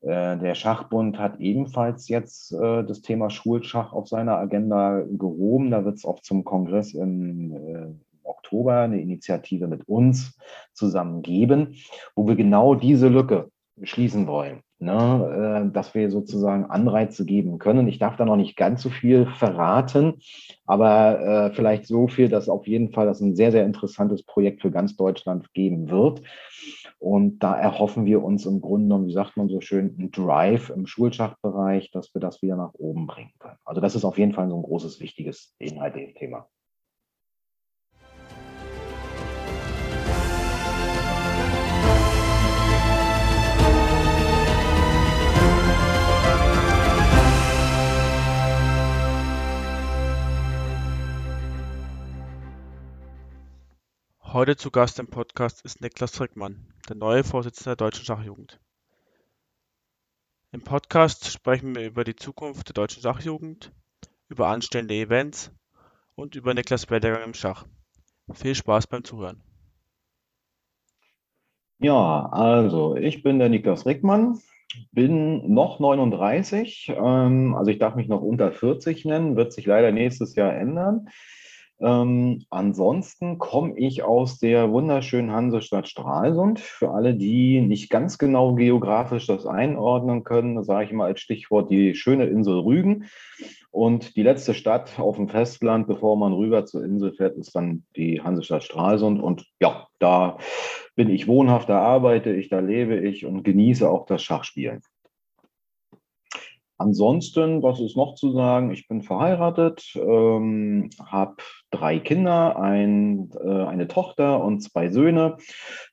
[0.00, 5.70] Äh, der Schachbund hat ebenfalls jetzt äh, das Thema Schulschach auf seiner Agenda gehoben.
[5.70, 7.86] Da wird es auch zum Kongress im äh,
[8.22, 10.38] Oktober eine Initiative mit uns
[10.72, 11.76] zusammen geben,
[12.14, 13.50] wo wir genau diese Lücke
[13.82, 14.60] schließen wollen.
[14.80, 17.88] Ne, dass wir sozusagen Anreize geben können.
[17.88, 20.20] Ich darf da noch nicht ganz so viel verraten,
[20.66, 24.62] aber äh, vielleicht so viel, dass auf jeden Fall das ein sehr, sehr interessantes Projekt
[24.62, 26.22] für ganz Deutschland geben wird.
[26.98, 30.70] Und da erhoffen wir uns im Grunde genommen, wie sagt man so schön, einen Drive
[30.70, 33.58] im Schulschachbereich, dass wir das wieder nach oben bringen können.
[33.64, 36.48] Also das ist auf jeden Fall so ein großes, wichtiges inhaltliches Thema.
[54.30, 58.60] Heute zu Gast im Podcast ist Niklas Rickmann, der neue Vorsitzende der Deutschen Schachjugend.
[60.52, 63.72] Im Podcast sprechen wir über die Zukunft der deutschen Schachjugend,
[64.28, 65.50] über anstehende Events
[66.14, 67.64] und über Niklas Werdegang im Schach.
[68.34, 69.42] Viel Spaß beim Zuhören.
[71.78, 74.38] Ja, also ich bin der Niklas Rickmann,
[74.92, 79.90] bin noch 39, ähm, also ich darf mich noch unter 40 nennen, wird sich leider
[79.90, 81.08] nächstes Jahr ändern.
[81.80, 86.58] Ähm, ansonsten komme ich aus der wunderschönen Hansestadt Stralsund.
[86.58, 91.70] Für alle, die nicht ganz genau geografisch das einordnen können, sage ich mal als Stichwort
[91.70, 93.06] die schöne Insel Rügen.
[93.70, 97.84] Und die letzte Stadt auf dem Festland, bevor man rüber zur Insel fährt, ist dann
[97.96, 99.22] die Hansestadt Stralsund.
[99.22, 100.38] Und ja, da
[100.96, 104.80] bin ich wohnhaft, da arbeite ich, da lebe ich und genieße auch das Schachspielen.
[106.80, 108.70] Ansonsten, was ist noch zu sagen?
[108.70, 111.36] Ich bin verheiratet, ähm, habe
[111.72, 115.38] drei Kinder, ein, äh, eine Tochter und zwei Söhne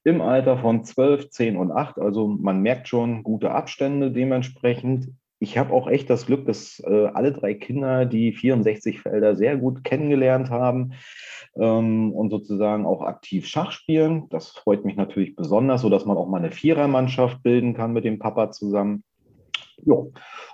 [0.03, 1.97] im Alter von 12, 10 und 8.
[1.97, 5.09] Also man merkt schon gute Abstände dementsprechend.
[5.39, 9.57] Ich habe auch echt das Glück, dass äh, alle drei Kinder die 64 Felder sehr
[9.57, 10.93] gut kennengelernt haben
[11.57, 14.29] ähm, und sozusagen auch aktiv Schach spielen.
[14.29, 18.19] Das freut mich natürlich besonders, sodass man auch mal eine Vierermannschaft bilden kann mit dem
[18.19, 19.03] Papa zusammen.
[19.83, 19.97] Ja,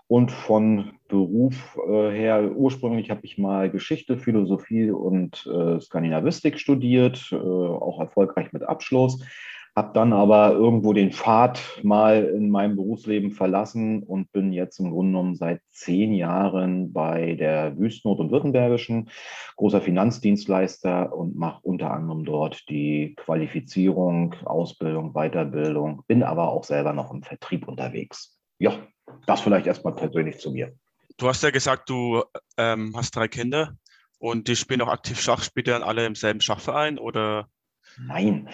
[0.08, 7.30] und von Beruf äh, her, ursprünglich habe ich mal Geschichte, Philosophie und äh, Skandinavistik studiert,
[7.32, 9.24] äh, auch erfolgreich mit Abschluss.
[9.74, 14.92] Habe dann aber irgendwo den Pfad mal in meinem Berufsleben verlassen und bin jetzt im
[14.92, 19.09] Grunde genommen seit zehn Jahren bei der Wüstnot und Württembergischen,
[19.56, 26.92] großer Finanzdienstleister und mache unter anderem dort die Qualifizierung, Ausbildung, Weiterbildung, bin aber auch selber
[26.92, 28.38] noch im Vertrieb unterwegs.
[28.59, 28.74] Ja,
[29.26, 30.74] das vielleicht erstmal persönlich zu mir.
[31.18, 32.24] Du hast ja gesagt, du
[32.58, 33.74] ähm, hast drei Kinder
[34.20, 35.44] und die spielen auch aktiv Schach.
[35.44, 37.48] Spielt ihr dann alle im selben Schachverein oder?
[38.00, 38.50] Nein.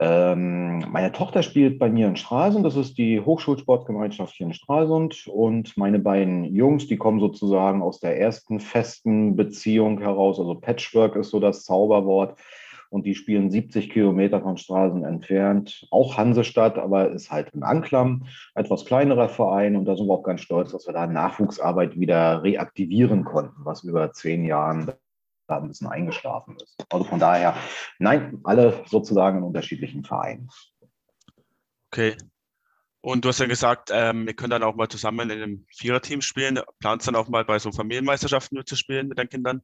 [0.00, 2.64] Ähm, meine Tochter spielt bei mir in Stralsund.
[2.64, 5.26] Das ist die Hochschulsportgemeinschaft hier in Stralsund.
[5.26, 10.38] Und meine beiden Jungs, die kommen sozusagen aus der ersten festen Beziehung heraus.
[10.38, 12.38] Also Patchwork ist so das Zauberwort
[12.90, 15.86] und die spielen 70 Kilometer von Straßen entfernt.
[15.90, 20.22] Auch Hansestadt, aber ist halt in Anklam, etwas kleinerer Verein und da sind wir auch
[20.22, 24.92] ganz stolz, dass wir da Nachwuchsarbeit wieder reaktivieren konnten, was über zehn Jahren
[25.46, 26.76] da ein bisschen eingeschlafen ist.
[26.90, 27.56] Also von daher,
[27.98, 30.48] nein, alle sozusagen in unterschiedlichen Vereinen.
[31.90, 32.16] Okay.
[33.00, 36.20] Und du hast ja gesagt, ähm, wir können dann auch mal zusammen in einem Viererteam
[36.20, 36.60] spielen.
[36.80, 39.62] Planst dann auch mal bei so Familienmeisterschaften mitzuspielen mit deinen Kindern?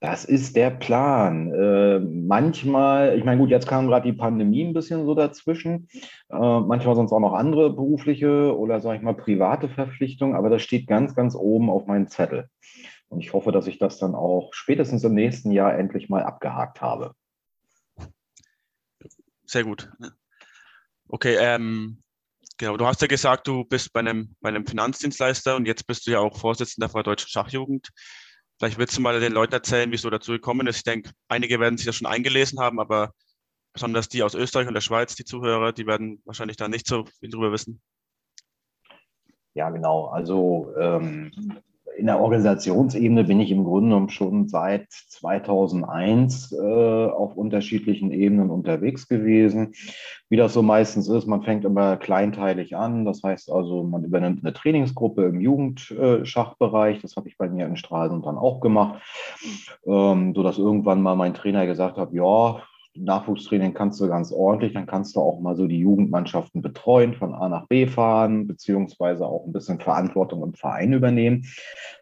[0.00, 1.52] Das ist der Plan.
[1.52, 5.88] Äh, manchmal, ich meine, gut, jetzt kam gerade die Pandemie ein bisschen so dazwischen.
[6.28, 10.62] Äh, manchmal es auch noch andere berufliche oder, sage ich mal, private Verpflichtungen, aber das
[10.62, 12.50] steht ganz, ganz oben auf meinem Zettel.
[13.08, 16.82] Und ich hoffe, dass ich das dann auch spätestens im nächsten Jahr endlich mal abgehakt
[16.82, 17.12] habe.
[19.46, 19.90] Sehr gut.
[21.08, 22.02] Okay, ähm,
[22.58, 22.76] genau.
[22.76, 26.10] Du hast ja gesagt, du bist bei einem, bei einem Finanzdienstleister und jetzt bist du
[26.10, 27.90] ja auch Vorsitzender der Deutschen Schachjugend.
[28.58, 30.78] Vielleicht willst du mal den Leuten erzählen, wie es so dazu gekommen ist.
[30.78, 33.12] Ich denke, einige werden sich das schon eingelesen haben, aber
[33.74, 37.04] besonders die aus Österreich und der Schweiz, die Zuhörer, die werden wahrscheinlich da nicht so
[37.20, 37.82] viel drüber wissen.
[39.52, 40.06] Ja, genau.
[40.06, 41.30] Also ähm,
[41.96, 48.50] in der Organisationsebene bin ich im Grunde genommen schon seit 2001 äh, auf unterschiedlichen Ebenen
[48.50, 49.72] unterwegs gewesen.
[50.28, 53.04] Wie das so meistens ist, man fängt immer kleinteilig an.
[53.04, 57.00] Das heißt also, man übernimmt eine Trainingsgruppe im Jugendschachbereich.
[57.00, 59.02] Das habe ich bei mir in Stralsund dann auch gemacht,
[59.86, 62.62] ähm, sodass irgendwann mal mein Trainer gesagt hat, ja,
[62.98, 67.34] Nachwuchstraining kannst du ganz ordentlich, dann kannst du auch mal so die Jugendmannschaften betreuen, von
[67.34, 71.46] A nach B fahren, beziehungsweise auch ein bisschen Verantwortung im Verein übernehmen.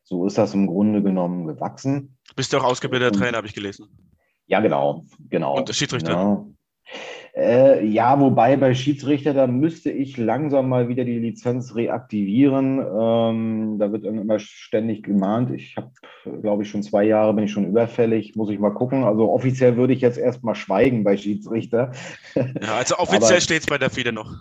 [0.02, 2.16] So ist das im Grunde genommen gewachsen.
[2.36, 3.86] Bist du auch ausgebildeter Trainer, habe ich gelesen.
[4.46, 5.56] Ja, genau, genau.
[5.56, 6.12] Und Schiedsrichter?
[6.12, 6.46] Ja.
[7.36, 12.78] Äh, ja, wobei bei Schiedsrichter, da müsste ich langsam mal wieder die Lizenz reaktivieren.
[12.78, 15.50] Ähm, da wird immer ständig gemahnt.
[15.50, 15.90] Ich habe,
[16.42, 18.36] glaube ich, schon zwei Jahre bin ich schon überfällig.
[18.36, 19.02] Muss ich mal gucken.
[19.02, 21.90] Also offiziell würde ich jetzt erstmal schweigen bei Schiedsrichter.
[22.36, 24.32] Ja, also offiziell steht es bei der FIDE noch.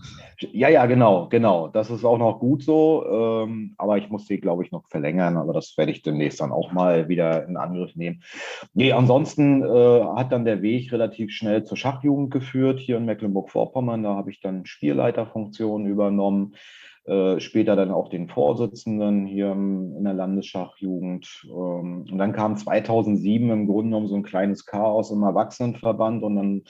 [0.52, 1.68] Ja, ja, genau, genau.
[1.68, 3.06] Das ist auch noch gut so.
[3.08, 5.38] Ähm, aber ich muss sie, glaube ich, noch verlängern.
[5.38, 8.24] Aber das werde ich demnächst dann auch mal wieder in Angriff nehmen.
[8.74, 14.04] Nee, ansonsten äh, hat dann der Weg relativ schnell zur Schachjugend geführt hier in Mecklenburg-Vorpommern.
[14.04, 16.56] Da habe ich dann Spielleiterfunktionen übernommen.
[17.06, 21.48] Äh, später dann auch den Vorsitzenden hier in der Landesschachjugend.
[21.50, 26.36] Ähm, und dann kam 2007 im Grunde genommen so ein kleines Chaos im Erwachsenenverband und
[26.38, 26.62] dann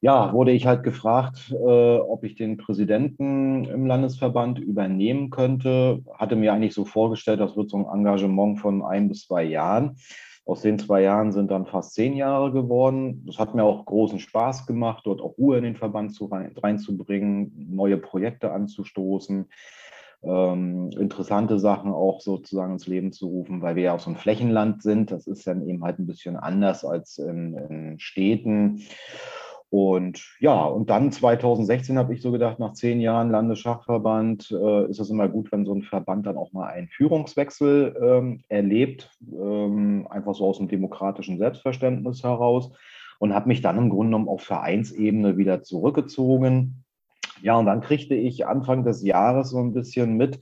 [0.00, 6.02] ja, wurde ich halt gefragt, äh, ob ich den Präsidenten im Landesverband übernehmen könnte.
[6.14, 9.96] Hatte mir eigentlich so vorgestellt, das wird so ein Engagement von ein bis zwei Jahren.
[10.44, 13.24] Aus den zwei Jahren sind dann fast zehn Jahre geworden.
[13.26, 16.54] Das hat mir auch großen Spaß gemacht, dort auch Ruhe in den Verband zu rein,
[16.56, 19.46] reinzubringen, neue Projekte anzustoßen,
[20.22, 24.16] ähm, interessante Sachen auch sozusagen ins Leben zu rufen, weil wir ja auch so ein
[24.16, 25.10] Flächenland sind.
[25.10, 28.82] Das ist dann eben halt ein bisschen anders als in, in Städten.
[29.70, 34.98] Und ja, und dann 2016 habe ich so gedacht, nach zehn Jahren Landesschachverband äh, ist
[34.98, 40.06] es immer gut, wenn so ein Verband dann auch mal einen Führungswechsel ähm, erlebt, ähm,
[40.08, 42.72] einfach so aus dem demokratischen Selbstverständnis heraus.
[43.20, 46.84] Und habe mich dann im Grunde genommen auf Vereinsebene wieder zurückgezogen.
[47.42, 50.38] Ja, und dann kriegte ich Anfang des Jahres so ein bisschen mit,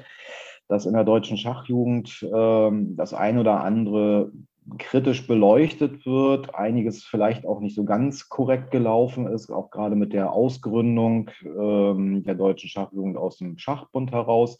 [0.68, 4.30] dass in der deutschen Schachjugend ähm, das ein oder andere
[4.78, 10.12] kritisch beleuchtet wird, einiges vielleicht auch nicht so ganz korrekt gelaufen ist, auch gerade mit
[10.12, 14.58] der Ausgründung ähm, der deutschen Schachjugend aus dem Schachbund heraus.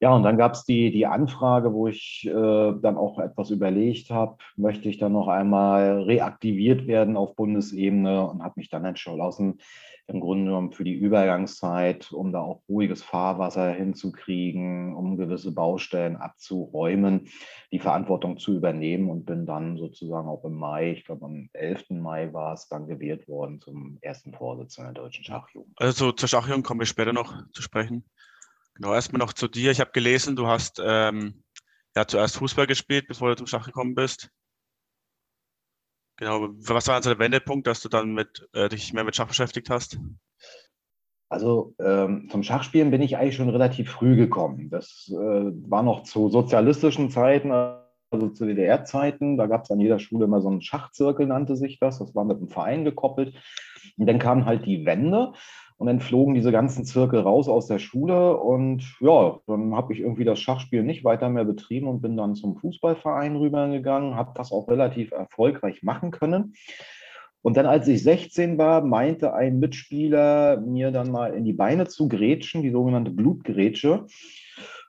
[0.00, 4.10] Ja, und dann gab es die, die Anfrage, wo ich äh, dann auch etwas überlegt
[4.10, 9.58] habe, möchte ich dann noch einmal reaktiviert werden auf Bundesebene und habe mich dann entschlossen,
[10.06, 16.16] im Grunde genommen für die Übergangszeit, um da auch ruhiges Fahrwasser hinzukriegen, um gewisse Baustellen
[16.16, 17.28] abzuräumen,
[17.70, 21.90] die Verantwortung zu übernehmen und bin dann sozusagen auch im Mai, ich glaube am 11.
[21.90, 25.74] Mai war es, dann gewählt worden zum ersten Vorsitzenden der Deutschen Schachjugend.
[25.76, 28.04] Also zur Schachjugend kommen wir später noch zu sprechen.
[28.80, 29.70] Genau, erstmal noch zu dir.
[29.72, 31.42] Ich habe gelesen, du hast ähm,
[31.94, 34.30] ja zuerst Fußball gespielt, bevor du zum Schach gekommen bist.
[36.16, 39.28] Genau, was war also der Wendepunkt, dass du dann mit, äh, dich mehr mit Schach
[39.28, 39.98] beschäftigt hast?
[41.28, 44.70] Also ähm, zum Schachspielen bin ich eigentlich schon relativ früh gekommen.
[44.70, 49.36] Das äh, war noch zu sozialistischen Zeiten, also zu DDR-Zeiten.
[49.36, 51.98] Da gab es an jeder Schule immer so einen Schachzirkel, nannte sich das.
[51.98, 53.34] Das war mit einem Verein gekoppelt.
[53.98, 55.34] Und dann kam halt die Wende
[55.80, 60.00] und dann flogen diese ganzen Zirkel raus aus der Schule und ja, dann habe ich
[60.00, 64.52] irgendwie das Schachspiel nicht weiter mehr betrieben und bin dann zum Fußballverein rübergegangen, habe das
[64.52, 66.52] auch relativ erfolgreich machen können.
[67.40, 71.88] Und dann, als ich 16 war, meinte ein Mitspieler, mir dann mal in die Beine
[71.88, 74.04] zu grätschen, die sogenannte Blutgrätsche.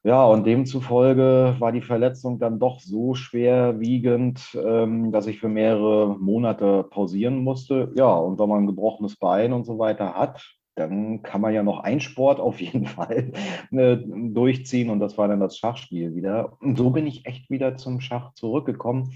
[0.04, 6.18] Ja, und demzufolge war die Verletzung dann doch so schwerwiegend, ähm, dass ich für mehrere
[6.20, 7.94] Monate pausieren musste.
[7.96, 11.64] Ja, und wenn man ein gebrochenes Bein und so weiter hat, dann kann man ja
[11.64, 13.34] noch einen Sport auf jeden Fall
[13.72, 16.58] äh, durchziehen und das war dann das Schachspiel wieder.
[16.62, 19.14] Und so bin ich echt wieder zum Schach zurückgekommen.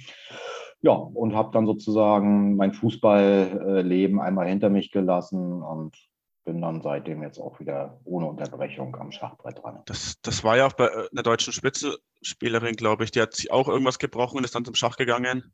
[0.82, 5.96] Ja, und habe dann sozusagen mein Fußballleben einmal hinter mich gelassen und
[6.44, 9.82] bin dann seitdem jetzt auch wieder ohne Unterbrechung am Schachbrett dran.
[9.86, 13.52] Das, das war ja auch bei äh, einer deutschen Spitzenspielerin, glaube ich, die hat sich
[13.52, 15.52] auch irgendwas gebrochen und ist dann zum Schach gegangen.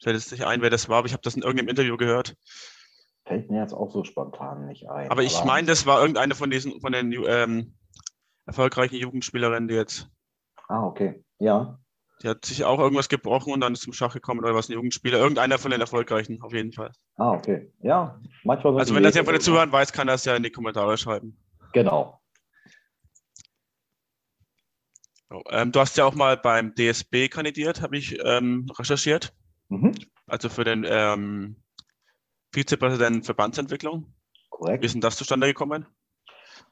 [0.00, 2.36] Fällt es nicht ein, wer das war, aber ich habe das in irgendeinem Interview gehört.
[3.28, 5.10] Fällt mir jetzt auch so spontan nicht ein.
[5.10, 7.74] Aber ich meine, das war irgendeine von diesen, von den ähm,
[8.46, 10.08] erfolgreichen Jugendspielerinnen, die jetzt.
[10.66, 11.22] Ah, okay.
[11.38, 11.78] Ja.
[12.22, 14.72] Die hat sich auch irgendwas gebrochen und dann ist zum Schach gekommen oder was ein
[14.72, 15.18] Jugendspieler.
[15.18, 16.90] Irgendeiner von den erfolgreichen, auf jeden Fall.
[17.16, 17.70] Ah, okay.
[17.80, 18.78] Ja, manchmal.
[18.78, 21.36] Also, wenn das jemand dazu hören weiß, kann das ja in die Kommentare schreiben.
[21.74, 22.18] Genau.
[25.28, 29.34] So, ähm, du hast ja auch mal beim DSB kandidiert, habe ich ähm, recherchiert.
[29.68, 29.92] Mhm.
[30.26, 31.56] Also für den ähm,
[32.52, 34.12] Vizepräsident Verbandsentwicklung.
[34.50, 34.82] Korrekt.
[34.82, 35.86] Wie ist denn das zustande gekommen?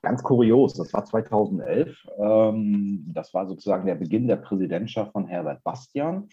[0.03, 2.07] Ganz kurios, das war 2011.
[2.19, 6.29] Ähm, das war sozusagen der Beginn der Präsidentschaft von Herbert Bastian.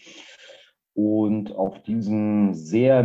[0.94, 3.04] Und auf diesem sehr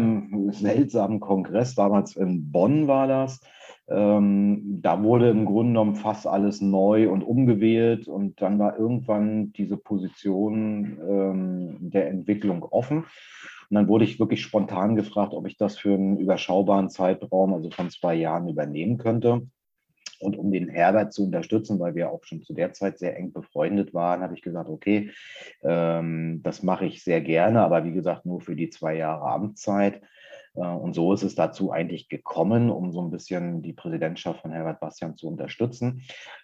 [0.51, 3.41] seltsamen Kongress, damals in Bonn war das,
[3.89, 8.07] ähm, da wurde im Grunde genommen fast alles neu und umgewählt.
[8.07, 13.05] Und dann war irgendwann diese Position ähm, der Entwicklung offen.
[13.69, 17.69] Und dann wurde ich wirklich spontan gefragt, ob ich das für einen überschaubaren Zeitraum, also
[17.71, 19.47] von zwei Jahren, übernehmen könnte.
[20.19, 23.31] Und um den Herbert zu unterstützen, weil wir auch schon zu der Zeit sehr eng
[23.31, 25.11] befreundet waren, habe ich gesagt, okay,
[25.63, 30.01] ähm, das mache ich sehr gerne, aber wie gesagt, nur für die zwei Jahre Amtszeit.
[30.55, 34.51] Äh, und so ist es dazu eigentlich gekommen, um so ein bisschen die Präsidentschaft von
[34.51, 36.01] Herbert Bastian zu unterstützen.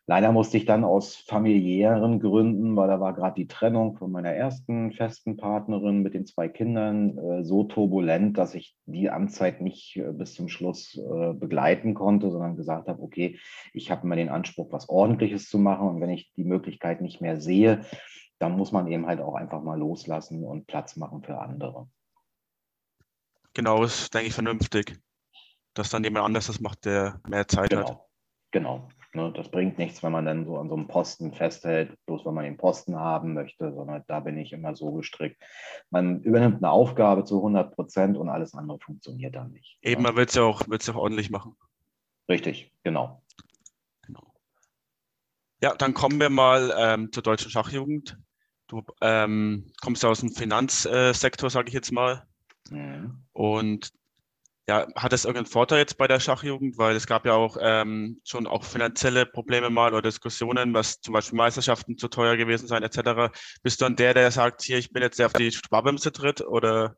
[0.07, 4.31] Leider musste ich dann aus familiären Gründen, weil da war gerade die Trennung von meiner
[4.31, 9.97] ersten festen Partnerin mit den zwei Kindern äh, so turbulent, dass ich die Amtszeit nicht
[9.97, 10.99] äh, bis zum Schluss
[11.35, 13.39] begleiten konnte, sondern gesagt habe, okay,
[13.73, 15.87] ich habe immer den Anspruch, was Ordentliches zu machen.
[15.87, 17.81] Und wenn ich die Möglichkeit nicht mehr sehe,
[18.39, 21.87] dann muss man eben halt auch einfach mal loslassen und Platz machen für andere.
[23.55, 24.99] Genau, ist, denke ich, vernünftig,
[25.73, 27.89] dass dann jemand anders das macht, der mehr Zeit genau.
[27.89, 28.01] hat.
[28.51, 28.89] Genau.
[29.13, 32.33] Ne, das bringt nichts, wenn man dann so an so einem Posten festhält, bloß weil
[32.33, 35.41] man den Posten haben möchte, sondern da bin ich immer so gestrickt.
[35.89, 39.77] Man übernimmt eine Aufgabe zu 100 Prozent und alles andere funktioniert dann nicht.
[39.81, 41.55] Eben, man will es ja auch, auch ordentlich machen.
[42.27, 43.23] Richtig, genau.
[44.05, 44.33] genau.
[45.61, 48.17] Ja, dann kommen wir mal ähm, zur deutschen Schachjugend.
[48.67, 52.27] Du ähm, kommst aus dem Finanzsektor, sage ich jetzt mal.
[52.69, 53.23] Mhm.
[53.33, 53.91] Und
[54.67, 56.77] ja, hat das irgendeinen Vorteil jetzt bei der Schachjugend?
[56.77, 61.13] Weil es gab ja auch ähm, schon auch finanzielle Probleme mal oder Diskussionen, was zum
[61.13, 63.31] Beispiel Meisterschaften zu teuer gewesen sein etc.
[63.61, 66.41] Bist du dann der, der sagt, hier, ich bin jetzt der auf die Sparbremse tritt
[66.41, 66.97] oder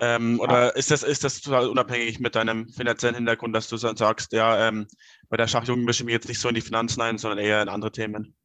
[0.00, 3.96] ähm, oder ist das, ist das total unabhängig mit deinem finanziellen Hintergrund, dass du dann
[3.96, 4.86] sagst, ja, ähm,
[5.28, 7.62] bei der Schachjugend mische ich mich jetzt nicht so in die Finanzen ein, sondern eher
[7.62, 8.36] in andere Themen?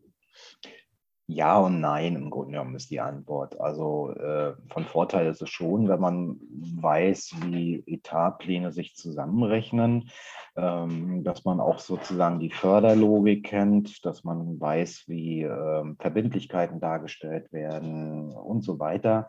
[1.28, 3.60] Ja und nein, im Grunde genommen ist die Antwort.
[3.60, 6.38] Also äh, von Vorteil ist es schon, wenn man
[6.82, 10.10] weiß, wie Etatpläne sich zusammenrechnen,
[10.58, 17.54] ähm, dass man auch sozusagen die Förderlogik kennt, dass man weiß, wie äh, Verbindlichkeiten dargestellt
[17.54, 19.28] werden und so weiter.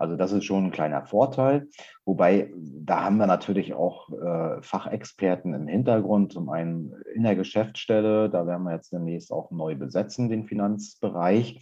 [0.00, 1.68] Also das ist schon ein kleiner Vorteil.
[2.06, 6.32] Wobei, da haben wir natürlich auch äh, Fachexperten im Hintergrund.
[6.32, 11.60] Zum einen in der Geschäftsstelle, da werden wir jetzt demnächst auch neu besetzen, den Finanzbereich.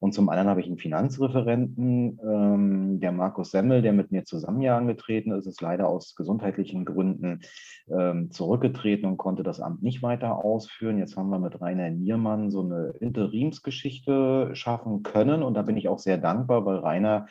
[0.00, 4.62] Und zum anderen habe ich einen Finanzreferenten, ähm, der Markus Semmel, der mit mir zusammen
[4.62, 7.42] hier angetreten ist, ist leider aus gesundheitlichen Gründen
[7.88, 10.98] ähm, zurückgetreten und konnte das Amt nicht weiter ausführen.
[10.98, 15.42] Jetzt haben wir mit Rainer Niermann so eine Interimsgeschichte schaffen können.
[15.42, 17.26] Und da bin ich auch sehr dankbar, weil Rainer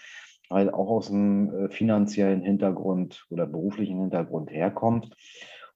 [0.49, 5.15] halt auch aus einem äh, finanziellen Hintergrund oder beruflichen Hintergrund herkommt.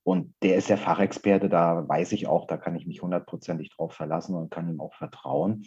[0.04, 3.94] Und der ist der Fachexperte, da weiß ich auch, da kann ich mich hundertprozentig drauf
[3.94, 5.66] verlassen und kann ihm auch vertrauen.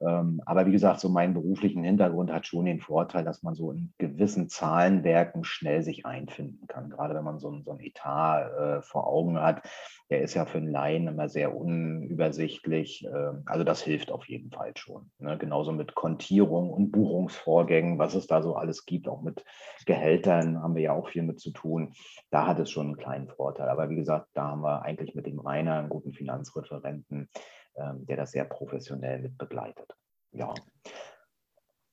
[0.00, 3.70] Ähm, aber wie gesagt, so meinen beruflichen Hintergrund hat schon den Vorteil, dass man so
[3.72, 6.90] in gewissen Zahlenwerken schnell sich einfinden kann.
[6.90, 9.62] Gerade wenn man so ein, so ein Etat äh, vor Augen hat,
[10.08, 13.04] der ist ja für einen Laien immer sehr unübersichtlich.
[13.04, 15.10] Ähm, also das hilft auf jeden Fall schon.
[15.18, 15.36] Ne?
[15.36, 19.44] Genauso mit Kontierung und Buchungsvorgängen, was es da so alles gibt, auch mit
[19.84, 21.92] Gehältern haben wir ja auch viel mit zu tun.
[22.30, 23.68] Da hat es schon einen kleinen Vorteil.
[23.68, 27.28] Aber wie gesagt, da haben wir eigentlich mit dem Rainer einen guten Finanzreferenten,
[27.76, 29.92] der das sehr professionell mit begleitet.
[30.32, 30.54] Ja.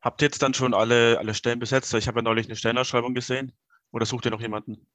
[0.01, 1.93] Habt ihr jetzt dann schon alle, alle Stellen besetzt?
[1.93, 3.51] Ich habe ja neulich eine Stellenausschreibung gesehen.
[3.91, 4.85] Oder sucht ihr noch jemanden?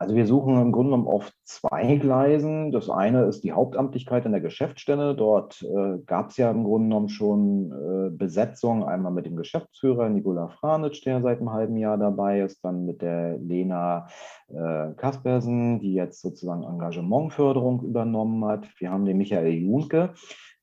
[0.00, 2.70] Also wir suchen im Grunde genommen auf zwei Gleisen.
[2.70, 5.16] Das eine ist die Hauptamtlichkeit in der Geschäftsstelle.
[5.16, 8.84] Dort äh, gab es ja im Grunde genommen schon äh, Besetzung.
[8.84, 13.02] Einmal mit dem Geschäftsführer Nikola Franitsch, der seit einem halben Jahr dabei ist, dann mit
[13.02, 14.06] der Lena
[14.46, 18.68] äh, Kaspersen, die jetzt sozusagen Engagementförderung übernommen hat.
[18.78, 20.14] Wir haben den Michael Junke,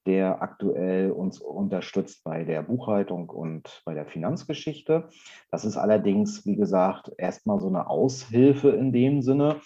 [0.05, 5.09] der aktuell uns unterstützt bei der Buchhaltung und bei der Finanzgeschichte.
[5.51, 9.61] Das ist allerdings, wie gesagt, erstmal so eine Aushilfe in dem Sinne.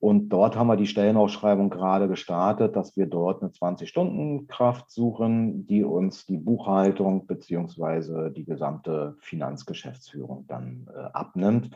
[0.00, 5.82] Und dort haben wir die Stellenausschreibung gerade gestartet, dass wir dort eine 20-Stunden-Kraft suchen, die
[5.82, 11.70] uns die Buchhaltung beziehungsweise die gesamte Finanzgeschäftsführung dann äh, abnimmt.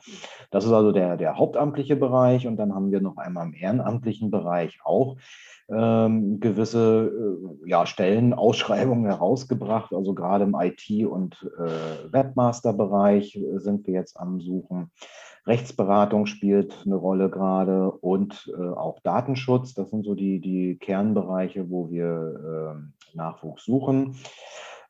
[0.52, 2.46] Das ist also der, der hauptamtliche Bereich.
[2.46, 5.16] Und dann haben wir noch einmal im ehrenamtlichen Bereich auch
[5.68, 7.10] ähm, gewisse
[7.64, 9.92] äh, ja, Stellenausschreibungen herausgebracht.
[9.92, 14.92] Also gerade im IT- und äh, Webmaster-Bereich sind wir jetzt am Suchen.
[15.46, 19.74] Rechtsberatung spielt eine Rolle gerade und äh, auch Datenschutz.
[19.74, 22.76] Das sind so die, die Kernbereiche, wo wir
[23.14, 24.16] äh, Nachwuchs suchen.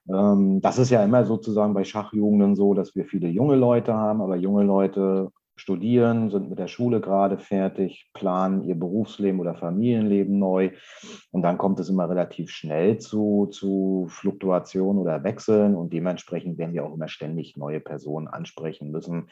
[0.09, 4.21] Ähm, das ist ja immer sozusagen bei Schachjugenden so, dass wir viele junge Leute haben,
[4.21, 10.39] aber junge Leute studieren, sind mit der Schule gerade fertig, planen ihr Berufsleben oder Familienleben
[10.39, 10.71] neu.
[11.31, 15.75] Und dann kommt es immer relativ schnell zu, zu Fluktuationen oder Wechseln.
[15.77, 19.29] Und dementsprechend werden wir auch immer ständig neue Personen ansprechen müssen,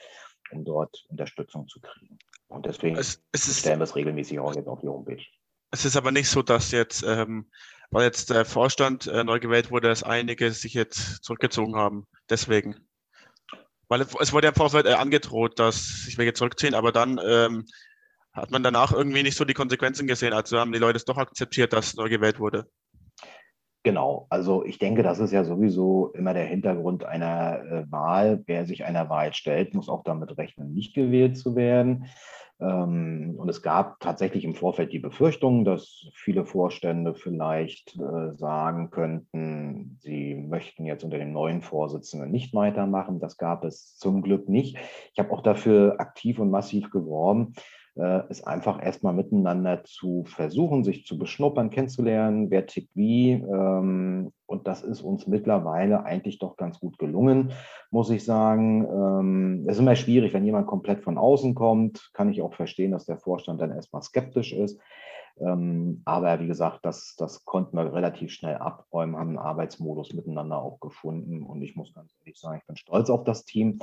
[0.52, 2.18] um dort Unterstützung zu kriegen.
[2.48, 5.24] Und deswegen es, es stellen wir es regelmäßig auch jetzt auf die Homepage.
[5.70, 7.48] Es ist aber nicht so, dass jetzt, ähm,
[7.90, 12.06] weil jetzt der Vorstand äh, neu gewählt wurde, dass einige sich jetzt zurückgezogen haben.
[12.28, 12.76] Deswegen.
[13.88, 17.66] Weil es wurde ja im Vorfeld äh, angedroht, dass sich welche zurückziehen, aber dann ähm,
[18.32, 20.32] hat man danach irgendwie nicht so die Konsequenzen gesehen.
[20.32, 22.68] Also haben die Leute es doch akzeptiert, dass neu gewählt wurde.
[23.82, 28.42] Genau, also ich denke, das ist ja sowieso immer der Hintergrund einer äh, Wahl.
[28.46, 32.04] Wer sich einer Wahl stellt, muss auch damit rechnen, nicht gewählt zu werden.
[32.60, 38.90] Ähm, und es gab tatsächlich im Vorfeld die Befürchtung, dass viele Vorstände vielleicht äh, sagen
[38.90, 43.18] könnten, sie möchten jetzt unter dem neuen Vorsitzenden nicht weitermachen.
[43.18, 44.76] Das gab es zum Glück nicht.
[45.14, 47.54] Ich habe auch dafür aktiv und massiv geworben,
[47.96, 53.32] äh, es einfach erstmal miteinander zu versuchen, sich zu beschnuppern, kennenzulernen, wer tickt wie.
[53.32, 57.52] Ähm, und das ist uns mittlerweile eigentlich doch ganz gut gelungen,
[57.90, 58.84] muss ich sagen.
[58.84, 62.92] Ähm, es ist immer schwierig, wenn jemand komplett von außen kommt, kann ich auch verstehen,
[62.92, 64.80] dass der Vorstand dann erstmal skeptisch ist.
[65.40, 70.60] Ähm, aber wie gesagt, das, das konnten wir relativ schnell abräumen, haben einen Arbeitsmodus miteinander
[70.60, 71.42] auch gefunden.
[71.42, 73.78] Und ich muss ganz ehrlich sagen, ich bin stolz auf das Team.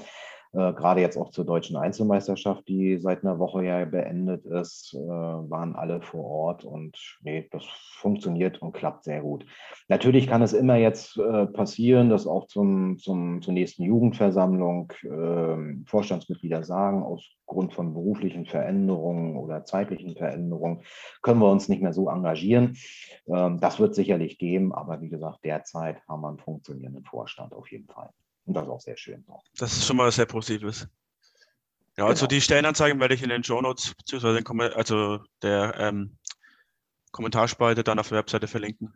[0.54, 5.00] Äh, gerade jetzt auch zur deutschen Einzelmeisterschaft, die seit einer Woche ja beendet ist, äh,
[5.00, 9.46] waren alle vor Ort und nee, das funktioniert und klappt sehr gut.
[9.88, 15.84] Natürlich kann es immer jetzt äh, passieren, dass auch zum, zum, zur nächsten Jugendversammlung ähm,
[15.88, 20.84] Vorstandsmitglieder sagen, aus Grund von beruflichen Veränderungen oder zeitlichen Veränderungen
[21.22, 22.78] können wir uns nicht mehr so engagieren.
[23.28, 27.72] Ähm, das wird sicherlich geben, aber wie gesagt, derzeit haben wir einen funktionierenden Vorstand auf
[27.72, 28.10] jeden Fall.
[28.48, 29.24] Und das ist auch sehr schön.
[29.58, 30.88] Das ist schon mal sehr Positives.
[31.98, 32.30] Ja, also genau.
[32.30, 34.42] die Stellenanzeigen werde ich in den Show Notes beziehungsweise
[34.76, 36.18] also der ähm,
[37.12, 38.94] Kommentarspalte dann auf der Webseite verlinken.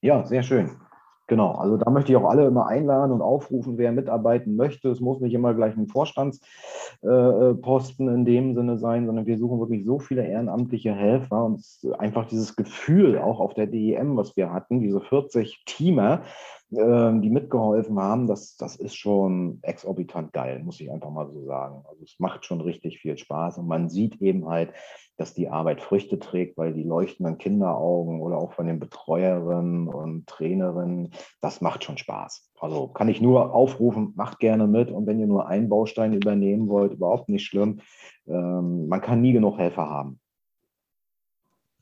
[0.00, 0.80] Ja, sehr schön.
[1.26, 4.88] Genau, also da möchte ich auch alle immer einladen und aufrufen, wer mitarbeiten möchte.
[4.88, 9.60] Es muss nicht immer gleich ein Vorstandsposten äh, in dem Sinne sein, sondern wir suchen
[9.60, 11.62] wirklich so viele ehrenamtliche Helfer und
[11.98, 16.22] einfach dieses Gefühl auch auf der DEM, was wir hatten, diese 40 Teamer,
[16.70, 21.44] ähm, die mitgeholfen haben, das, das ist schon exorbitant geil, muss ich einfach mal so
[21.46, 21.82] sagen.
[21.88, 24.72] Also es macht schon richtig viel Spaß und man sieht eben halt,
[25.16, 30.26] dass die Arbeit Früchte trägt, weil die leuchtenden Kinderaugen oder auch von den Betreuerinnen und
[30.26, 32.50] Trainerinnen, das macht schon Spaß.
[32.60, 36.68] Also kann ich nur aufrufen, macht gerne mit und wenn ihr nur einen Baustein übernehmen
[36.68, 37.80] wollt, überhaupt nicht schlimm.
[38.26, 40.20] Ähm, man kann nie genug Helfer haben.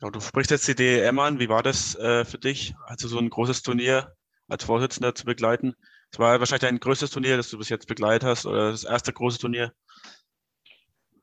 [0.01, 1.41] Ja, du sprichst jetzt die DEM an.
[1.41, 2.75] Wie war das äh, für dich?
[2.85, 4.13] Also so ein großes Turnier
[4.49, 5.75] als Vorsitzender zu begleiten.
[6.13, 9.13] Es war wahrscheinlich dein größtes Turnier, das du bis jetzt begleitet hast, oder das erste
[9.13, 9.73] große Turnier.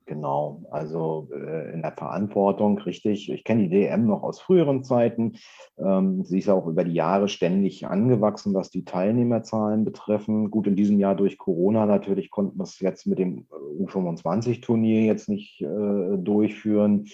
[0.05, 3.31] Genau, also äh, in der Verantwortung, richtig.
[3.31, 5.37] Ich kenne die DM noch aus früheren Zeiten.
[5.77, 10.51] Ähm, sie ist auch über die Jahre ständig angewachsen, was die Teilnehmerzahlen betreffen.
[10.51, 13.47] Gut, in diesem Jahr durch Corona natürlich konnten wir es jetzt mit dem
[13.79, 17.05] U25-Turnier jetzt nicht äh, durchführen.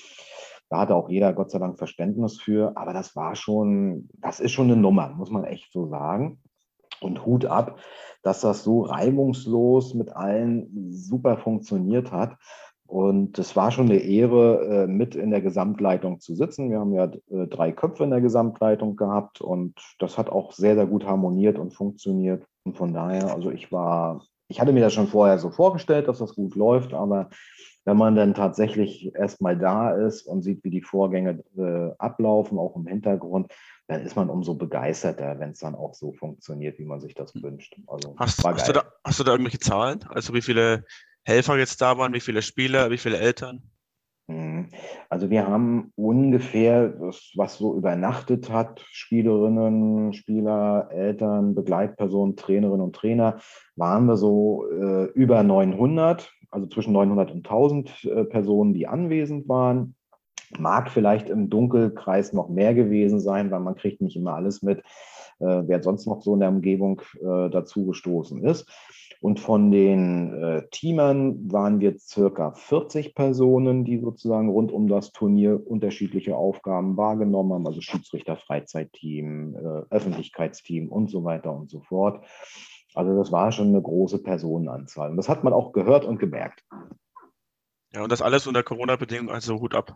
[0.70, 2.74] Da hatte auch jeder Gott sei Dank Verständnis für.
[2.76, 6.40] Aber das war schon, das ist schon eine Nummer, muss man echt so sagen.
[7.02, 7.80] Und Hut ab,
[8.24, 12.38] dass das so reibungslos mit allen super funktioniert hat.
[12.90, 16.72] Und es war schon eine Ehre, äh, mit in der Gesamtleitung zu sitzen.
[16.72, 20.74] Wir haben ja äh, drei Köpfe in der Gesamtleitung gehabt und das hat auch sehr,
[20.74, 22.48] sehr gut harmoniert und funktioniert.
[22.64, 26.18] Und von daher, also ich war, ich hatte mir das schon vorher so vorgestellt, dass
[26.18, 27.30] das gut läuft, aber
[27.86, 32.76] wenn man dann tatsächlich erstmal da ist und sieht, wie die Vorgänge äh, ablaufen, auch
[32.76, 33.54] im Hintergrund,
[33.88, 37.34] dann ist man umso begeisterter, wenn es dann auch so funktioniert, wie man sich das
[37.42, 37.76] wünscht.
[37.88, 40.04] Also, hast, hast, du da, hast du da irgendwelche Zahlen?
[40.10, 40.86] Also wie viele
[41.24, 43.64] Helfer jetzt da waren, wie viele Spieler, wie viele Eltern?
[44.30, 44.68] Mhm.
[45.10, 52.96] Also wir haben ungefähr, das, was so übernachtet hat, Spielerinnen, Spieler, Eltern, Begleitpersonen, Trainerinnen und
[52.96, 53.40] Trainer,
[53.76, 59.48] waren wir so äh, über 900 also zwischen 900 und 1000 äh, Personen, die anwesend
[59.48, 59.96] waren.
[60.58, 64.80] Mag vielleicht im Dunkelkreis noch mehr gewesen sein, weil man kriegt nicht immer alles mit,
[65.40, 68.68] äh, wer sonst noch so in der Umgebung äh, dazu gestoßen ist.
[69.22, 75.12] Und von den äh, Teamern waren wir circa 40 Personen, die sozusagen rund um das
[75.12, 81.82] Turnier unterschiedliche Aufgaben wahrgenommen haben, also Schiedsrichter, Freizeitteam, äh, Öffentlichkeitsteam und so weiter und so
[81.82, 82.26] fort.
[82.94, 85.12] Also das war schon eine große Personenanzahl.
[85.12, 86.64] Und das hat man auch gehört und gemerkt.
[87.92, 89.96] Ja, und das alles unter Corona-Bedingungen, also Hut ab.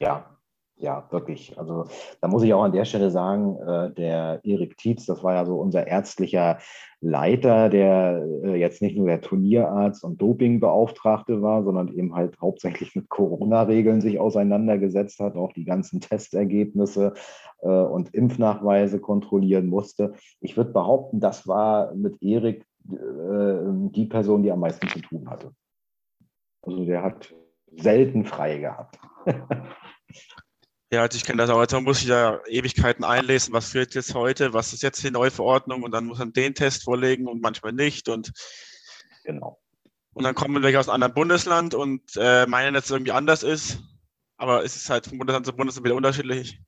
[0.00, 0.36] Ja,
[0.80, 1.58] ja, wirklich.
[1.58, 1.84] Also
[2.20, 5.44] da muss ich auch an der Stelle sagen, äh, der Erik Tietz, das war ja
[5.44, 6.58] so unser ärztlicher
[7.02, 12.94] Leiter, der äh, jetzt nicht nur der Turnierarzt und Dopingbeauftragte war, sondern eben halt hauptsächlich
[12.94, 17.12] mit Corona-Regeln sich auseinandergesetzt hat, auch die ganzen Testergebnisse
[17.60, 20.14] äh, und Impfnachweise kontrollieren musste.
[20.40, 23.58] Ich würde behaupten, das war mit Erik äh,
[23.90, 25.52] die Person, die am meisten zu tun hatte.
[26.62, 27.34] Also der hat
[27.76, 28.98] selten frei gehabt.
[30.92, 31.58] Ja, also ich kenne das auch.
[31.58, 35.30] Also muss ich da Ewigkeiten einlesen, was führt jetzt heute, was ist jetzt die neue
[35.30, 38.08] Verordnung und dann muss man den Test vorlegen und manchmal nicht.
[38.08, 38.32] Und
[39.24, 39.60] genau.
[40.12, 43.44] Und dann kommen welche aus einem anderen Bundesland und äh, meinen, dass es irgendwie anders
[43.44, 43.78] ist.
[44.36, 46.60] Aber es ist halt von Bundesland zu Bundesland wieder unterschiedlich.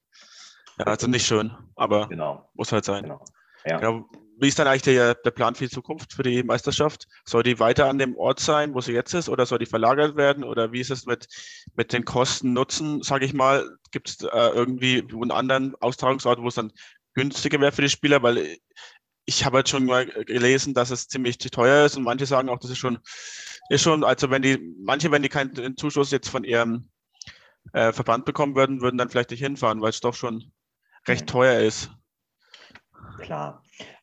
[0.78, 2.48] Ja, also nicht schön, aber genau.
[2.54, 3.02] muss halt sein.
[3.02, 3.24] Genau.
[3.64, 3.78] Ja.
[3.78, 4.08] Genau.
[4.42, 7.06] Wie ist dann eigentlich der, der, Plan für die Zukunft, für die Meisterschaft?
[7.24, 10.16] Soll die weiter an dem Ort sein, wo sie jetzt ist, oder soll die verlagert
[10.16, 10.42] werden?
[10.42, 11.28] Oder wie ist es mit,
[11.76, 13.78] mit den Kosten, Nutzen, sage ich mal?
[13.92, 16.72] Gibt es äh, irgendwie einen anderen Austragungsort, wo es dann
[17.14, 18.20] günstiger wäre für die Spieler?
[18.24, 18.58] Weil
[19.26, 22.58] ich habe halt schon mal gelesen, dass es ziemlich teuer ist und manche sagen auch,
[22.58, 22.98] das ist schon,
[23.68, 26.88] ist schon, also wenn die, manche, wenn die keinen Zuschuss jetzt von ihrem
[27.74, 30.50] äh, Verband bekommen würden, würden dann vielleicht nicht hinfahren, weil es doch schon
[31.06, 31.92] recht teuer ist.
[33.20, 33.62] Klar.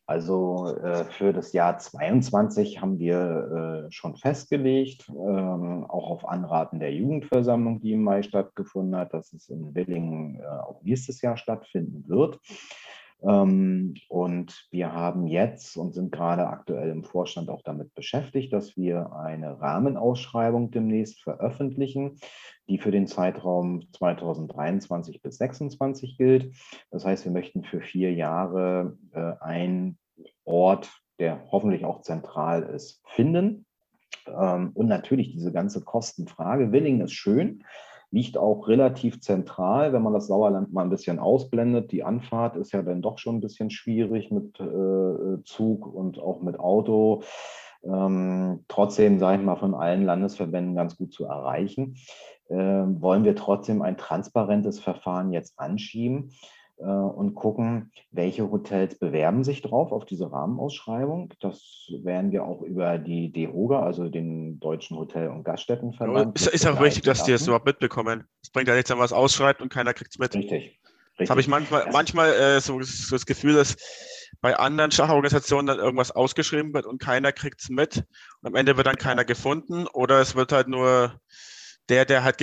[0.09, 6.79] Also äh, für das Jahr 22 haben wir äh, schon festgelegt, ähm, auch auf Anraten
[6.79, 11.37] der Jugendversammlung, die im Mai stattgefunden hat, dass es in Willingen äh, auch nächstes Jahr
[11.37, 12.39] stattfinden wird.
[13.21, 18.77] Ähm, und wir haben jetzt und sind gerade aktuell im Vorstand auch damit beschäftigt, dass
[18.77, 22.19] wir eine Rahmenausschreibung demnächst veröffentlichen,
[22.67, 26.55] die für den Zeitraum 2023 bis 2026 gilt.
[26.91, 29.97] Das heißt, wir möchten für vier Jahre äh, einen
[30.45, 33.65] Ort, der hoffentlich auch zentral ist, finden.
[34.27, 36.71] Ähm, und natürlich diese ganze Kostenfrage.
[36.71, 37.63] Willingen ist schön
[38.11, 41.91] liegt auch relativ zentral, wenn man das Sauerland mal ein bisschen ausblendet.
[41.91, 46.41] Die Anfahrt ist ja dann doch schon ein bisschen schwierig mit äh, Zug und auch
[46.41, 47.21] mit Auto.
[47.83, 51.95] Ähm, trotzdem, sage ich mal, von allen Landesverbänden ganz gut zu erreichen.
[52.49, 56.31] Ähm, wollen wir trotzdem ein transparentes Verfahren jetzt anschieben?
[56.79, 61.33] Äh, und gucken, welche Hotels bewerben sich drauf auf diese Rahmenausschreibung.
[61.41, 66.39] Das werden wir auch über die DEHOGA, also den Deutschen Hotel- und Gaststättenverband.
[66.39, 68.23] Ist, ist auch wichtig, dass die das überhaupt mitbekommen.
[68.41, 70.33] Es bringt ja nichts, wenn man was ausschreibt und keiner kriegt es mit.
[70.33, 70.79] Richtig.
[71.17, 73.75] Das habe ich manchmal, manchmal äh, so, so, das Gefühl, dass
[74.39, 78.05] bei anderen Schachorganisationen dann irgendwas ausgeschrieben wird und keiner kriegt es mit.
[78.41, 81.19] Und am Ende wird dann keiner gefunden oder es wird halt nur
[81.89, 82.39] der, der halt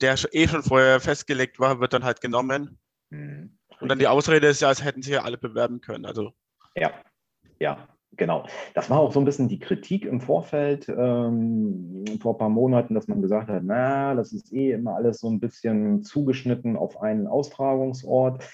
[0.00, 2.80] der eh schon vorher festgelegt war, wird dann halt genommen.
[3.10, 3.57] Mhm.
[3.80, 6.04] Und dann die Ausrede ist ja, als hätten sie ja alle bewerben können.
[6.04, 6.32] Also.
[6.74, 6.90] Ja,
[7.60, 8.46] ja, genau.
[8.74, 12.94] Das war auch so ein bisschen die Kritik im Vorfeld ähm, vor ein paar Monaten,
[12.94, 17.00] dass man gesagt hat, na, das ist eh immer alles so ein bisschen zugeschnitten auf
[17.00, 18.44] einen Austragungsort.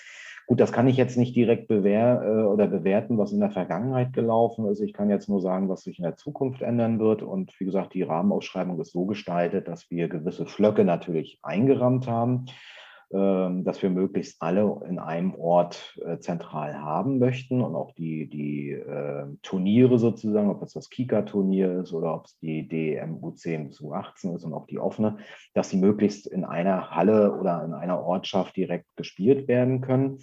[0.47, 4.13] Gut, das kann ich jetzt nicht direkt bewehr, äh, oder bewerten, was in der Vergangenheit
[4.13, 4.81] gelaufen ist.
[4.81, 7.23] Ich kann jetzt nur sagen, was sich in der Zukunft ändern wird.
[7.23, 12.45] Und wie gesagt, die Rahmenausschreibung ist so gestaltet, dass wir gewisse Flöcke natürlich eingerammt haben.
[13.13, 18.29] Ähm, dass wir möglichst alle in einem Ort äh, zentral haben möchten und auch die,
[18.29, 23.81] die äh, Turniere sozusagen, ob es das Kika-Turnier ist oder ob es die DMU10 bis
[23.81, 25.19] U18 ist und auch die offene,
[25.53, 30.19] dass sie möglichst in einer Halle oder in einer Ortschaft direkt gespielt werden können.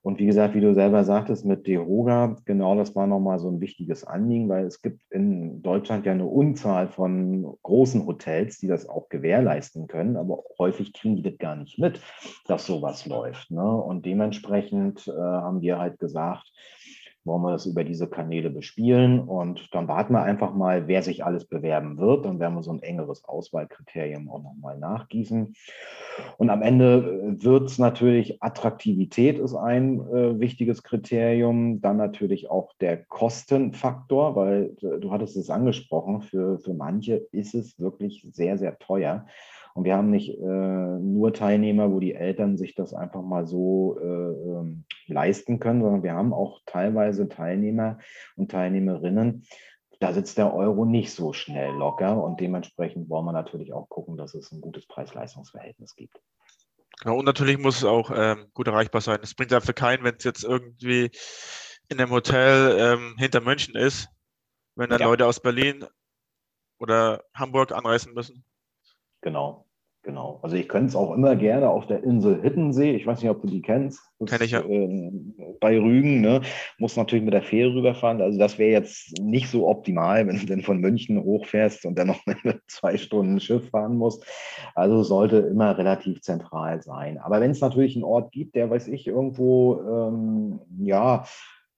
[0.00, 3.60] Und wie gesagt, wie du selber sagtest, mit DEHOGA, genau das war nochmal so ein
[3.60, 8.88] wichtiges Anliegen, weil es gibt in Deutschland ja eine Unzahl von großen Hotels, die das
[8.88, 12.00] auch gewährleisten können, aber häufig kriegen die das gar nicht mit,
[12.46, 13.50] dass sowas läuft.
[13.50, 13.64] Ne?
[13.64, 16.52] Und dementsprechend äh, haben wir halt gesagt,
[17.24, 21.24] wollen wir das über diese Kanäle bespielen und dann warten wir einfach mal, wer sich
[21.24, 22.24] alles bewerben wird.
[22.24, 25.54] Dann werden wir so ein engeres Auswahlkriterium auch nochmal nachgießen.
[26.38, 32.50] Und am Ende äh, wird es natürlich, Attraktivität ist ein äh, wichtiges Kriterium, dann natürlich
[32.50, 38.26] auch der Kostenfaktor, weil äh, du hattest es angesprochen, für, für manche ist es wirklich
[38.32, 39.26] sehr, sehr teuer.
[39.74, 43.98] Und wir haben nicht äh, nur Teilnehmer, wo die Eltern sich das einfach mal so
[44.00, 47.98] äh, ähm, leisten können, sondern wir haben auch teilweise Teilnehmer
[48.36, 49.44] und Teilnehmerinnen,
[50.02, 54.16] da sitzt der Euro nicht so schnell locker und dementsprechend wollen wir natürlich auch gucken,
[54.16, 56.20] dass es ein gutes Preis-Leistungs-Verhältnis gibt.
[57.00, 59.20] Genau, und natürlich muss es auch ähm, gut erreichbar sein.
[59.22, 61.10] Es bringt ja für keinen, wenn es jetzt irgendwie
[61.88, 64.08] in einem Hotel ähm, hinter München ist,
[64.74, 65.06] wenn dann ja.
[65.06, 65.84] Leute aus Berlin
[66.80, 68.44] oder Hamburg anreisen müssen.
[69.22, 69.66] Genau,
[70.02, 70.40] genau.
[70.42, 72.96] Also ich könnte es auch immer gerne auf der Insel Hittensee.
[72.96, 74.00] Ich weiß nicht, ob du die kennst.
[74.26, 74.60] Kenn ich ja.
[74.60, 75.12] Äh,
[75.60, 76.42] bei Rügen, ne?
[76.78, 78.20] Muss natürlich mit der Fähre rüberfahren.
[78.20, 82.08] Also das wäre jetzt nicht so optimal, wenn du dann von München hochfährst und dann
[82.08, 82.20] noch
[82.66, 84.26] zwei Stunden Schiff fahren musst.
[84.74, 87.18] Also sollte immer relativ zentral sein.
[87.18, 91.24] Aber wenn es natürlich einen Ort gibt, der, weiß ich, irgendwo, ähm, ja,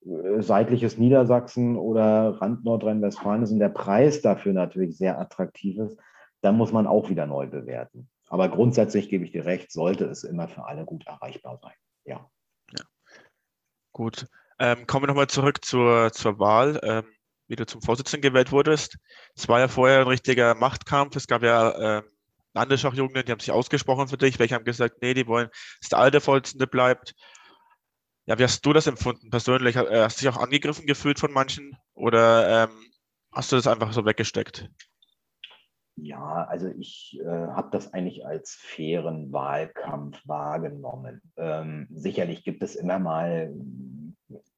[0.07, 5.99] äh, seitliches Niedersachsen oder Rand Nordrhein-Westfalen ist und der Preis dafür natürlich sehr attraktiv ist,
[6.45, 8.11] dann muss man auch wieder neu bewerten.
[8.29, 11.73] Aber grundsätzlich gebe ich dir recht, sollte es immer für alle gut erreichbar sein.
[12.05, 12.31] Ja.
[12.77, 12.85] ja.
[13.93, 14.27] Gut.
[14.59, 17.05] Ähm, kommen wir nochmal zurück zur, zur Wahl, ähm,
[17.49, 18.99] wie du zum Vorsitzenden gewählt wurdest.
[19.35, 21.17] Es war ja vorher ein richtiger Machtkampf.
[21.17, 22.03] Es gab ja äh,
[22.53, 24.39] Landesschachjugenden, die haben sich ausgesprochen für dich.
[24.39, 25.49] Welche haben gesagt, nee, die wollen,
[25.81, 27.15] dass der alte Vorsitzende bleibt.
[28.27, 29.77] Ja, wie hast du das empfunden persönlich?
[29.77, 32.91] Hast du dich auch angegriffen gefühlt von manchen oder ähm,
[33.33, 34.71] hast du das einfach so weggesteckt?
[35.97, 41.23] Ja, also ich äh, habe das eigentlich als fairen Wahlkampf wahrgenommen.
[41.37, 43.55] Ähm, sicherlich gibt es immer mal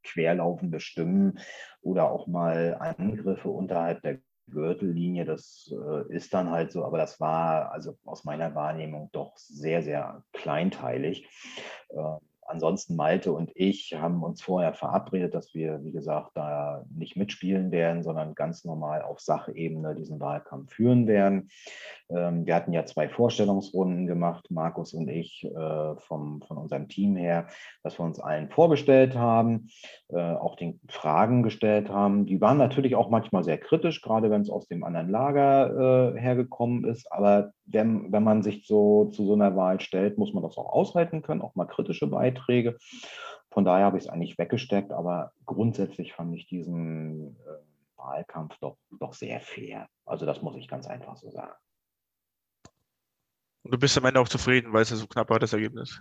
[0.02, 1.38] querlaufende Stimmen
[1.82, 5.24] oder auch mal Angriffe unterhalb der Gürtellinie.
[5.24, 9.82] Das äh, ist dann halt so, aber das war also aus meiner Wahrnehmung doch sehr,
[9.82, 11.28] sehr kleinteilig.
[11.90, 12.18] Äh,
[12.48, 17.70] ansonsten Malte und ich haben uns vorher verabredet, dass wir, wie gesagt, da nicht mitspielen
[17.70, 21.48] werden, sondern ganz normal auf Sachebene diesen Wahlkampf führen werden.
[22.08, 27.16] Ähm, wir hatten ja zwei Vorstellungsrunden gemacht, Markus und ich, äh, vom, von unserem Team
[27.16, 27.46] her,
[27.82, 29.68] dass wir uns allen vorgestellt haben,
[30.08, 32.26] äh, auch den Fragen gestellt haben.
[32.26, 36.20] Die waren natürlich auch manchmal sehr kritisch, gerade wenn es aus dem anderen Lager äh,
[36.20, 37.10] hergekommen ist.
[37.10, 40.72] Aber wenn, wenn man sich so zu so einer Wahl stellt, muss man das auch
[40.72, 42.35] aushalten können, auch mal kritische Beiträge.
[43.50, 47.36] Von daher habe ich es eigentlich weggesteckt, aber grundsätzlich fand ich diesen
[47.96, 49.88] Wahlkampf doch, doch sehr fair.
[50.04, 51.54] Also das muss ich ganz einfach so sagen.
[53.62, 56.00] Und du bist am Ende auch zufrieden, weil es ja so knapp war, das Ergebnis.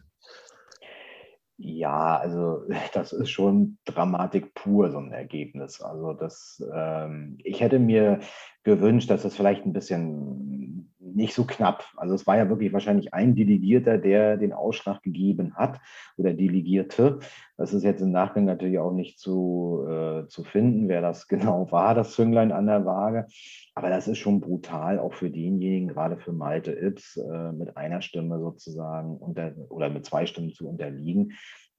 [1.58, 2.64] Ja, also
[2.94, 5.82] das ist schon Dramatik pur, so ein Ergebnis.
[5.82, 8.20] Also das, ähm, ich hätte mir
[8.64, 11.86] gewünscht, dass es vielleicht ein bisschen nicht so knapp.
[11.96, 15.80] Also es war ja wirklich wahrscheinlich ein Delegierter, der den Ausschlag gegeben hat
[16.18, 17.20] oder Delegierte.
[17.58, 21.72] Das ist jetzt im Nachgang natürlich auch nicht zu, äh, zu finden, wer das genau
[21.72, 23.28] war, das Zünglein an der Waage.
[23.76, 28.02] Aber das ist schon brutal, auch für denjenigen, gerade für Malte Ips, äh, mit einer
[28.02, 31.34] Stimme sozusagen unter, oder mit zwei Stimmen zu unterliegen.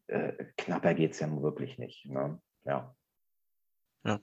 [0.09, 2.07] Äh, knapper geht es ja nun wirklich nicht.
[2.07, 2.41] Ne?
[2.65, 2.95] Ja.
[4.05, 4.21] Ja.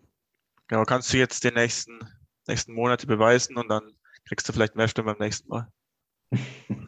[0.68, 2.00] Genau, kannst du jetzt den nächsten,
[2.48, 3.92] nächsten Monate beweisen und dann
[4.26, 5.68] kriegst du vielleicht mehr Stimmen beim nächsten Mal.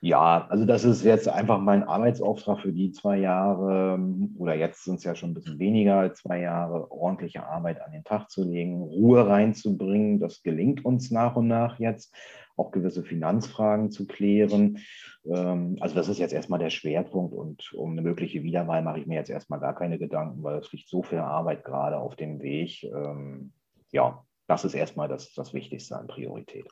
[0.00, 3.98] Ja, also das ist jetzt einfach mein Arbeitsauftrag für die zwei Jahre
[4.36, 7.92] oder jetzt sind es ja schon ein bisschen weniger als zwei Jahre, ordentliche Arbeit an
[7.92, 10.20] den Tag zu legen, Ruhe reinzubringen.
[10.20, 12.14] Das gelingt uns nach und nach jetzt,
[12.56, 14.78] auch gewisse Finanzfragen zu klären.
[15.24, 19.06] Ähm, also das ist jetzt erstmal der Schwerpunkt und um eine mögliche Wiederwahl mache ich
[19.06, 22.40] mir jetzt erstmal gar keine Gedanken, weil es liegt so viel Arbeit gerade auf dem
[22.40, 22.84] Weg.
[22.84, 23.52] Ähm,
[23.90, 26.68] ja, das ist erstmal das, das Wichtigste an Priorität.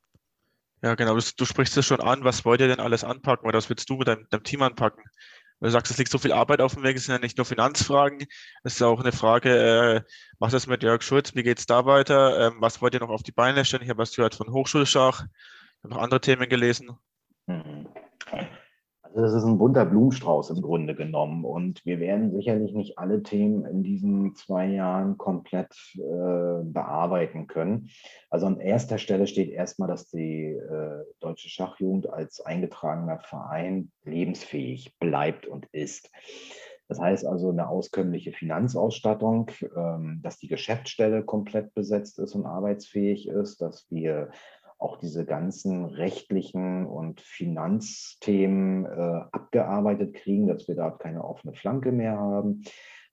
[0.82, 1.14] Ja, genau.
[1.16, 2.24] Du, du sprichst es schon an.
[2.24, 5.04] Was wollt ihr denn alles anpacken oder was willst du mit deinem, deinem Team anpacken?
[5.60, 6.96] Du sagst, es liegt so viel Arbeit auf dem Weg.
[6.96, 8.26] Es sind ja nicht nur Finanzfragen.
[8.64, 10.02] Es ist auch eine Frage, äh,
[10.38, 11.34] was ist mit Jörg Schulz?
[11.34, 12.46] Wie geht es da weiter?
[12.46, 13.82] Ähm, was wollt ihr noch auf die Beine stellen?
[13.82, 15.24] Ich habe was gehört von Hochschulschach.
[15.24, 16.96] Ich habe noch andere Themen gelesen.
[17.46, 17.88] Mhm.
[19.12, 21.44] Also das ist ein bunter Blumenstrauß im Grunde genommen.
[21.44, 27.90] Und wir werden sicherlich nicht alle Themen in diesen zwei Jahren komplett äh, bearbeiten können.
[28.30, 34.96] Also an erster Stelle steht erstmal, dass die äh, Deutsche Schachjugend als eingetragener Verein lebensfähig
[35.00, 36.08] bleibt und ist.
[36.90, 43.28] Das heißt also eine auskömmliche Finanzausstattung, ähm, dass die Geschäftsstelle komplett besetzt ist und arbeitsfähig
[43.28, 44.30] ist, dass wir
[44.80, 51.92] auch diese ganzen rechtlichen und Finanzthemen äh, abgearbeitet kriegen, dass wir da keine offene Flanke
[51.92, 52.62] mehr haben,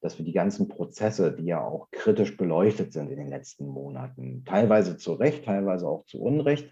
[0.02, 4.46] dass wir die ganzen Prozesse, die ja auch kritisch beleuchtet sind in den letzten Monaten,
[4.46, 6.72] teilweise zu Recht, teilweise auch zu Unrecht,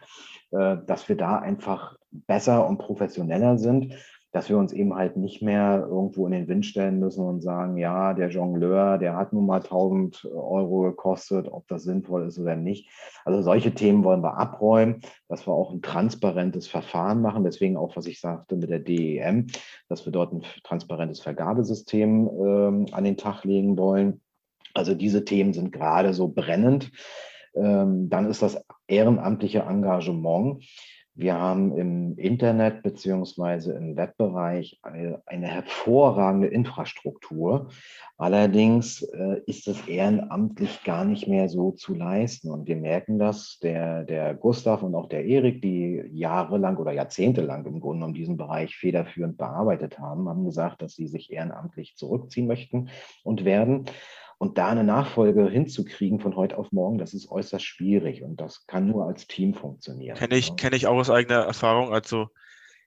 [0.51, 3.93] äh, dass wir da einfach besser und professioneller sind
[4.35, 7.77] dass wir uns eben halt nicht mehr irgendwo in den Wind stellen müssen und sagen,
[7.77, 12.57] ja, der Jongleur, der hat nun mal 1000 Euro gekostet, ob das sinnvoll ist oder
[12.57, 12.89] nicht.
[13.23, 17.45] Also solche Themen wollen wir abräumen, dass wir auch ein transparentes Verfahren machen.
[17.45, 19.47] Deswegen auch, was ich sagte mit der DEM,
[19.87, 24.19] dass wir dort ein transparentes Vergabesystem ähm, an den Tag legen wollen.
[24.73, 26.91] Also diese Themen sind gerade so brennend.
[27.55, 30.61] Ähm, dann ist das ehrenamtliche Engagement.
[31.17, 37.69] Wir haben im Internet beziehungsweise im Webbereich eine, eine hervorragende Infrastruktur.
[38.17, 42.51] Allerdings äh, ist es ehrenamtlich gar nicht mehr so zu leisten.
[42.51, 47.65] Und wir merken das, der, der Gustav und auch der Erik, die jahrelang oder jahrzehntelang
[47.65, 52.47] im Grunde um diesen Bereich federführend bearbeitet haben, haben gesagt, dass sie sich ehrenamtlich zurückziehen
[52.47, 52.89] möchten
[53.23, 53.85] und werden.
[54.37, 58.67] Und da eine Nachfolge hinzukriegen von heute auf morgen, das ist äußerst schwierig und das
[58.67, 60.17] kann nur als Team funktionieren.
[60.17, 61.93] Kenne ich, kenne ich auch aus eigener Erfahrung.
[61.93, 62.27] Also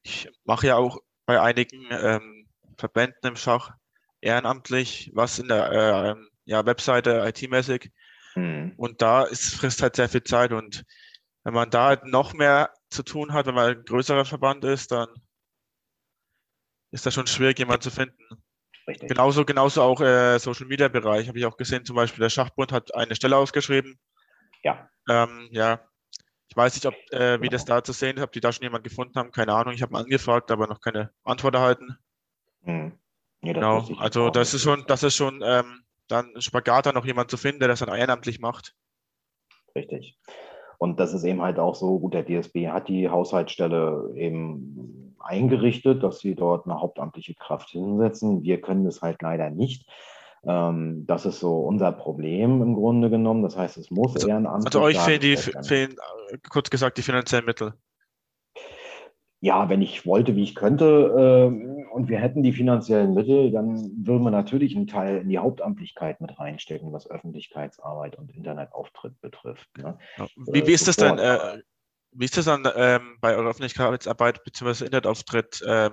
[0.02, 3.72] ich mache ja auch bei einigen ähm, Verbänden im Schach
[4.20, 7.92] ehrenamtlich was in der äh, ja, Webseite IT-mäßig.
[8.34, 8.74] Mhm.
[8.76, 10.52] Und da ist, frisst halt sehr viel Zeit.
[10.52, 10.84] Und
[11.44, 14.92] wenn man da halt noch mehr zu tun hat, wenn man ein größerer Verband ist,
[14.92, 15.08] dann
[16.90, 18.42] ist das schon schwierig, jemanden zu finden.
[18.88, 19.11] Richtig.
[19.11, 21.85] Genauso, genauso auch äh, Social Media Bereich habe ich auch gesehen.
[21.85, 23.98] Zum Beispiel der Schachbund hat eine Stelle ausgeschrieben.
[24.64, 24.88] Ja.
[25.09, 25.81] Ähm, ja.
[26.48, 28.62] Ich weiß nicht, ob, äh, wie das da zu sehen ist, ob die da schon
[28.62, 29.31] jemanden gefunden haben.
[29.31, 29.74] Keine Ahnung.
[29.74, 31.98] Ich habe angefragt, aber noch keine Antwort erhalten.
[32.64, 32.98] Hm.
[33.42, 33.87] Nee, genau.
[33.98, 37.61] Also das ist schon, das ist schon ähm, dann Spagat, da noch jemand zu finden,
[37.61, 38.74] der das dann ehrenamtlich macht.
[39.74, 40.18] Richtig.
[40.79, 46.02] Und das ist eben halt auch so, gut, der DSB hat die Haushaltsstelle eben eingerichtet,
[46.02, 48.42] dass sie dort eine hauptamtliche Kraft hinsetzen.
[48.42, 49.88] Wir können das halt leider nicht.
[50.44, 53.42] Ähm, das ist so unser Problem im Grunde genommen.
[53.42, 55.96] Das heißt, es muss also, ehrenamtlich Also euch fehlen, die, fehlen,
[56.31, 57.74] äh, kurz gesagt, die finanziellen Mittel
[59.40, 60.85] ja, wenn ich wollte, wie ich könnte,
[61.54, 65.38] äh, und wir hätten die finanziellen Mittel, dann würden wir natürlich einen Teil in die
[65.38, 69.68] Hauptamtlichkeit mit reinstecken, was Öffentlichkeitsarbeit und Internetauftritt betrifft.
[69.78, 69.96] Ne?
[70.52, 71.18] Wie, wie, ist das denn?
[71.18, 71.62] Äh,
[72.12, 74.85] wie ist das dann ähm, bei eurer Öffentlichkeitsarbeit bzw.
[74.85, 75.62] Internetauftritt?
[75.66, 75.92] Ähm,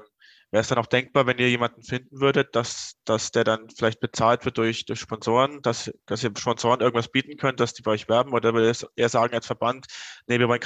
[0.52, 4.00] Wäre es dann auch denkbar, wenn ihr jemanden finden würdet, dass, dass der dann vielleicht
[4.00, 7.92] bezahlt wird durch, durch Sponsoren, dass, dass ihr Sponsoren irgendwas bieten könnt, dass die bei
[7.92, 8.32] euch werben?
[8.32, 9.88] Oder würde ihr eher sagen als Verband,
[10.28, 10.62] nee, wir wollen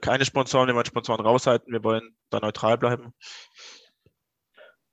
[0.00, 3.12] keine Sponsoren, wir wollen Sponsoren raushalten, wir wollen da neutral bleiben?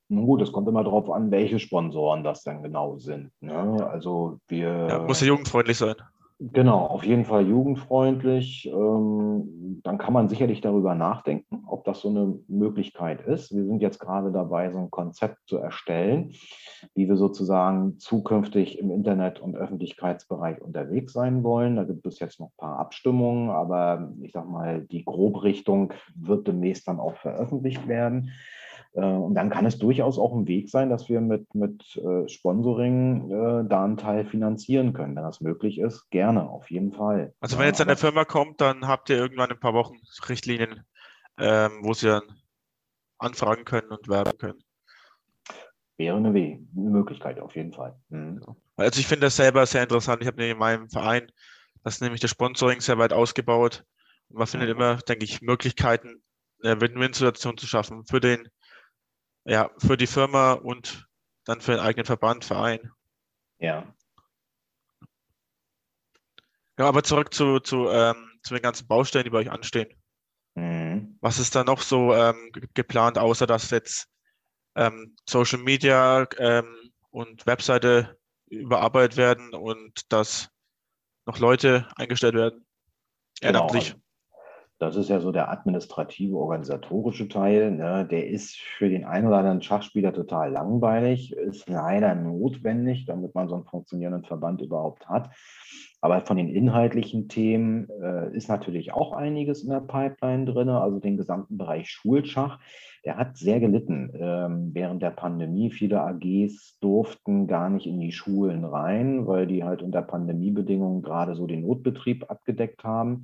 [0.09, 3.31] Nun gut, es kommt immer darauf an, welche Sponsoren das dann genau sind.
[3.41, 3.89] Ne?
[3.89, 4.87] Also wir.
[4.87, 5.95] Ja, muss ja jugendfreundlich sein.
[6.39, 8.69] Genau, auf jeden Fall jugendfreundlich.
[8.71, 13.55] Ähm, dann kann man sicherlich darüber nachdenken, ob das so eine Möglichkeit ist.
[13.55, 16.33] Wir sind jetzt gerade dabei, so ein Konzept zu erstellen,
[16.93, 21.75] wie wir sozusagen zukünftig im Internet- und Öffentlichkeitsbereich unterwegs sein wollen.
[21.75, 26.47] Da gibt es jetzt noch ein paar Abstimmungen, aber ich sage mal, die Grobrichtung wird
[26.47, 28.29] demnächst dann auch veröffentlicht werden.
[28.97, 32.27] Äh, und dann kann es durchaus auch ein Weg sein, dass wir mit, mit äh,
[32.27, 35.15] Sponsoring äh, da einen Teil finanzieren können.
[35.15, 37.33] Wenn das möglich ist, gerne, auf jeden Fall.
[37.39, 40.83] Also wenn jetzt eine Firma kommt, dann habt ihr irgendwann ein paar Wochen Richtlinien,
[41.37, 42.23] ähm, wo sie dann
[43.19, 44.63] anfragen können und werben können.
[45.97, 47.95] Wäre eine, eine Möglichkeit, auf jeden Fall.
[48.09, 48.41] Mhm.
[48.75, 50.21] Also ich finde das selber sehr interessant.
[50.21, 51.31] Ich habe in meinem Verein,
[51.83, 53.83] das ist nämlich das Sponsoring sehr weit ausgebaut.
[54.29, 54.75] Und man findet mhm.
[54.75, 56.21] immer, denke ich, Möglichkeiten,
[56.63, 58.49] eine Win-Win-Situation zu schaffen für den
[59.47, 61.07] ja, für die Firma und
[61.45, 62.91] dann für den eigenen Verband, Verein.
[63.59, 63.93] Ja.
[66.77, 69.89] Ja, aber zurück zu, zu, ähm, zu den ganzen Baustellen, die bei euch anstehen.
[70.55, 71.17] Mhm.
[71.21, 74.09] Was ist da noch so ähm, geplant, außer dass jetzt
[74.75, 80.49] ähm, Social Media ähm, und Webseite überarbeitet werden und dass
[81.25, 82.67] noch Leute eingestellt werden?
[83.41, 83.95] Ehrenamtlich.
[84.79, 87.71] Das ist ja so der administrative, organisatorische Teil.
[87.71, 88.07] Ne?
[88.09, 93.49] Der ist für den einen oder anderen Schachspieler total langweilig, ist leider notwendig, damit man
[93.49, 95.31] so einen funktionierenden Verband überhaupt hat.
[95.99, 100.99] Aber von den inhaltlichen Themen äh, ist natürlich auch einiges in der Pipeline drin, also
[100.99, 102.59] den gesamten Bereich Schulschach.
[103.03, 105.71] Der hat sehr gelitten ähm, während der Pandemie.
[105.71, 111.33] Viele AGs durften gar nicht in die Schulen rein, weil die halt unter Pandemiebedingungen gerade
[111.33, 113.23] so den Notbetrieb abgedeckt haben.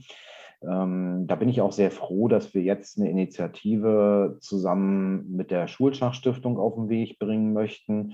[0.70, 5.68] Ähm, da bin ich auch sehr froh, dass wir jetzt eine Initiative zusammen mit der
[5.68, 8.14] Schulschachstiftung auf den Weg bringen möchten.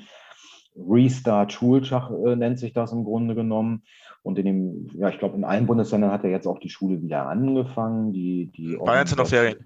[0.76, 3.84] Restart Schulschach äh, nennt sich das im Grunde genommen.
[4.22, 7.02] Und in dem, ja, ich glaube, in allen Bundesländern hat ja jetzt auch die Schule
[7.02, 8.14] wieder angefangen.
[8.14, 9.66] Die, die Bayern sind noch Ferien.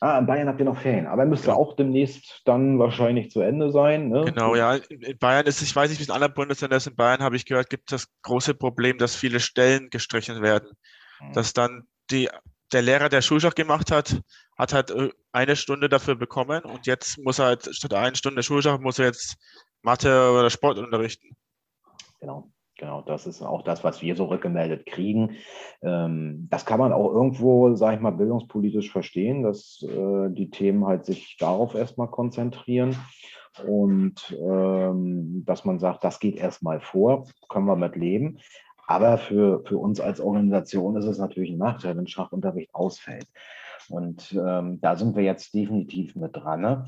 [0.00, 1.54] Ah, in Bayern habt ihr noch Ferien, aber müsste ja.
[1.54, 4.08] auch demnächst dann wahrscheinlich zu Ende sein.
[4.08, 4.24] Ne?
[4.26, 4.74] Genau, ja.
[4.74, 7.36] In Bayern ist, ich weiß nicht, wie es in anderen Bundesländern ist, in Bayern habe
[7.36, 10.68] ich gehört, gibt es das große Problem, dass viele Stellen gestrichen werden.
[11.20, 11.32] Mhm.
[11.32, 12.28] Dass dann die,
[12.72, 14.20] der Lehrer, der Schulschach gemacht hat,
[14.56, 18.42] hat halt äh, eine Stunde dafür bekommen und jetzt muss er halt statt einer Stunde
[18.42, 19.36] Schulschach muss er jetzt
[19.82, 21.36] Mathe oder Sport unterrichten.
[22.20, 22.50] Genau.
[22.78, 25.36] Genau, das ist auch das, was wir so rückgemeldet kriegen.
[25.80, 30.86] Ähm, das kann man auch irgendwo, sage ich mal, bildungspolitisch verstehen, dass äh, die Themen
[30.86, 32.94] halt sich darauf erstmal konzentrieren
[33.66, 38.40] und ähm, dass man sagt, das geht erstmal vor, können wir mit leben.
[38.86, 43.26] Aber für, für uns als Organisation ist es natürlich ein Nachteil, wenn Schachunterricht ausfällt.
[43.88, 46.60] Und ähm, da sind wir jetzt definitiv mit dran.
[46.60, 46.84] Ne?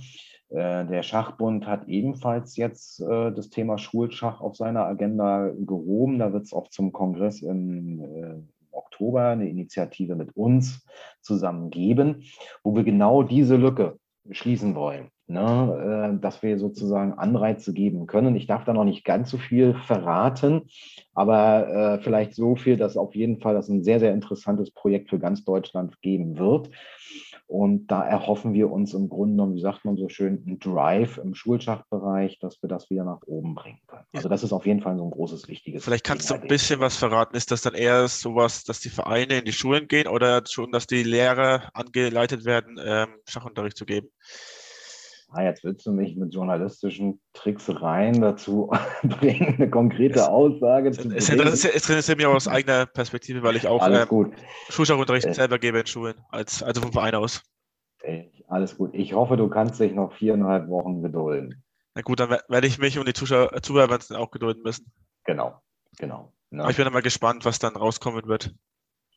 [0.49, 6.19] Äh, der Schachbund hat ebenfalls jetzt äh, das Thema Schulschach auf seiner Agenda gehoben.
[6.19, 10.87] Da wird es auch zum Kongress im äh, Oktober eine Initiative mit uns
[11.21, 12.25] zusammen geben,
[12.63, 13.99] wo wir genau diese Lücke
[14.31, 18.35] schließen wollen ne, äh, dass wir sozusagen Anreize geben können.
[18.37, 20.69] Ich darf da noch nicht ganz so viel verraten,
[21.15, 25.11] aber äh, vielleicht so viel, dass auf jeden Fall das ein sehr, sehr interessantes Projekt
[25.11, 26.71] für ganz Deutschland geben wird.
[27.47, 31.17] Und da erhoffen wir uns im Grunde genommen, wie sagt man so schön, einen Drive
[31.17, 34.05] im Schulschachbereich, dass wir das wieder nach oben bringen können.
[34.13, 35.83] Also das ist auf jeden Fall so ein großes, wichtiges.
[35.83, 37.35] Vielleicht kannst du ein bisschen was verraten.
[37.35, 40.87] Ist das dann eher sowas, dass die Vereine in die Schulen gehen oder schon, dass
[40.87, 44.09] die Lehrer angeleitet werden, ähm, Schachunterricht zu geben?
[45.31, 48.71] Ah, jetzt willst du mich mit journalistischen Tricksereien dazu
[49.03, 51.49] bringen, eine konkrete es, Aussage zu es, bringen.
[51.49, 54.33] Es interessiert mich auch aus eigener Perspektive, weil ich auch ähm,
[54.69, 57.43] Schulschachunterricht äh, selber gebe in Schulen, als, also vom Verein aus.
[58.49, 58.95] Alles gut.
[58.95, 61.63] Ich hoffe, du kannst dich noch viereinhalb Wochen gedulden.
[61.95, 64.91] Na gut, dann werde ich mich und die Zuschauer, auch gedulden müssen.
[65.25, 65.61] Genau,
[65.99, 66.33] genau.
[66.51, 66.63] Ne?
[66.63, 68.55] Aber ich bin mal gespannt, was dann rauskommen wird.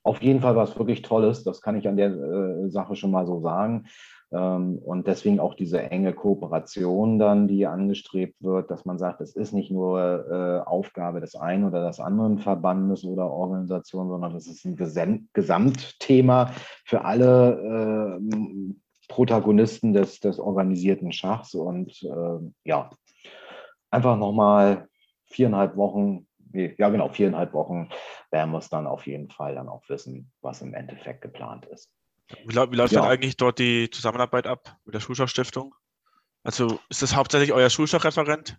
[0.03, 3.25] auf jeden Fall was wirklich Tolles, das kann ich an der äh, Sache schon mal
[3.25, 3.85] so sagen.
[4.31, 9.35] Ähm, und deswegen auch diese enge Kooperation dann, die angestrebt wird, dass man sagt, es
[9.35, 14.47] ist nicht nur äh, Aufgabe des einen oder des anderen Verbandes oder Organisation, sondern es
[14.47, 16.51] ist ein Gesam Gesamtthema
[16.85, 18.73] für alle äh,
[19.09, 21.53] Protagonisten des, des organisierten Schachs.
[21.53, 22.89] Und äh, ja,
[23.89, 24.87] einfach nochmal
[25.25, 27.89] viereinhalb Wochen, ja genau, viereinhalb Wochen
[28.31, 31.91] werden wir es dann auf jeden Fall dann auch wissen, was im Endeffekt geplant ist.
[32.45, 33.01] Wie, wie läuft ja.
[33.01, 35.75] dann eigentlich dort die Zusammenarbeit ab mit der Schulschachstiftung?
[36.43, 38.57] Also ist das hauptsächlich euer Schulschachreferent?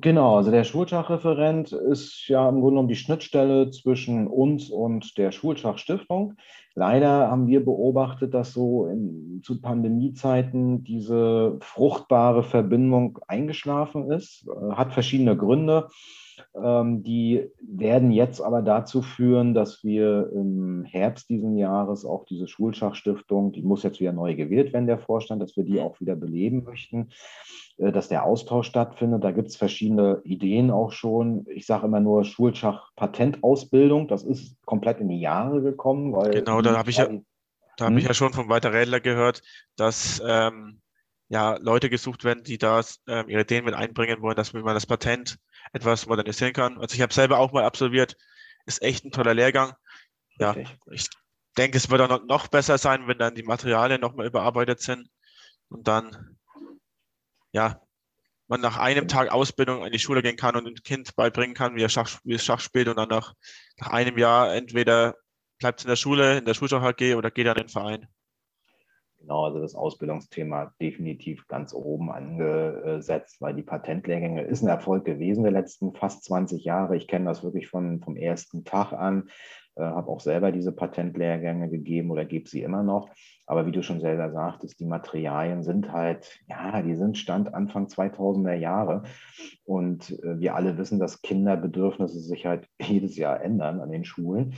[0.00, 5.30] Genau, also der Schulschachreferent ist ja im Grunde genommen die Schnittstelle zwischen uns und der
[5.30, 6.34] Schulschachstiftung.
[6.74, 14.48] Leider haben wir beobachtet, dass so in, zu Pandemiezeiten diese fruchtbare Verbindung eingeschlafen ist.
[14.48, 15.86] Äh, hat verschiedene Gründe.
[16.60, 22.48] Ähm, die werden jetzt aber dazu führen, dass wir im Herbst diesen Jahres auch diese
[22.48, 26.16] Schulschachstiftung, die muss jetzt wieder neu gewählt werden, der Vorstand, dass wir die auch wieder
[26.16, 27.10] beleben möchten,
[27.76, 29.24] dass der Austausch stattfindet.
[29.24, 31.46] Da gibt es verschiedene Ideen auch schon.
[31.48, 34.08] Ich sage immer nur Schulschach-Patentausbildung.
[34.08, 36.12] Das ist komplett in die Jahre gekommen.
[36.30, 37.08] genau, da habe ich ja.
[37.76, 38.08] Da habe ich hm?
[38.08, 39.42] ja schon von Walter Rädler gehört,
[39.76, 40.80] dass ähm,
[41.28, 44.86] ja, Leute gesucht werden, die da ähm, ihre Ideen mit einbringen wollen, dass man das
[44.86, 45.38] Patent
[45.72, 46.78] etwas modernisieren kann.
[46.78, 48.16] Also ich habe selber auch mal absolviert,
[48.66, 49.72] ist echt ein toller Lehrgang.
[50.38, 50.54] Ja,
[50.90, 51.08] ich
[51.56, 55.08] denke, es wird auch noch besser sein, wenn dann die Materialien nochmal überarbeitet sind
[55.68, 56.33] und dann,
[57.54, 57.80] ja,
[58.48, 61.76] man nach einem Tag Ausbildung in die Schule gehen kann und ein Kind beibringen kann,
[61.76, 63.34] wie er Schach, es Schach spielt und dann nach,
[63.78, 65.14] nach einem Jahr entweder
[65.58, 68.06] bleibt es in der Schule, in der Schulschach AG oder geht an den Verein.
[69.20, 75.44] Genau, also das Ausbildungsthema definitiv ganz oben angesetzt, weil die Patentlehrgänge ist ein Erfolg gewesen
[75.44, 76.96] der letzten fast 20 Jahre.
[76.96, 79.30] Ich kenne das wirklich von, vom ersten Tag an,
[79.76, 83.10] äh, habe auch selber diese Patentlehrgänge gegeben oder gebe sie immer noch.
[83.46, 87.86] Aber wie du schon selber sagtest, die Materialien sind halt, ja, die sind Stand Anfang
[87.86, 89.02] 2000er Jahre.
[89.64, 94.54] Und äh, wir alle wissen, dass Kinderbedürfnisse sich halt jedes Jahr ändern an den Schulen.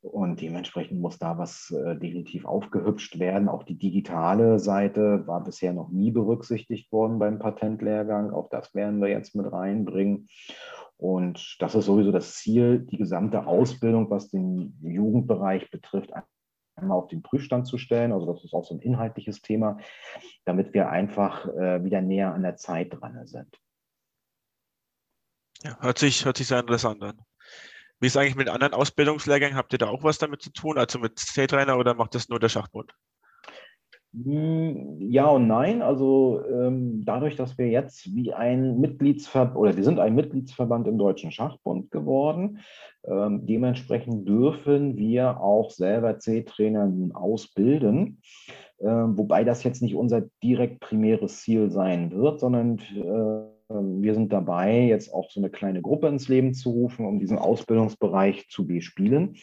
[0.00, 3.48] Und dementsprechend muss da was äh, definitiv aufgehübscht werden.
[3.48, 8.32] Auch die digitale Seite war bisher noch nie berücksichtigt worden beim Patentlehrgang.
[8.32, 10.28] Auch das werden wir jetzt mit reinbringen.
[11.02, 16.12] Und das ist sowieso das Ziel, die gesamte Ausbildung, was den Jugendbereich betrifft,
[16.76, 18.12] einmal auf den Prüfstand zu stellen.
[18.12, 19.78] Also das ist auch so ein inhaltliches Thema,
[20.44, 23.58] damit wir einfach äh, wieder näher an der Zeit dran sind.
[25.64, 27.20] Ja, hört sich, hört sich sehr interessant an.
[27.98, 29.56] Wie ist eigentlich mit anderen Ausbildungslehrgängen?
[29.56, 32.38] Habt ihr da auch was damit zu tun, also mit C-Trainer oder macht das nur
[32.38, 32.94] der Schachbund?
[34.14, 35.80] Ja und nein.
[35.80, 40.98] Also ähm, dadurch, dass wir jetzt wie ein Mitgliedsverband oder wir sind ein Mitgliedsverband im
[40.98, 42.58] Deutschen Schachbund geworden,
[43.04, 48.20] ähm, dementsprechend dürfen wir auch selber C-Trainer nun ausbilden.
[48.80, 54.32] Ähm, wobei das jetzt nicht unser direkt primäres Ziel sein wird, sondern äh, wir sind
[54.32, 58.66] dabei, jetzt auch so eine kleine Gruppe ins Leben zu rufen, um diesen Ausbildungsbereich zu
[58.66, 59.36] bespielen.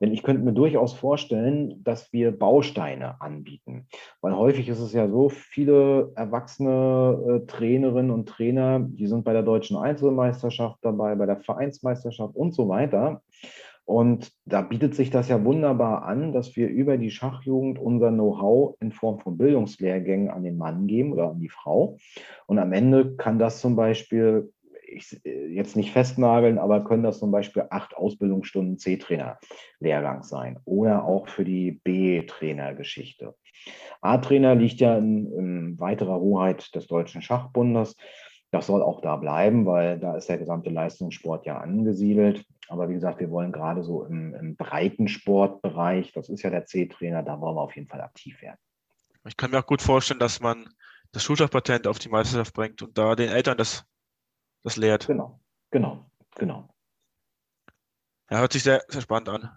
[0.00, 3.86] Denn ich könnte mir durchaus vorstellen, dass wir Bausteine anbieten.
[4.20, 9.32] Weil häufig ist es ja so, viele erwachsene äh, Trainerinnen und Trainer, die sind bei
[9.32, 13.22] der deutschen Einzelmeisterschaft dabei, bei der Vereinsmeisterschaft und so weiter.
[13.84, 18.76] Und da bietet sich das ja wunderbar an, dass wir über die Schachjugend unser Know-how
[18.80, 21.98] in Form von Bildungslehrgängen an den Mann geben oder an die Frau.
[22.46, 24.52] Und am Ende kann das zum Beispiel,
[24.86, 31.28] ich jetzt nicht festnageln, aber können das zum Beispiel acht Ausbildungsstunden C-Trainer-Lehrgang sein oder auch
[31.28, 33.34] für die B-Trainer-Geschichte.
[34.00, 37.96] A-Trainer liegt ja in, in weiterer Hoheit des Deutschen Schachbundes.
[38.50, 42.44] Das soll auch da bleiben, weil da ist der gesamte Leistungssport ja angesiedelt.
[42.68, 47.22] Aber wie gesagt, wir wollen gerade so im, im Breitensportbereich, das ist ja der C-Trainer,
[47.22, 48.58] da wollen wir auf jeden Fall aktiv werden.
[49.26, 50.68] Ich kann mir auch gut vorstellen, dass man
[51.12, 53.84] das Schulschachpatent auf die Meisterschaft bringt und da den Eltern das,
[54.62, 55.06] das lehrt.
[55.06, 55.40] Genau,
[55.70, 56.68] genau, genau.
[58.30, 59.50] Ja, hört sich sehr, sehr spannend an.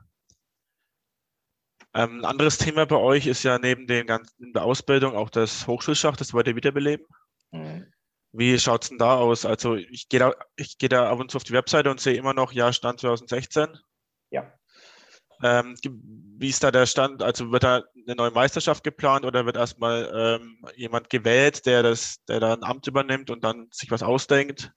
[1.93, 5.66] Ähm, ein anderes Thema bei euch ist ja neben den ganzen der Ausbildung auch das
[5.68, 7.08] Hochschulschach, das wollt ihr wiederbeleben.
[7.51, 7.91] Mhm.
[8.32, 9.45] Wie schaut es denn da aus?
[9.45, 12.15] Also ich gehe da, ich gehe da ab und zu auf die Webseite und sehe
[12.15, 13.78] immer noch, ja, Stand 2016.
[14.32, 14.51] Ja.
[15.43, 17.21] Ähm, wie ist da der Stand?
[17.21, 22.23] Also wird da eine neue Meisterschaft geplant oder wird erstmal ähm, jemand gewählt, der das,
[22.25, 24.71] der da ein Amt übernimmt und dann sich was ausdenkt?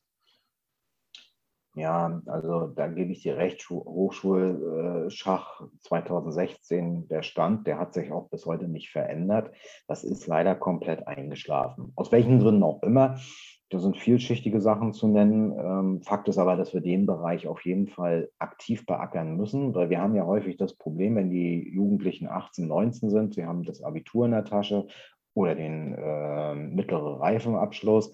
[1.74, 8.28] Ja, also da gebe ich dir recht, Hochschulschach 2016, der Stand, der hat sich auch
[8.28, 9.52] bis heute nicht verändert.
[9.86, 11.92] Das ist leider komplett eingeschlafen.
[11.94, 13.20] Aus welchen Gründen auch immer.
[13.68, 15.52] Da sind vielschichtige Sachen zu nennen.
[15.56, 19.90] Ähm, Fakt ist aber, dass wir den Bereich auf jeden Fall aktiv beackern müssen, weil
[19.90, 23.80] wir haben ja häufig das Problem, wenn die Jugendlichen 18, 19 sind, sie haben das
[23.80, 24.88] Abitur in der Tasche
[25.34, 28.10] oder den äh, mittleren Reifenabschluss.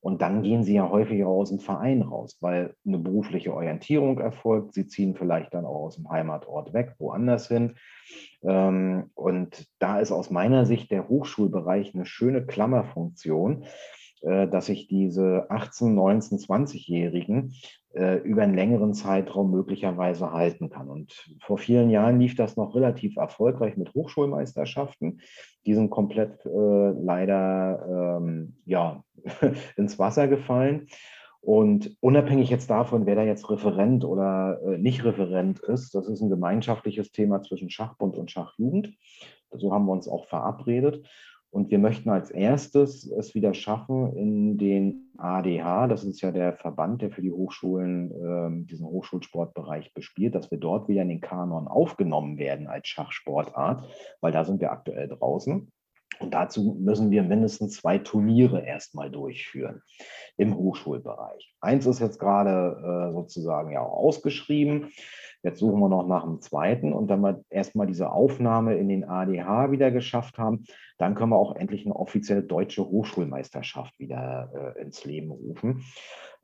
[0.00, 4.18] Und dann gehen sie ja häufig auch aus dem Verein raus, weil eine berufliche Orientierung
[4.20, 4.74] erfolgt.
[4.74, 7.74] Sie ziehen vielleicht dann auch aus dem Heimatort weg, woanders hin.
[8.42, 13.64] Ähm, und da ist aus meiner Sicht der Hochschulbereich eine schöne Klammerfunktion,
[14.22, 17.54] dass sich diese 18, 19, 20-Jährigen
[17.92, 20.88] über einen längeren Zeitraum möglicherweise halten kann.
[20.88, 25.20] Und vor vielen Jahren lief das noch relativ erfolgreich mit Hochschulmeisterschaften.
[25.66, 29.02] Die sind komplett äh, leider ähm, ja,
[29.76, 30.86] ins Wasser gefallen.
[31.40, 36.20] Und unabhängig jetzt davon, wer da jetzt Referent oder äh, nicht Referent ist, das ist
[36.20, 38.94] ein gemeinschaftliches Thema zwischen Schachbund und Schachjugend.
[39.50, 41.06] So haben wir uns auch verabredet.
[41.50, 46.52] Und wir möchten als erstes es wieder schaffen, in den ADH, das ist ja der
[46.52, 51.20] Verband, der für die Hochschulen äh, diesen Hochschulsportbereich bespielt, dass wir dort wieder in den
[51.20, 53.84] Kanon aufgenommen werden als Schachsportart,
[54.20, 55.70] weil da sind wir aktuell draußen.
[56.20, 59.82] Und dazu müssen wir mindestens zwei Turniere erstmal durchführen
[60.36, 61.54] im Hochschulbereich.
[61.60, 64.88] Eins ist jetzt gerade äh, sozusagen ja auch ausgeschrieben.
[65.42, 66.92] Jetzt suchen wir noch nach einem zweiten.
[66.92, 70.64] Und wenn wir erstmal diese Aufnahme in den ADH wieder geschafft haben,
[70.96, 75.84] dann können wir auch endlich eine offizielle deutsche Hochschulmeisterschaft wieder äh, ins Leben rufen.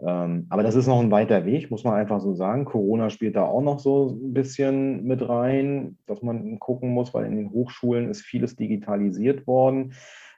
[0.01, 2.64] Ähm, aber das ist noch ein weiter Weg, muss man einfach so sagen.
[2.64, 7.26] Corona spielt da auch noch so ein bisschen mit rein, dass man gucken muss, weil
[7.26, 9.95] in den Hochschulen ist vieles digitalisiert worden.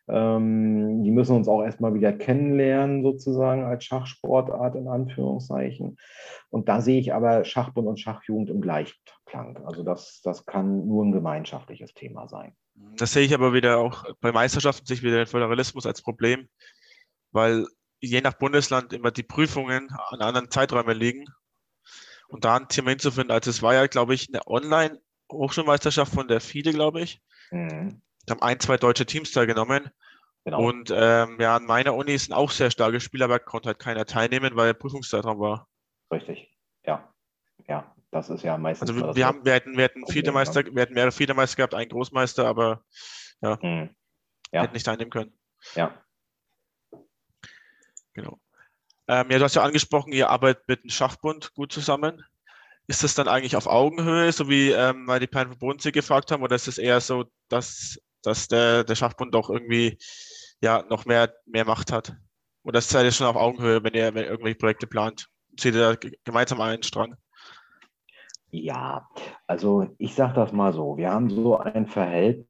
[0.08, 5.96] Ähm, die müssen uns auch erstmal wieder kennenlernen, sozusagen als Schachsportart in Anführungszeichen.
[6.50, 9.58] Und da sehe ich aber Schachbund und Schachjugend im Gleichklang.
[9.64, 12.52] Also das, das kann nur ein gemeinschaftliches Thema sein.
[12.98, 16.46] Das sehe ich aber wieder auch bei Meisterschaften sich wieder den Föderalismus als Problem,
[17.32, 17.66] weil
[18.00, 21.24] je nach Bundesland immer die Prüfungen an anderen Zeiträumen liegen.
[22.28, 26.26] Und da einen Termin zu finden, also es war ja, glaube ich, eine Online-Hochschulmeisterschaft von
[26.26, 27.22] der FIDE, glaube ich.
[27.50, 28.02] Mhm.
[28.26, 29.90] Da haben ein, zwei deutsche Teams teilgenommen.
[30.44, 30.60] Genau.
[30.62, 34.06] Und ähm, ja, an meiner Uni sind auch sehr starke Spieler, aber konnte halt keiner
[34.06, 35.68] teilnehmen, weil der Prüfungszeitraum war.
[36.12, 36.52] Richtig,
[36.84, 37.12] ja.
[37.68, 38.90] Ja, das ist ja meistens.
[38.90, 41.56] Also wir, wir haben, wir hätten, wir hätten vierte Meister, wir hätten mehrere vierte Meister
[41.56, 42.84] gehabt, einen Großmeister, aber
[43.40, 43.90] ja, hm.
[44.52, 44.62] ja.
[44.62, 45.36] hätten nicht teilnehmen können.
[45.74, 46.00] Ja.
[48.16, 48.40] Genau.
[49.06, 52.24] Ähm, ja, du hast ja angesprochen, ihr arbeitet mit dem Schachbund gut zusammen.
[52.88, 56.42] Ist das dann eigentlich auf Augenhöhe, so wie ähm, die Perlen von Bodensee gefragt haben,
[56.42, 59.98] oder ist es eher so, dass dass der, der Schachbund doch irgendwie
[60.60, 62.16] ja noch mehr, mehr Macht hat.
[62.64, 65.28] Das seid ihr schon auf Augenhöhe, wenn ihr, wenn ihr irgendwelche Projekte plant.
[65.56, 67.14] Zieht ihr da gemeinsam einen Strang?
[68.50, 69.08] Ja,
[69.46, 72.46] also ich sage das mal so, wir haben so ein Verhältnis,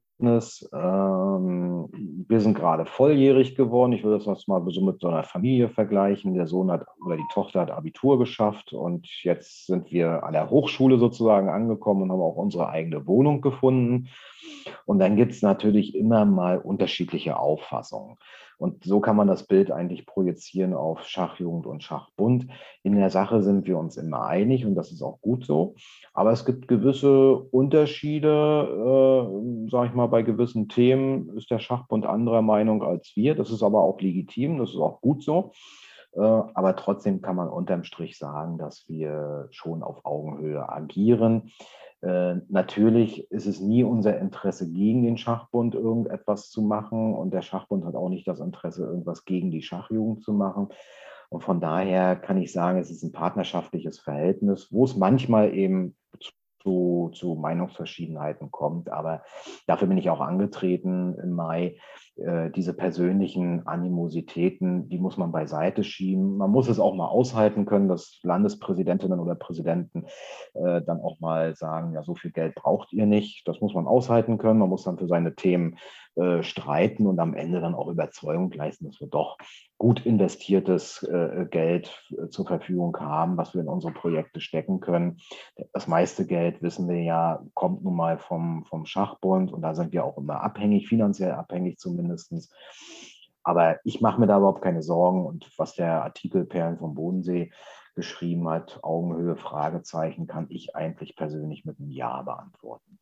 [0.73, 1.89] ähm,
[2.27, 6.33] wir sind gerade volljährig geworden, ich würde das mal so mit so einer Familie vergleichen,
[6.33, 10.49] der Sohn hat oder die Tochter hat Abitur geschafft und jetzt sind wir an der
[10.49, 14.09] Hochschule sozusagen angekommen und haben auch unsere eigene Wohnung gefunden.
[14.85, 18.17] Und dann gibt es natürlich immer mal unterschiedliche Auffassungen.
[18.57, 22.47] Und so kann man das Bild eigentlich projizieren auf Schachjugend und Schachbund.
[22.83, 25.75] In der Sache sind wir uns immer einig und das ist auch gut so.
[26.13, 32.05] Aber es gibt gewisse Unterschiede, äh, sage ich mal, bei gewissen Themen ist der Schachbund
[32.05, 33.35] anderer Meinung als wir.
[33.35, 35.51] Das ist aber auch legitim, das ist auch gut so.
[36.13, 41.51] Äh, aber trotzdem kann man unterm Strich sagen, dass wir schon auf Augenhöhe agieren.
[42.01, 47.13] Äh, natürlich ist es nie unser Interesse, gegen den Schachbund irgendetwas zu machen.
[47.15, 50.69] Und der Schachbund hat auch nicht das Interesse, irgendwas gegen die Schachjugend zu machen.
[51.29, 55.95] Und von daher kann ich sagen, es ist ein partnerschaftliches Verhältnis, wo es manchmal eben
[56.61, 58.89] zu, zu Meinungsverschiedenheiten kommt.
[58.89, 59.23] Aber
[59.65, 61.77] dafür bin ich auch angetreten im Mai.
[62.17, 66.37] Äh, diese persönlichen Animositäten, die muss man beiseite schieben.
[66.37, 70.05] Man muss es auch mal aushalten können, dass Landespräsidentinnen oder Präsidenten
[70.53, 73.47] äh, dann auch mal sagen, ja, so viel Geld braucht ihr nicht.
[73.47, 74.59] Das muss man aushalten können.
[74.59, 75.77] Man muss dann für seine Themen
[76.17, 79.37] äh, streiten und am Ende dann auch Überzeugung leisten, dass wir doch
[79.77, 85.19] gut investiertes äh, Geld äh, zur Verfügung haben, was wir in unsere Projekte stecken können.
[85.73, 89.91] Das meiste Geld, wissen wir ja, kommt nun mal vom, vom Schachbund und da sind
[89.91, 92.06] wir auch immer abhängig, finanziell abhängig zumindest.
[93.43, 97.51] Aber ich mache mir da überhaupt keine Sorgen und was der Artikel Perlen vom Bodensee
[97.95, 102.99] geschrieben hat, Augenhöhe, Fragezeichen, kann ich eigentlich persönlich mit einem Ja beantworten.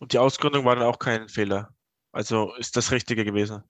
[0.00, 1.72] Und die Ausgründung war dann auch kein Fehler.
[2.12, 3.62] Also ist das Richtige gewesen?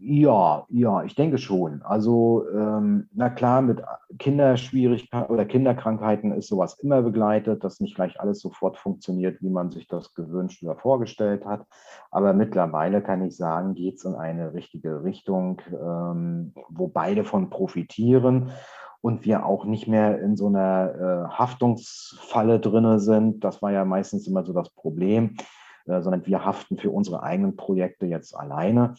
[0.00, 1.82] Ja, ja, ich denke schon.
[1.82, 3.82] Also, ähm, na klar, mit
[4.18, 9.70] Kinderschwierigkeiten oder Kinderkrankheiten ist sowas immer begleitet, dass nicht gleich alles sofort funktioniert, wie man
[9.70, 11.66] sich das gewünscht oder vorgestellt hat.
[12.10, 17.50] Aber mittlerweile kann ich sagen, geht es in eine richtige Richtung, ähm, wo beide von
[17.50, 18.50] profitieren
[19.02, 23.44] und wir auch nicht mehr in so einer äh, Haftungsfalle drinne sind.
[23.44, 25.36] Das war ja meistens immer so das Problem,
[25.86, 28.94] äh, sondern wir haften für unsere eigenen Projekte jetzt alleine.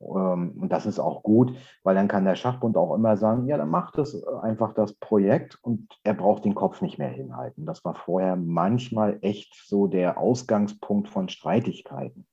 [0.00, 3.56] Ähm, und das ist auch gut, weil dann kann der Schachbund auch immer sagen, ja,
[3.56, 7.66] dann macht es einfach das Projekt und er braucht den Kopf nicht mehr hinhalten.
[7.66, 12.26] Das war vorher manchmal echt so der Ausgangspunkt von Streitigkeiten.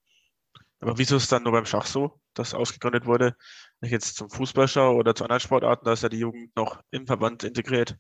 [0.80, 3.36] Aber wieso ist es dann nur beim Schach so, dass ausgegründet wurde?
[3.82, 7.08] Nicht jetzt zum Fußballschau oder zu anderen Sportarten, da ist ja die Jugend noch im
[7.08, 7.98] Verband integriert.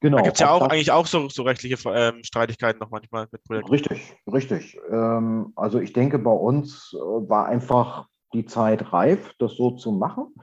[0.00, 0.16] Genau.
[0.16, 3.44] Da gibt es ja auch eigentlich auch so, so rechtliche ähm, Streitigkeiten noch manchmal mit
[3.44, 3.70] Projekten.
[3.70, 4.76] Richtig, richtig.
[4.90, 9.92] Ähm, also ich denke, bei uns äh, war einfach die Zeit reif, das so zu
[9.92, 10.34] machen.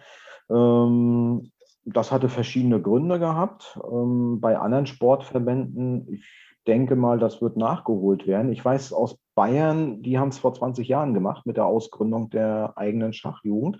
[0.49, 1.51] Ähm,
[1.85, 3.79] das hatte verschiedene Gründe gehabt.
[3.91, 6.25] Ähm, bei anderen Sportverbänden, ich
[6.67, 8.51] denke mal, das wird nachgeholt werden.
[8.51, 12.73] Ich weiß aus Bayern, die haben es vor 20 Jahren gemacht mit der Ausgründung der
[12.75, 13.77] eigenen Schachjugend.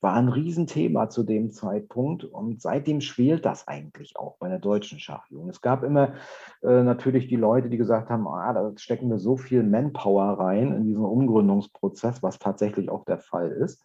[0.00, 5.00] War ein Riesenthema zu dem Zeitpunkt und seitdem schwelt das eigentlich auch bei der deutschen
[5.00, 5.50] Schachjugend.
[5.50, 6.14] Es gab immer
[6.62, 10.72] äh, natürlich die Leute, die gesagt haben, ah, da stecken wir so viel Manpower rein
[10.72, 13.82] in diesen Umgründungsprozess, was tatsächlich auch der Fall ist.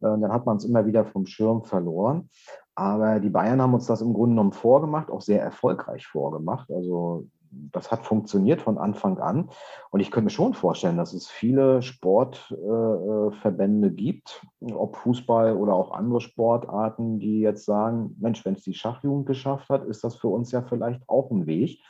[0.00, 2.28] Äh, dann hat man es immer wieder vom Schirm verloren.
[2.74, 6.70] Aber die Bayern haben uns das im Grunde genommen vorgemacht, auch sehr erfolgreich vorgemacht.
[6.70, 9.50] Also das hat funktioniert von Anfang an.
[9.90, 15.74] Und ich könnte mir schon vorstellen, dass es viele Sportverbände äh, gibt, ob Fußball oder
[15.74, 20.16] auch andere Sportarten, die jetzt sagen, Mensch, wenn es die Schachjugend geschafft hat, ist das
[20.16, 21.80] für uns ja vielleicht auch ein Weg.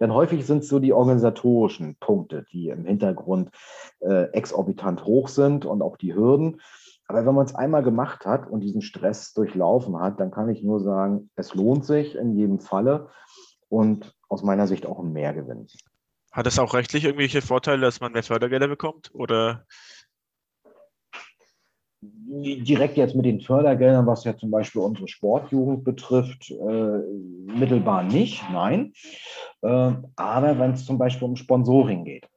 [0.00, 3.50] Denn häufig sind es so die organisatorischen Punkte, die im Hintergrund
[4.00, 6.60] äh, exorbitant hoch sind und auch die Hürden.
[7.08, 10.62] Aber wenn man es einmal gemacht hat und diesen Stress durchlaufen hat, dann kann ich
[10.62, 13.08] nur sagen, es lohnt sich in jedem Falle
[13.68, 15.66] und aus meiner Sicht auch ein Mehrgewinn.
[16.32, 19.10] Hat es auch rechtlich irgendwelche Vorteile, dass man mehr Fördergelder bekommt?
[19.14, 19.64] Oder
[22.28, 26.98] direkt jetzt mit den Fördergeldern, was ja zum Beispiel unsere Sportjugend betrifft, äh,
[27.58, 28.92] mittelbar nicht, nein.
[29.62, 32.28] Äh, aber wenn es zum Beispiel um Sponsoring geht,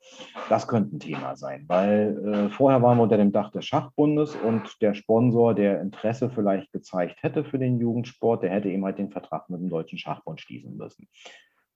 [0.47, 4.35] das könnte ein Thema sein, weil äh, vorher waren wir unter dem Dach des Schachbundes
[4.35, 8.97] und der Sponsor, der Interesse vielleicht gezeigt hätte für den Jugendsport, der hätte eben halt
[8.97, 11.07] den Vertrag mit dem Deutschen Schachbund schließen müssen.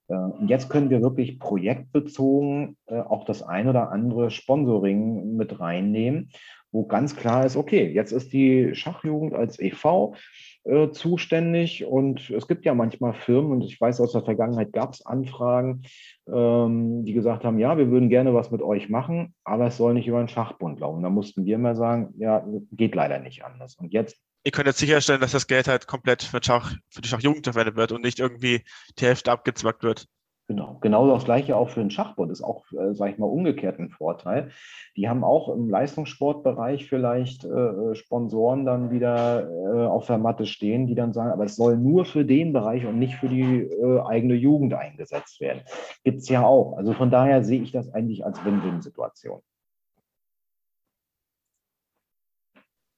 [0.08, 5.60] Äh, und jetzt können wir wirklich projektbezogen äh, auch das ein oder andere Sponsoring mit
[5.60, 6.30] reinnehmen,
[6.72, 10.16] wo ganz klar ist, okay, jetzt ist die Schachjugend als EV
[10.64, 14.92] äh, zuständig und es gibt ja manchmal Firmen und ich weiß aus der Vergangenheit gab
[14.92, 15.82] es Anfragen,
[16.26, 19.94] ähm, die gesagt haben, ja, wir würden gerne was mit euch machen, aber es soll
[19.94, 21.02] nicht über den Schachbund laufen.
[21.02, 23.76] Da mussten wir immer sagen, ja, geht leider nicht anders.
[23.76, 27.08] Und jetzt ihr könnt jetzt sicherstellen, dass das Geld halt komplett für, Schach, für die
[27.08, 28.62] Schachjugend verwendet wird und nicht irgendwie
[28.98, 30.06] die Hälfte abgezwackt wird.
[30.46, 33.78] Genau, genau das gleiche auch für den Schachbund ist auch, äh, sage ich mal, umgekehrt
[33.78, 34.50] ein Vorteil.
[34.94, 40.86] Die haben auch im Leistungssportbereich vielleicht äh, Sponsoren dann wieder äh, auf der Matte stehen,
[40.86, 44.00] die dann sagen, aber es soll nur für den Bereich und nicht für die äh,
[44.02, 45.62] eigene Jugend eingesetzt werden.
[46.04, 46.76] Gibt es ja auch.
[46.76, 49.40] Also von daher sehe ich das eigentlich als Win-Win-Situation.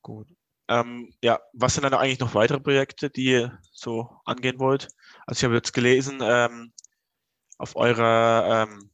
[0.03, 0.27] Gut.
[0.69, 4.89] Ähm, ja, was sind dann eigentlich noch weitere Projekte, die ihr so angehen wollt?
[5.27, 6.73] Also ich habe jetzt gelesen ähm,
[7.59, 8.91] auf eurer ähm,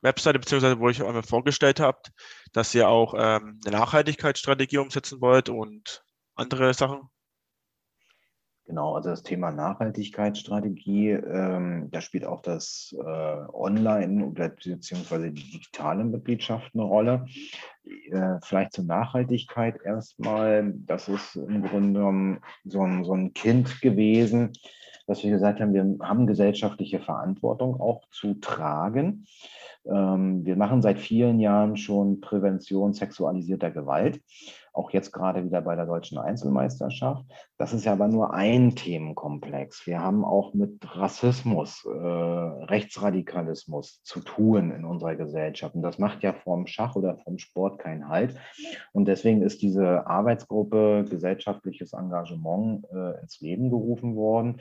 [0.00, 2.12] Webseite, beziehungsweise wo ich euch einmal vorgestellt habt,
[2.52, 6.04] dass ihr auch ähm, eine Nachhaltigkeitsstrategie umsetzen wollt und
[6.34, 7.08] andere Sachen.
[8.72, 13.04] Genau, also das Thema Nachhaltigkeitsstrategie, ähm, da spielt auch das äh,
[13.52, 17.26] Online- beziehungsweise die digitale Mitgliedschaft eine Rolle.
[17.84, 23.82] Äh, vielleicht zur Nachhaltigkeit erstmal, das ist im Grunde genommen so ein, so ein Kind
[23.82, 24.52] gewesen,
[25.06, 29.26] dass wir gesagt haben, wir haben gesellschaftliche Verantwortung auch zu tragen.
[29.86, 34.20] Ähm, wir machen seit vielen Jahren schon Prävention sexualisierter Gewalt
[34.72, 37.24] auch jetzt gerade wieder bei der deutschen Einzelmeisterschaft.
[37.58, 39.86] Das ist ja aber nur ein Themenkomplex.
[39.86, 45.74] Wir haben auch mit Rassismus, äh, Rechtsradikalismus zu tun in unserer Gesellschaft.
[45.74, 48.34] Und das macht ja vom Schach oder vom Sport keinen Halt.
[48.92, 54.60] Und deswegen ist diese Arbeitsgruppe gesellschaftliches Engagement äh, ins Leben gerufen worden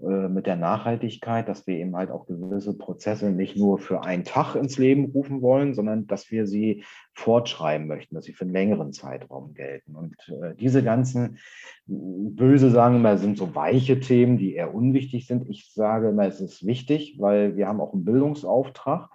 [0.00, 4.24] äh, mit der Nachhaltigkeit, dass wir eben halt auch gewisse Prozesse nicht nur für einen
[4.24, 6.84] Tag ins Leben rufen wollen, sondern dass wir sie
[7.14, 9.94] fortschreiben möchten, dass sie für einen längeren Zeitraum gelten.
[9.94, 11.38] Und äh, diese ganzen,
[11.86, 15.48] böse sagen immer, sind so weiche Themen, die eher unwichtig sind.
[15.48, 19.10] Ich sage immer, es ist wichtig, weil wir haben auch einen Bildungsauftrag.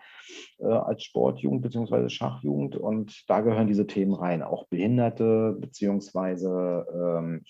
[0.60, 2.10] äh, als Sportjugend bzw.
[2.10, 7.44] Schachjugend und da gehören diese Themen rein, auch Behinderte beziehungsweise ähm,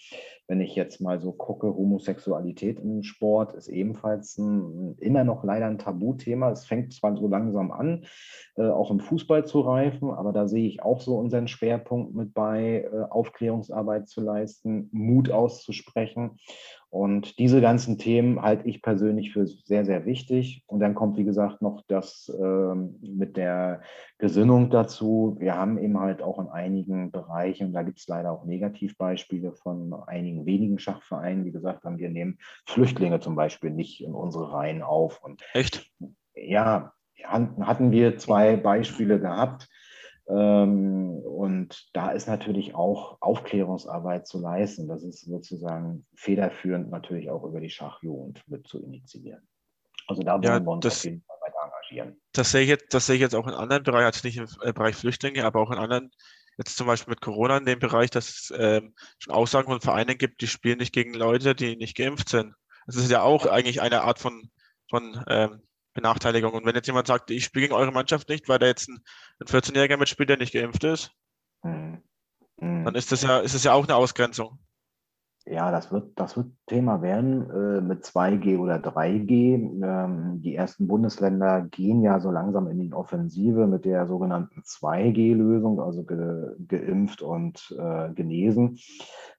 [0.50, 5.68] wenn ich jetzt mal so gucke, Homosexualität im Sport ist ebenfalls ein, immer noch leider
[5.68, 6.50] ein Tabuthema.
[6.50, 8.06] Es fängt zwar so langsam an,
[8.58, 12.34] äh, auch im Fußball zu reifen, aber da sehe ich auch so unseren Schwerpunkt mit
[12.34, 16.40] bei, äh, Aufklärungsarbeit zu leisten, Mut auszusprechen
[16.92, 20.64] und diese ganzen Themen halte ich persönlich für sehr, sehr wichtig.
[20.66, 23.82] Und dann kommt, wie gesagt, noch das ähm, mit der
[24.18, 25.36] Gesinnung dazu.
[25.40, 29.94] Wir haben eben halt auch in einigen Bereichen, da gibt es leider auch Negativbeispiele von
[29.94, 34.82] einigen wenigen Schachvereinen, die gesagt haben, wir nehmen Flüchtlinge zum Beispiel nicht in unsere Reihen
[34.82, 35.22] auf.
[35.24, 35.92] Und Echt?
[36.36, 39.68] Ja, hatten wir zwei Beispiele gehabt
[40.30, 44.88] ähm, und da ist natürlich auch Aufklärungsarbeit zu leisten.
[44.88, 49.48] Das ist sozusagen federführend natürlich auch über die Schachjugend mit zu initiieren.
[50.08, 52.22] Also da wollen ja, wir uns das, auf jeden Fall weiter engagieren.
[52.34, 54.48] Das sehe ich jetzt, das sehe ich jetzt auch in anderen Bereichen, also nicht im
[54.62, 56.12] äh, Bereich Flüchtlinge, aber auch in anderen,
[56.60, 60.18] jetzt zum Beispiel mit Corona in dem Bereich, dass es ähm, schon Aussagen von Vereinen
[60.18, 62.54] gibt, die spielen nicht gegen Leute, die nicht geimpft sind.
[62.86, 64.52] Das ist ja auch eigentlich eine Art von,
[64.90, 65.62] von ähm,
[65.94, 66.54] Benachteiligung.
[66.54, 69.00] Und wenn jetzt jemand sagt, ich spiele gegen eure Mannschaft nicht, weil da jetzt ein,
[69.40, 71.12] ein 14-Jähriger mitspielt, der nicht geimpft ist,
[71.64, 72.04] mhm.
[72.58, 74.60] dann ist das ja, ist das ja auch eine Ausgrenzung.
[75.52, 79.84] Ja, das wird, das wird Thema werden äh, mit 2G oder 3G.
[79.84, 85.82] Ähm, die ersten Bundesländer gehen ja so langsam in die Offensive mit der sogenannten 2G-Lösung,
[85.82, 88.78] also ge, geimpft und äh, genesen.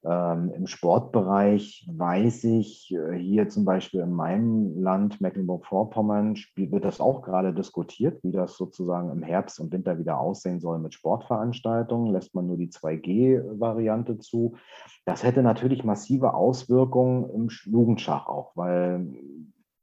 [0.03, 7.01] Ähm, Im Sportbereich weiß ich, äh, hier zum Beispiel in meinem Land, Mecklenburg-Vorpommern, wird das
[7.01, 12.13] auch gerade diskutiert, wie das sozusagen im Herbst und Winter wieder aussehen soll mit Sportveranstaltungen.
[12.13, 14.57] Lässt man nur die 2G-Variante zu.
[15.05, 19.07] Das hätte natürlich massive Auswirkungen im Jugendschach auch, weil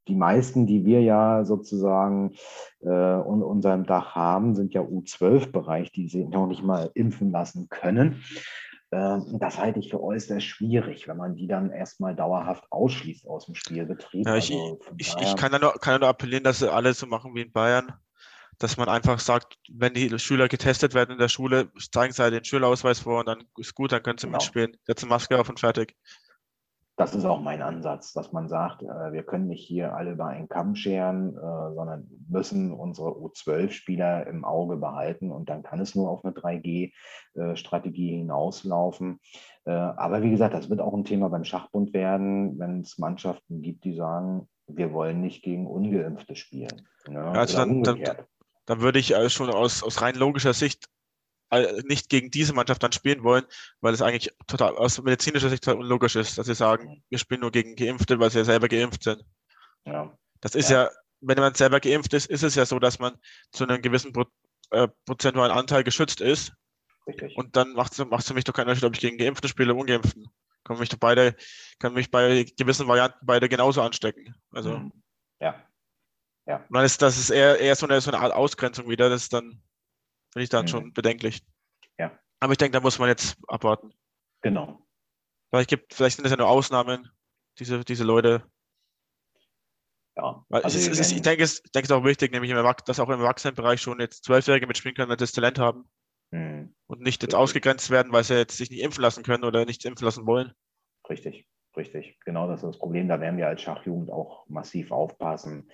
[0.07, 2.31] die meisten, die wir ja sozusagen
[2.79, 7.67] äh, unter unserem Dach haben, sind ja U12-Bereich, die sie noch nicht mal impfen lassen
[7.69, 8.23] können.
[8.89, 13.45] Äh, das halte ich für äußerst schwierig, wenn man die dann erstmal dauerhaft ausschließt aus
[13.45, 14.25] dem Spielbetrieb.
[14.25, 16.93] Ja, ich, also ich, ich, kann, ja nur, kann ja nur appellieren, dass sie alle
[16.93, 17.93] so machen wie in Bayern
[18.59, 22.33] dass man einfach sagt, wenn die Schüler getestet werden in der Schule, zeigen sie halt
[22.33, 24.37] den Schülerausweis vor und dann ist gut, dann können sie genau.
[24.37, 24.77] mitspielen.
[24.85, 25.95] Setzen Maske auf und fertig.
[26.97, 30.25] Das ist auch mein Ansatz, dass man sagt, äh, wir können nicht hier alle über
[30.25, 35.93] einen Kamm scheren, äh, sondern müssen unsere U12-Spieler im Auge behalten und dann kann es
[35.93, 39.19] nur auf eine 3G-Strategie äh, hinauslaufen.
[39.65, 43.83] aber wie gesagt, das wird auch ein Thema beim Schachbund werden, wenn es Mannschaften gibt,
[43.83, 46.87] die sagen, wir wollen nicht gegen Ungeimpfte spielen.
[47.07, 47.21] Ne?
[47.21, 47.99] Also dann, dann,
[48.67, 50.87] dann würde ich äh, schon aus, aus rein logischer Sicht
[51.49, 53.45] äh, nicht gegen diese Mannschaft dann spielen wollen,
[53.79, 57.41] weil es eigentlich total aus medizinischer Sicht total unlogisch ist, dass sie sagen, wir spielen
[57.41, 59.23] nur gegen Geimpfte, weil sie ja selber geimpft sind.
[59.85, 60.15] Ja.
[60.41, 60.83] Das ist ja.
[60.83, 60.91] ja,
[61.21, 63.17] wenn man selber geimpft ist, ist es ja so, dass man
[63.51, 64.25] zu einem gewissen Pro,
[64.71, 66.53] äh, prozentualen Anteil geschützt ist.
[67.07, 67.37] Richtig.
[67.37, 69.79] Und dann macht es für mich doch keinen Unterschied, ob ich gegen Geimpfte spiele oder
[69.79, 70.27] Ungeimpften.
[70.65, 71.37] Kann mich doch beide,
[71.79, 74.35] kann mich bei gewissen Varianten beide genauso anstecken.
[74.51, 74.77] Also.
[74.77, 74.91] Mhm.
[75.39, 75.66] Ja.
[76.47, 76.57] Ja.
[76.57, 79.09] Und dann ist das ist eher, eher so, eine, so eine Art Ausgrenzung wieder.
[79.09, 79.61] Das ist dann,
[80.31, 80.69] finde ich dann mhm.
[80.69, 81.45] schon bedenklich.
[81.99, 82.17] Ja.
[82.39, 83.93] Aber ich denke, da muss man jetzt abwarten.
[84.41, 84.81] Genau.
[85.49, 87.09] Vielleicht, gibt, vielleicht sind es ja nur Ausnahmen,
[87.59, 88.43] diese, diese Leute.
[90.15, 90.45] Ja.
[90.49, 92.75] Weil also es, ist, ich denke, es, ich denke, es ist auch wichtig, nämlich im
[92.85, 95.89] dass auch im Erwachsenenbereich schon jetzt Zwölfjährige mitspielen können, wenn sie das Talent haben.
[96.31, 96.75] Mhm.
[96.87, 97.39] Und nicht jetzt Richtig.
[97.39, 100.53] ausgegrenzt werden, weil sie jetzt sich nicht impfen lassen können oder nicht impfen lassen wollen.
[101.09, 102.19] Richtig, richtig.
[102.25, 103.07] Genau das ist das Problem.
[103.07, 105.69] Da werden wir als Schachjugend auch massiv aufpassen.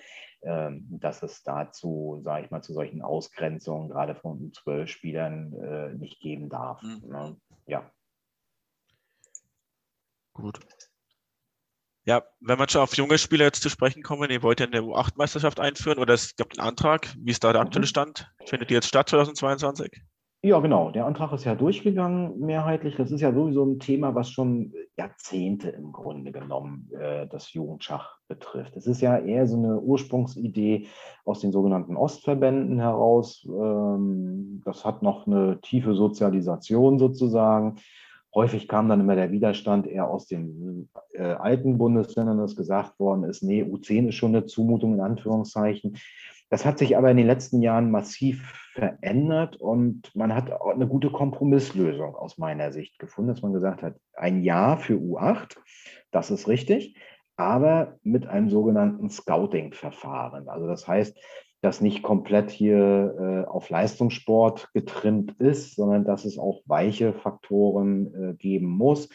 [0.45, 5.93] Ähm, dass es dazu, sage ich mal, zu solchen Ausgrenzungen gerade von zwölf Spielern äh,
[5.93, 6.81] nicht geben darf.
[6.81, 7.01] Mhm.
[7.07, 7.37] Ne?
[7.65, 7.89] Ja.
[10.33, 10.59] Gut.
[12.05, 14.81] Ja, wenn wir schon auf junge Spieler jetzt zu sprechen kommen, ihr wollt ja eine
[14.81, 17.15] U8-Meisterschaft einführen oder es gibt einen Antrag.
[17.17, 17.89] Wie ist da der aktuelle mhm.
[17.89, 18.33] Stand?
[18.45, 20.01] Findet die jetzt statt 2022?
[20.45, 20.91] Ja, genau.
[20.91, 22.97] Der Antrag ist ja durchgegangen mehrheitlich.
[22.97, 28.17] Das ist ja sowieso ein Thema, was schon Jahrzehnte im Grunde genommen äh, das Jugendschach
[28.27, 28.75] betrifft.
[28.75, 30.87] Es ist ja eher so eine Ursprungsidee
[31.23, 33.47] aus den sogenannten Ostverbänden heraus.
[33.47, 37.75] Ähm, das hat noch eine tiefe Sozialisation sozusagen.
[38.35, 43.23] Häufig kam dann immer der Widerstand eher aus den äh, alten Bundesländern, dass gesagt worden
[43.23, 45.95] ist, nee, U10 ist schon eine Zumutung in Anführungszeichen.
[46.49, 51.11] Das hat sich aber in den letzten Jahren massiv verändert und man hat eine gute
[51.11, 55.57] Kompromisslösung aus meiner Sicht gefunden, dass man gesagt hat, ein Jahr für U8,
[56.11, 56.97] das ist richtig,
[57.35, 60.49] aber mit einem sogenannten Scouting-Verfahren.
[60.49, 61.17] Also das heißt,
[61.61, 68.13] dass nicht komplett hier äh, auf Leistungssport getrimmt ist, sondern dass es auch weiche Faktoren
[68.13, 69.09] äh, geben muss.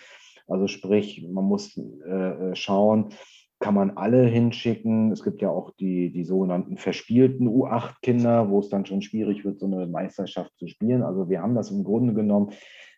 [0.47, 3.13] Also sprich, man muss äh, schauen,
[3.61, 5.11] kann man alle hinschicken.
[5.11, 9.59] Es gibt ja auch die, die sogenannten verspielten U8-Kinder, wo es dann schon schwierig wird,
[9.59, 11.03] so eine Meisterschaft zu spielen.
[11.03, 12.53] Also wir haben das im Grunde genommen,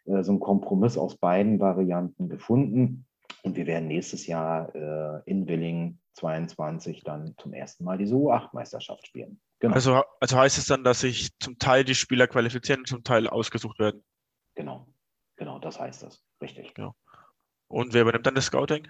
[0.05, 3.07] äh, so einen Kompromiss aus beiden Varianten gefunden.
[3.43, 9.07] Und wir werden nächstes Jahr äh, in Willing 22 dann zum ersten Mal diese U8-Meisterschaft
[9.07, 9.41] spielen.
[9.61, 9.75] Genau.
[9.75, 13.29] Also, also heißt es dann, dass sich zum Teil die Spieler qualifizieren und zum Teil
[13.29, 14.03] ausgesucht werden?
[14.57, 14.87] Genau,
[15.37, 16.23] genau, das heißt das.
[16.43, 16.75] Richtig.
[16.77, 16.93] Ja.
[17.69, 18.89] Und wer übernimmt dann das Scouting?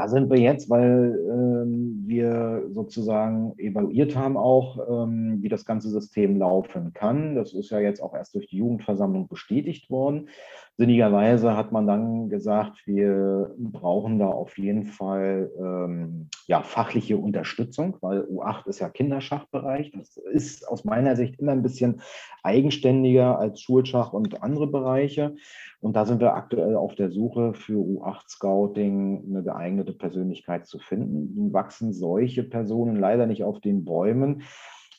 [0.00, 5.90] Da sind wir jetzt, weil ähm, wir sozusagen evaluiert haben auch, ähm, wie das ganze
[5.90, 7.34] System laufen kann.
[7.34, 10.30] Das ist ja jetzt auch erst durch die Jugendversammlung bestätigt worden.
[10.80, 17.98] Sinnigerweise hat man dann gesagt, wir brauchen da auf jeden Fall ähm, ja, fachliche Unterstützung,
[18.00, 19.92] weil U8 ist ja Kinderschachbereich.
[19.92, 22.00] Das ist aus meiner Sicht immer ein bisschen
[22.42, 25.36] eigenständiger als Schulschach und andere Bereiche.
[25.82, 31.34] Und da sind wir aktuell auf der Suche für U8-Scouting eine geeignete Persönlichkeit zu finden.
[31.34, 34.44] Nun wachsen solche Personen leider nicht auf den Bäumen.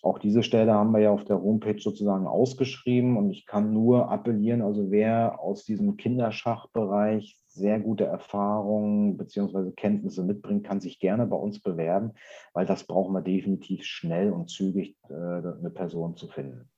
[0.04, 4.10] Auch diese Stelle haben wir ja auf der Homepage sozusagen ausgeschrieben und ich kann nur
[4.12, 9.72] appellieren, also wer aus diesem Kinderschachbereich sehr gute Erfahrungen bzw.
[9.72, 12.14] Kenntnisse mitbringt, kann sich gerne bei uns bewerben,
[12.54, 16.70] weil das brauchen wir definitiv schnell und zügig, äh, eine Person zu finden.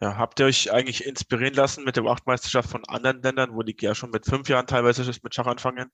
[0.00, 3.74] Ja, habt ihr euch eigentlich inspirieren lassen mit der Achtmeisterschaft von anderen Ländern, wo die
[3.80, 5.90] ja schon mit fünf Jahren teilweise mit Schach anfangen?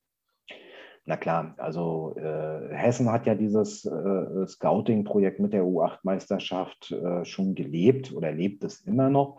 [1.05, 7.57] Na klar, also äh, Hessen hat ja dieses äh, Scouting-Projekt mit der U8-Meisterschaft äh, schon
[7.57, 9.39] gelebt oder lebt es immer noch.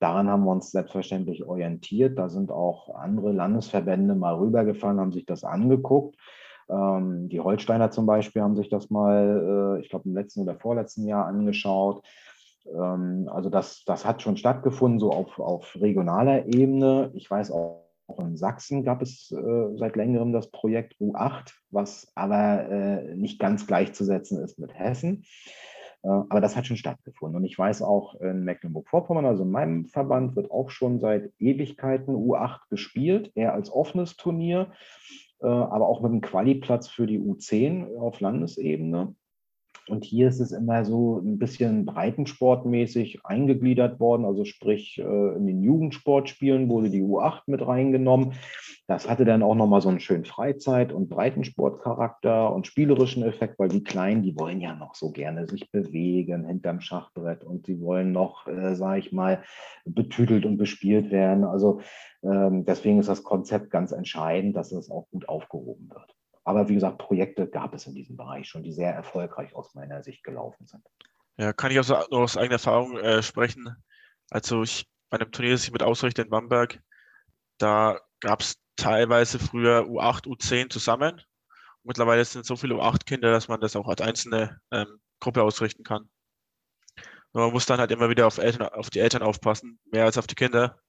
[0.00, 2.18] Daran haben wir uns selbstverständlich orientiert.
[2.18, 6.16] Da sind auch andere Landesverbände mal rübergefahren, haben sich das angeguckt.
[6.68, 10.56] Ähm, die Holsteiner zum Beispiel haben sich das mal, äh, ich glaube, im letzten oder
[10.56, 12.04] vorletzten Jahr angeschaut.
[12.66, 17.10] Ähm, also das, das hat schon stattgefunden, so auf, auf regionaler Ebene.
[17.14, 22.10] Ich weiß auch, auch in Sachsen gab es äh, seit längerem das Projekt U8, was
[22.14, 25.24] aber äh, nicht ganz gleichzusetzen ist mit Hessen.
[26.02, 27.36] Äh, aber das hat schon stattgefunden.
[27.36, 32.14] Und ich weiß auch, in Mecklenburg-Vorpommern, also in meinem Verband, wird auch schon seit Ewigkeiten
[32.14, 34.72] U8 gespielt, eher als offenes Turnier,
[35.40, 39.14] äh, aber auch mit einem Qualiplatz für die U10 auf Landesebene.
[39.90, 44.24] Und hier ist es immer so ein bisschen breitensportmäßig eingegliedert worden.
[44.24, 48.34] Also sprich, äh, in den Jugendsportspielen wurde die U8 mit reingenommen.
[48.86, 53.68] Das hatte dann auch nochmal so einen schönen Freizeit- und Breitensportcharakter und spielerischen Effekt, weil
[53.68, 58.12] die Kleinen, die wollen ja noch so gerne sich bewegen hinterm Schachbrett und sie wollen
[58.12, 59.42] noch, äh, sage ich mal,
[59.84, 61.44] betütelt und bespielt werden.
[61.44, 61.80] Also
[62.22, 66.17] ähm, deswegen ist das Konzept ganz entscheidend, dass es auch gut aufgehoben wird.
[66.48, 70.02] Aber wie gesagt, Projekte gab es in diesem Bereich schon, die sehr erfolgreich aus meiner
[70.02, 70.82] Sicht gelaufen sind.
[71.36, 73.76] Ja, kann ich auch nur aus eigener Erfahrung äh, sprechen.
[74.30, 76.80] Also ich bei einem Turnier, das ich mit ausrichte in Bamberg,
[77.58, 81.20] da gab es teilweise früher U8, U10 zusammen.
[81.82, 86.08] Mittlerweile sind so viele U8-Kinder, dass man das auch als einzelne ähm, Gruppe ausrichten kann.
[87.34, 90.16] Nur man muss dann halt immer wieder auf, Eltern, auf die Eltern aufpassen, mehr als
[90.16, 90.80] auf die Kinder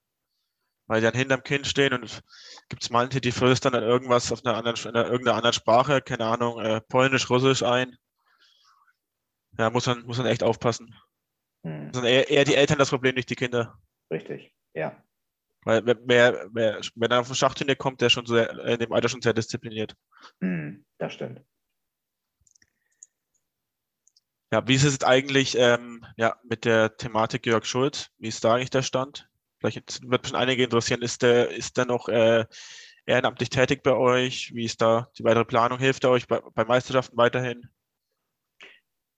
[0.90, 2.20] weil die dann hinterm Kind stehen und
[2.68, 6.02] gibt es manche, die flößen dann irgendwas auf einer anderen, in einer, irgendeiner anderen Sprache,
[6.02, 7.96] keine Ahnung, äh, Polnisch, Russisch ein.
[9.56, 10.92] Ja, muss man, muss man echt aufpassen.
[11.62, 11.92] Hm.
[11.92, 13.78] Das sind eher, eher die Eltern das Problem, nicht die Kinder.
[14.10, 15.00] Richtig, ja.
[15.62, 18.92] Weil wer, wer, wenn er auf ein Schachturnier kommt, der ist schon sehr, in dem
[18.92, 19.94] Alter schon sehr diszipliniert.
[20.40, 21.40] Hm, das stimmt.
[24.50, 28.10] Ja, wie ist es eigentlich ähm, ja, mit der Thematik Jörg Schulz?
[28.18, 29.29] Wie ist da eigentlich der Stand?
[29.60, 32.46] Vielleicht wird schon einige interessieren, ist der, ist der noch äh,
[33.04, 34.54] ehrenamtlich tätig bei euch?
[34.54, 35.78] Wie ist da die weitere Planung?
[35.78, 37.68] Hilft er euch bei, bei Meisterschaften weiterhin?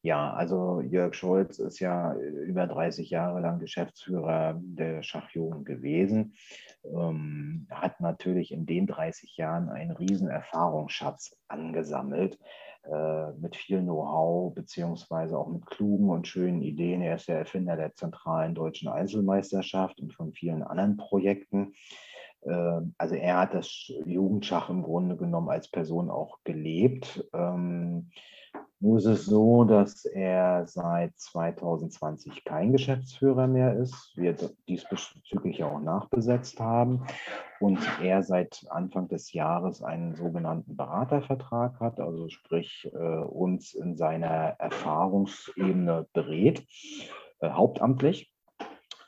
[0.05, 6.35] Ja, also Jörg Scholz ist ja über 30 Jahre lang Geschäftsführer der Schachjugend gewesen.
[6.83, 12.37] Ähm, hat natürlich in den 30 Jahren einen riesen Erfahrungsschatz angesammelt
[12.85, 17.03] äh, mit viel Know-how beziehungsweise auch mit klugen und schönen Ideen.
[17.03, 21.75] Er ist der Erfinder der zentralen deutschen Einzelmeisterschaft und von vielen anderen Projekten.
[22.43, 27.25] Äh, also er hat das Jugendschach im Grunde genommen als Person auch gelebt.
[27.33, 28.11] Ähm,
[28.83, 34.35] nur ist es so, dass er seit 2020 kein Geschäftsführer mehr ist, wir
[34.69, 37.07] diesbezüglich auch nachbesetzt haben
[37.61, 43.97] und er seit Anfang des Jahres einen sogenannten Beratervertrag hat, also sprich äh, uns in
[43.97, 46.67] seiner Erfahrungsebene berät,
[47.39, 48.33] äh, hauptamtlich.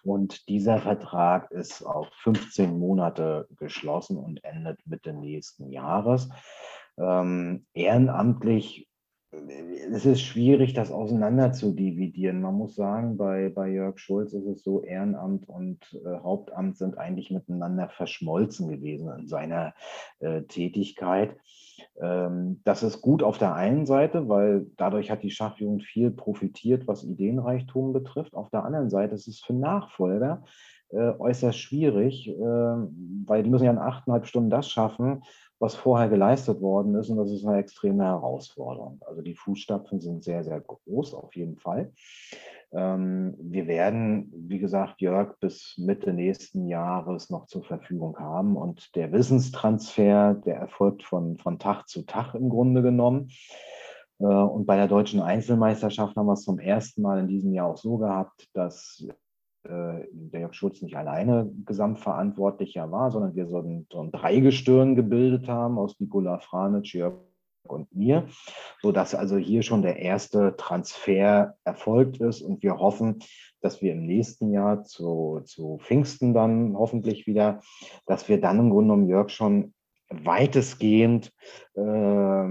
[0.05, 6.29] Und dieser Vertrag ist auf 15 Monate geschlossen und endet Mitte nächsten Jahres.
[6.97, 8.89] Ähm, ehrenamtlich
[9.93, 12.41] es ist schwierig, das auseinander zu dividieren.
[12.41, 16.99] Man muss sagen, bei, bei Jörg Schulz ist es so, Ehrenamt und äh, Hauptamt sind
[16.99, 19.75] eigentlich miteinander verschmolzen gewesen in seiner
[20.21, 21.37] äh, Tätigkeit.
[22.01, 26.87] Ähm, das ist gut auf der einen Seite, weil dadurch hat die Schachjugend viel profitiert,
[26.87, 28.35] was Ideenreichtum betrifft.
[28.35, 30.45] Auf der anderen Seite ist es für Nachfolger
[30.91, 35.23] äh, äußerst schwierig, äh, weil die müssen ja in achteinhalb Stunden das schaffen,
[35.65, 37.09] was vorher geleistet worden ist.
[37.09, 39.01] Und das ist eine extreme Herausforderung.
[39.07, 41.91] Also die Fußstapfen sind sehr, sehr groß, auf jeden Fall.
[42.73, 48.57] Ähm, wir werden, wie gesagt, Jörg bis Mitte nächsten Jahres noch zur Verfügung haben.
[48.57, 53.31] Und der Wissenstransfer, der erfolgt von, von Tag zu Tag im Grunde genommen.
[54.19, 57.69] Äh, und bei der deutschen Einzelmeisterschaft haben wir es zum ersten Mal in diesem Jahr
[57.69, 59.07] auch so gehabt, dass
[59.67, 65.49] der Jörg Schulz nicht alleine Gesamtverantwortlicher war, sondern wir so ein, so ein Dreigestirn gebildet
[65.49, 67.15] haben aus Nikola Franic, Jörg
[67.67, 68.27] und mir,
[68.83, 72.43] sodass also hier schon der erste Transfer erfolgt ist.
[72.43, 73.21] Und wir hoffen,
[73.61, 77.61] dass wir im nächsten Jahr zu, zu Pfingsten dann hoffentlich wieder,
[78.07, 79.73] dass wir dann im Grunde genommen Jörg schon
[80.11, 81.33] weitestgehend
[81.75, 82.45] äh,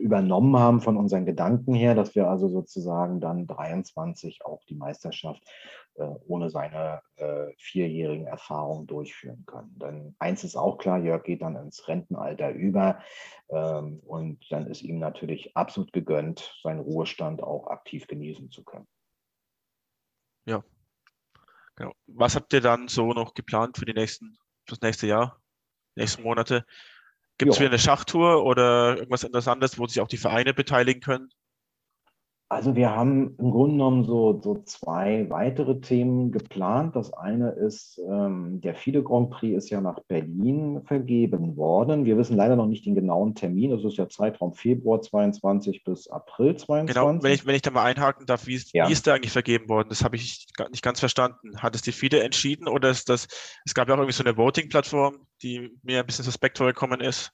[0.00, 5.42] übernommen haben von unseren Gedanken her, dass wir also sozusagen dann 23 auch die Meisterschaft
[5.44, 9.78] äh, ohne seine äh, vierjährigen Erfahrungen durchführen können.
[9.78, 13.02] Denn eins ist auch klar, Jörg geht dann ins Rentenalter über
[13.48, 18.86] ähm, und dann ist ihm natürlich absolut gegönnt, seinen Ruhestand auch aktiv genießen zu können.
[20.46, 20.64] Ja,
[21.76, 21.92] genau.
[22.06, 25.40] Was habt ihr dann so noch geplant für die nächsten, für das nächste Jahr,
[25.94, 26.64] nächsten Monate?
[27.38, 31.28] Gibt es wieder eine Schachtour oder irgendwas Interessantes, wo sich auch die Vereine beteiligen können?
[32.50, 36.96] Also wir haben im Grunde genommen so, so zwei weitere Themen geplant.
[36.96, 42.06] Das eine ist, ähm, der FIDE Grand Prix ist ja nach Berlin vergeben worden.
[42.06, 43.72] Wir wissen leider noch nicht den genauen Termin.
[43.72, 46.94] Es ist ja Zeitraum Februar 22 bis April 22.
[46.94, 48.88] Genau, wenn ich, wenn ich da mal einhaken darf, wie ist, ja.
[48.88, 49.90] wie ist der eigentlich vergeben worden?
[49.90, 51.58] Das habe ich nicht ganz verstanden.
[51.58, 53.28] Hat es die FIDE entschieden oder ist das,
[53.66, 57.30] es gab ja auch irgendwie so eine Voting-Plattform, die mir ein bisschen suspekt vorgekommen ist?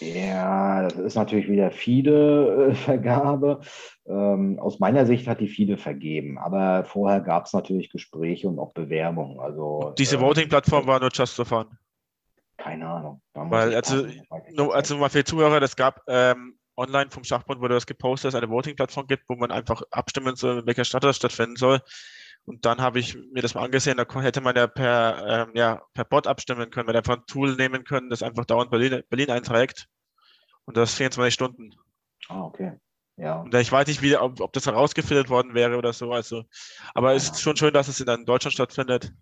[0.00, 3.60] Ja, das ist natürlich wieder FIDE-Vergabe.
[4.06, 8.58] Ähm, aus meiner Sicht hat die FIDE vergeben, aber vorher gab es natürlich Gespräche und
[8.58, 9.38] auch Bewerbungen.
[9.38, 11.66] Also, diese äh, Voting-Plattform war nur Just for Fun.
[12.56, 13.20] Keine Ahnung.
[13.34, 14.06] Weil, also,
[14.50, 18.28] nur, also mal für die Zuhörer, das gab ähm, online vom Schachbund wurde das gepostet,
[18.28, 21.56] dass es eine Voting-Plattform gibt, wo man einfach abstimmen soll, in welcher Stadt das stattfinden
[21.56, 21.80] soll.
[22.44, 25.82] Und dann habe ich mir das mal angesehen, da hätte man ja per, ähm, ja,
[25.94, 29.30] per Bot abstimmen können, man einfach ein Tool nehmen können, das einfach dauernd Berlin, Berlin
[29.30, 29.88] einträgt.
[30.64, 31.70] Und das 24 Stunden.
[32.28, 32.72] Ah, okay.
[33.16, 33.40] Ja.
[33.40, 36.12] Und ich weiß nicht, wie, ob, ob das herausgefiltert worden wäre oder so.
[36.12, 36.44] Also,
[36.94, 39.12] aber es ist schon schön, dass es in Deutschland stattfindet.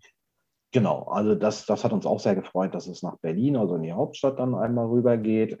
[0.71, 3.83] Genau, also das, das hat uns auch sehr gefreut, dass es nach Berlin, also in
[3.83, 5.59] die Hauptstadt dann einmal rübergeht.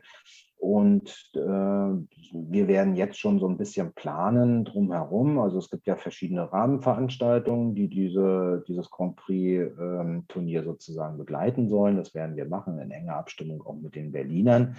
[0.59, 5.39] Und äh, wir werden jetzt schon so ein bisschen planen drumherum.
[5.39, 11.95] Also es gibt ja verschiedene Rahmenveranstaltungen, die diese, dieses Grand Prix-Turnier ähm, sozusagen begleiten sollen.
[11.95, 14.75] Das werden wir machen in enger Abstimmung auch mit den Berlinern.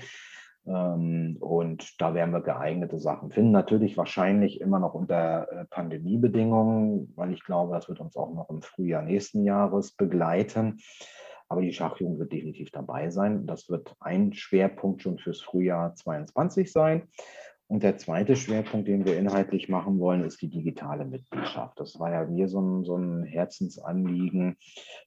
[0.66, 3.50] Ähm, und da werden wir geeignete Sachen finden.
[3.50, 8.50] Natürlich wahrscheinlich immer noch unter äh, Pandemiebedingungen, weil ich glaube, das wird uns auch noch
[8.50, 10.78] im Frühjahr nächsten Jahres begleiten.
[11.50, 13.44] Aber die Schachjugend wird definitiv dabei sein.
[13.44, 17.08] Das wird ein Schwerpunkt schon fürs Frühjahr 22 sein.
[17.66, 21.78] Und der zweite Schwerpunkt, den wir inhaltlich machen wollen, ist die digitale Mitgliedschaft.
[21.80, 24.56] Das war ja mir so ein, so ein Herzensanliegen,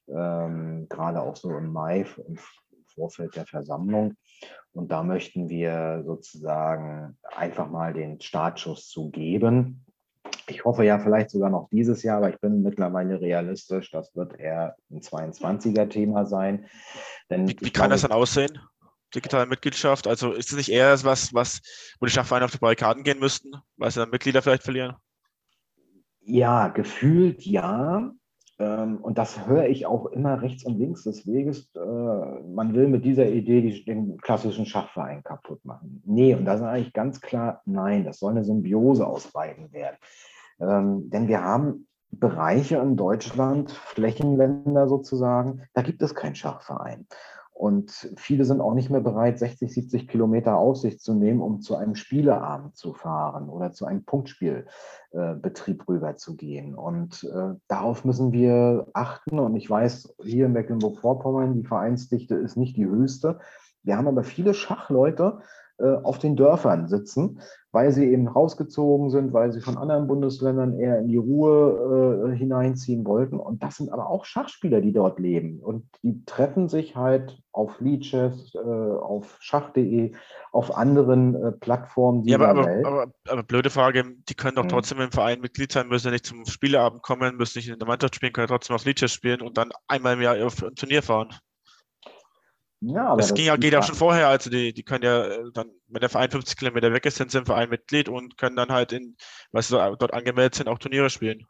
[0.10, 2.38] ähm, gerade auch so im Mai, im
[2.94, 4.16] Vorfeld der Versammlung.
[4.74, 9.86] Und da möchten wir sozusagen einfach mal den Startschuss zu geben.
[10.48, 14.40] Ich hoffe ja vielleicht sogar noch dieses Jahr, aber ich bin mittlerweile realistisch, das wird
[14.40, 16.66] eher ein 22er-Thema sein.
[17.30, 18.60] Denn wie, wie kann das dann aussehen?
[19.16, 20.08] Digitale Mitgliedschaft?
[20.08, 21.62] Also ist es nicht eher was, was,
[22.00, 24.96] wo die Schachvereine auf die Barrikaden gehen müssten, weil sie dann Mitglieder vielleicht verlieren?
[26.22, 28.12] Ja, gefühlt ja.
[28.60, 31.70] Ähm, und das höre ich auch immer rechts und links des Weges.
[31.76, 36.02] Äh, man will mit dieser Idee den klassischen Schachverein kaputt machen.
[36.06, 39.98] Nee, und da ist eigentlich ganz klar, nein, das soll eine Symbiose aus beiden werden.
[40.60, 47.08] Ähm, denn wir haben Bereiche in Deutschland, Flächenländer sozusagen, da gibt es keinen Schachverein.
[47.54, 51.62] Und viele sind auch nicht mehr bereit, 60, 70 Kilometer auf sich zu nehmen, um
[51.62, 56.74] zu einem Spieleabend zu fahren oder zu einem Punktspielbetrieb äh, rüber zu gehen.
[56.74, 59.40] Und äh, darauf müssen wir achten.
[59.40, 63.40] Und ich weiß, hier in Mecklenburg-Vorpommern, die Vereinsdichte ist nicht die höchste.
[63.84, 65.40] Wir haben aber viele Schachleute,
[65.84, 67.42] äh, auf den Dörfern sitzen,
[67.74, 72.38] weil sie eben rausgezogen sind, weil sie von anderen Bundesländern eher in die Ruhe äh,
[72.38, 73.38] hineinziehen wollten.
[73.38, 75.60] Und das sind aber auch Schachspieler, die dort leben.
[75.60, 80.14] Und die treffen sich halt auf Leadchess, äh, auf schach.de,
[80.54, 82.62] auf anderen äh, Plattformen ja, aber.
[82.62, 84.70] Aber, aber, aber, blöde Frage, die können doch hm.
[84.70, 87.88] trotzdem im Verein Mitglied sein, müssen ja nicht zum Spieleabend kommen, müssen nicht in der
[87.90, 91.04] Mannschaft spielen, können trotzdem auf Leadchess spielen und dann einmal im Jahr auf ein Turnier
[91.04, 91.30] fahren.
[92.86, 94.28] Ja, aber das, das ging ja, geht ja schon vorher.
[94.28, 97.32] Also die, die können ja äh, dann, wenn der Verein 50 Kilometer weg ist, sind
[97.32, 99.16] sie im Verein Mitglied und können dann halt in,
[99.52, 101.46] was sie dort angemeldet sind, auch Turniere spielen.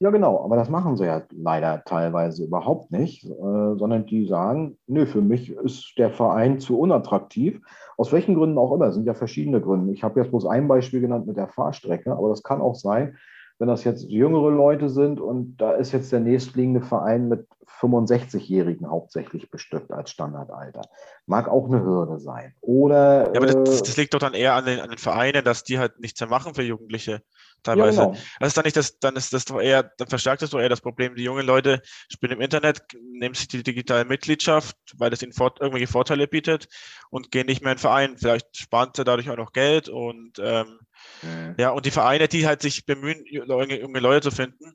[0.00, 4.78] Ja, genau, aber das machen sie ja leider teilweise überhaupt nicht, äh, sondern die sagen,
[4.86, 7.60] nö, für mich ist der Verein zu unattraktiv.
[7.96, 9.92] Aus welchen Gründen auch immer, es sind ja verschiedene Gründe.
[9.92, 13.16] Ich habe jetzt bloß ein Beispiel genannt mit der Fahrstrecke, aber das kann auch sein,
[13.58, 17.46] wenn das jetzt jüngere Leute sind und da ist jetzt der nächstliegende Verein mit
[17.80, 20.82] 65-Jährigen hauptsächlich bestückt als Standardalter.
[21.26, 22.54] Mag auch eine Hürde sein.
[22.60, 23.32] Oder.
[23.32, 25.78] Ja, aber das, das liegt doch dann eher an den, an den, Vereinen, dass die
[25.78, 27.22] halt nichts mehr machen für Jugendliche
[27.62, 28.00] teilweise.
[28.00, 28.18] Ja, genau.
[28.40, 30.68] Das ist dann nicht das, dann ist das doch eher, dann verstärkt das doch eher
[30.68, 31.14] das Problem.
[31.14, 31.80] Die jungen Leute
[32.10, 36.68] spielen im Internet, nehmen sich die digitale Mitgliedschaft, weil das ihnen fort, irgendwelche Vorteile bietet
[37.10, 38.16] und gehen nicht mehr in den Verein.
[38.16, 40.80] Vielleicht sparen sie dadurch auch noch Geld und ähm,
[41.22, 41.54] Mhm.
[41.58, 44.74] Ja, und die Vereine, die halt sich bemühen, junge Leute zu finden,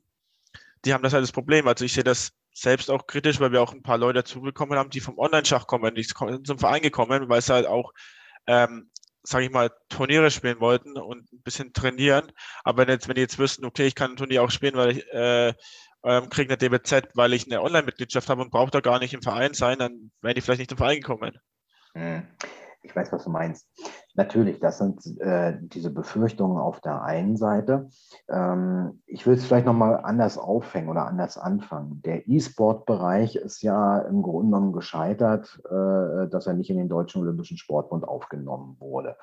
[0.84, 1.66] die haben das halt das Problem.
[1.66, 4.90] Also ich sehe das selbst auch kritisch, weil wir auch ein paar Leute dazugekommen haben,
[4.90, 7.92] die vom Online-Schach kommen, die zum Verein gekommen, weil sie halt auch,
[8.46, 8.90] ähm,
[9.22, 12.30] sage ich mal, Turniere spielen wollten und ein bisschen trainieren.
[12.62, 14.98] Aber wenn, jetzt, wenn die jetzt wüssten, okay, ich kann ein Turnier auch spielen, weil
[14.98, 15.54] ich äh,
[16.04, 19.22] ähm, kriege eine DBZ, weil ich eine Online-Mitgliedschaft habe und brauche da gar nicht im
[19.22, 21.38] Verein sein, dann wären die vielleicht nicht zum Verein gekommen.
[21.94, 22.28] Mhm
[22.84, 23.66] ich weiß, was du meinst.
[24.16, 27.88] Natürlich, das sind äh, diese Befürchtungen auf der einen Seite.
[28.28, 32.00] Ähm, ich will es vielleicht nochmal anders aufhängen oder anders anfangen.
[32.04, 37.22] Der E-Sport-Bereich ist ja im Grunde genommen gescheitert, äh, dass er nicht in den Deutschen
[37.22, 39.16] Olympischen Sportbund aufgenommen wurde.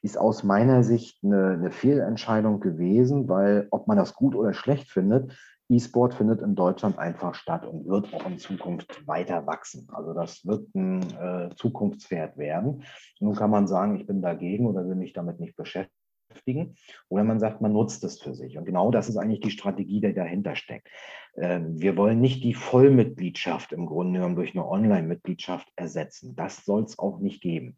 [0.00, 4.90] Ist aus meiner Sicht eine, eine Fehlentscheidung gewesen, weil ob man das gut oder schlecht
[4.90, 5.32] findet,
[5.70, 9.88] E-Sport findet in Deutschland einfach statt und wird auch in Zukunft weiter wachsen.
[9.92, 12.84] Also das wird ein äh, Zukunftswert werden.
[13.20, 16.76] Nun kann man sagen, ich bin dagegen oder will mich damit nicht beschäftigen.
[17.08, 18.56] Oder man sagt, man nutzt es für sich.
[18.56, 20.88] Und genau das ist eigentlich die Strategie, die dahinter steckt.
[21.36, 26.34] Ähm, wir wollen nicht die Vollmitgliedschaft im Grunde genommen durch eine Online-Mitgliedschaft ersetzen.
[26.36, 27.76] Das soll es auch nicht geben.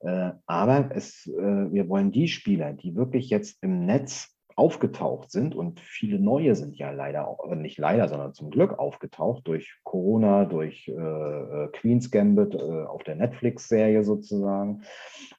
[0.00, 5.54] Äh, aber es, äh, wir wollen die Spieler, die wirklich jetzt im Netz aufgetaucht sind
[5.54, 10.44] und viele neue sind ja leider äh, nicht leider, sondern zum Glück aufgetaucht durch Corona,
[10.44, 14.82] durch äh, äh, Queen's Gambit äh, auf der Netflix-Serie sozusagen.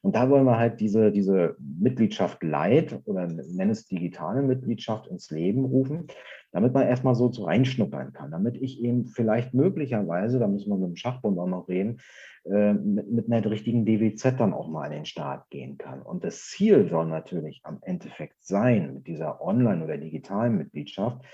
[0.02, 5.30] Und da wollen wir halt diese, diese Mitgliedschaft Light oder nenn es digitale Mitgliedschaft ins
[5.30, 6.06] Leben rufen,
[6.54, 10.76] damit man erstmal so, so reinschnuppern kann, damit ich eben vielleicht möglicherweise, da müssen wir
[10.76, 11.98] mit dem Schachbund auch noch reden,
[12.44, 16.00] äh, mit, mit einer richtigen DWZ dann auch mal an den Start gehen kann.
[16.00, 21.24] Und das Ziel soll natürlich am Endeffekt sein, mit dieser Online- oder digitalen Mitgliedschaft,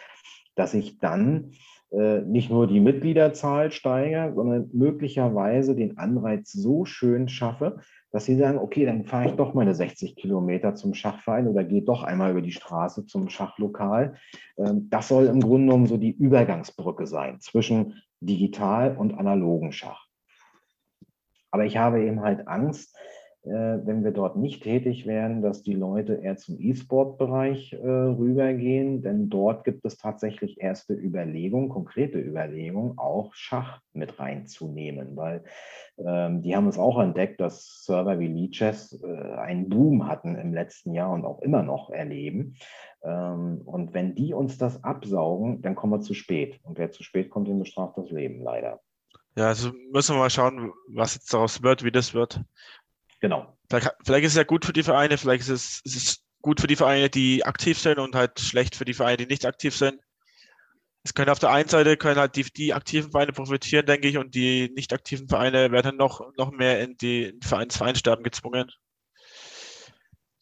[0.55, 1.53] dass ich dann
[1.93, 7.81] äh, nicht nur die Mitgliederzahl steigere, sondern möglicherweise den Anreiz so schön schaffe,
[8.11, 11.83] dass sie sagen, okay, dann fahre ich doch meine 60 Kilometer zum Schachverein oder gehe
[11.83, 14.17] doch einmal über die Straße zum Schachlokal.
[14.59, 20.07] Ähm, das soll im Grunde genommen so die Übergangsbrücke sein zwischen digital und analogen Schach.
[21.51, 22.97] Aber ich habe eben halt Angst,
[23.43, 29.31] wenn wir dort nicht tätig werden, dass die Leute eher zum E-Sport-Bereich äh, rübergehen, denn
[29.31, 35.45] dort gibt es tatsächlich erste Überlegungen, konkrete Überlegungen, auch Schach mit reinzunehmen, weil
[35.99, 40.53] ähm, die haben es auch entdeckt, dass Server wie Lichess äh, einen Boom hatten im
[40.53, 42.57] letzten Jahr und auch immer noch erleben.
[43.03, 46.61] Ähm, und wenn die uns das absaugen, dann kommen wir zu spät.
[46.63, 48.81] Und wer zu spät kommt, den bestraft das Leben leider.
[49.37, 52.43] Ja, also müssen wir mal schauen, was jetzt daraus wird, wie das wird.
[53.21, 53.57] Genau.
[53.69, 56.61] Vielleicht, vielleicht ist es ja gut für die Vereine, vielleicht ist es, ist es gut
[56.61, 59.77] für die Vereine, die aktiv sind und halt schlecht für die Vereine, die nicht aktiv
[59.77, 60.01] sind.
[61.03, 64.19] Es können auf der einen Seite können halt die, die aktiven Vereine profitieren, denke ich,
[64.19, 68.71] und die nicht aktiven Vereine werden dann noch, noch mehr in die Vereins Vereinssterben gezwungen.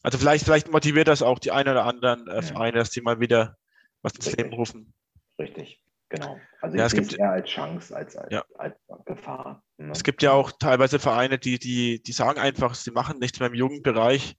[0.02, 3.20] Also vielleicht, vielleicht motiviert das auch die einen oder anderen äh, Vereine, dass die mal
[3.20, 3.56] wieder
[4.02, 4.94] was ins Leben rufen.
[5.38, 5.82] Richtig.
[6.08, 6.40] Genau.
[6.60, 8.44] Also ja, es eher als Chance als als, ja.
[8.56, 8.74] als
[9.04, 9.62] Gefahr.
[9.78, 9.92] Ne?
[9.92, 13.48] Es gibt ja auch teilweise Vereine, die, die, die sagen einfach, sie machen nichts mehr
[13.48, 14.36] im Jugendbereich.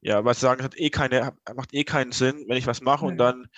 [0.00, 2.80] Ja, weil sie sagen, es hat eh keine, macht eh keinen Sinn, wenn ich was
[2.80, 3.10] mache mhm.
[3.12, 3.48] und dann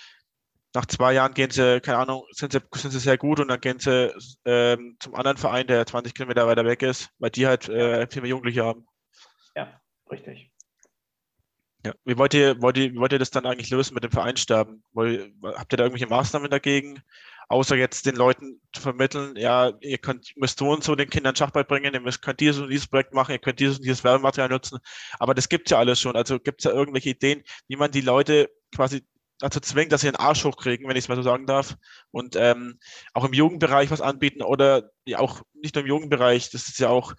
[0.75, 3.61] nach zwei Jahren gehen sie, keine Ahnung, sind sie, sind sie sehr gut und dann
[3.61, 7.69] gehen sie ähm, zum anderen Verein, der 20 Kilometer weiter weg ist, weil die halt
[7.69, 8.85] äh, viel mehr Jugendliche haben.
[9.55, 9.79] Ja,
[10.11, 10.51] richtig.
[11.85, 11.93] Ja.
[12.03, 14.83] Wie wollt ihr, wollt ihr, wie wollt ihr das dann eigentlich lösen mit dem Vereinssterben?
[14.91, 17.01] Wollt, habt ihr da irgendwelche Maßnahmen dagegen?
[17.47, 21.35] Außer jetzt den Leuten zu vermitteln, ja, ihr könnt, müsst so und so den Kindern
[21.35, 24.03] Schach beibringen, ihr müsst, könnt dieses und dieses Projekt machen, ihr könnt dieses und dieses
[24.03, 24.79] Werbematerial nutzen.
[25.19, 26.15] Aber das gibt es ja alles schon.
[26.15, 29.05] Also gibt es ja irgendwelche Ideen, wie man die Leute quasi
[29.39, 31.75] dazu zwingt, dass sie einen Arsch hochkriegen, wenn ich es mal so sagen darf.
[32.11, 32.79] Und ähm,
[33.13, 36.89] auch im Jugendbereich was anbieten oder ja auch nicht nur im Jugendbereich, das ist ja
[36.89, 37.13] auch,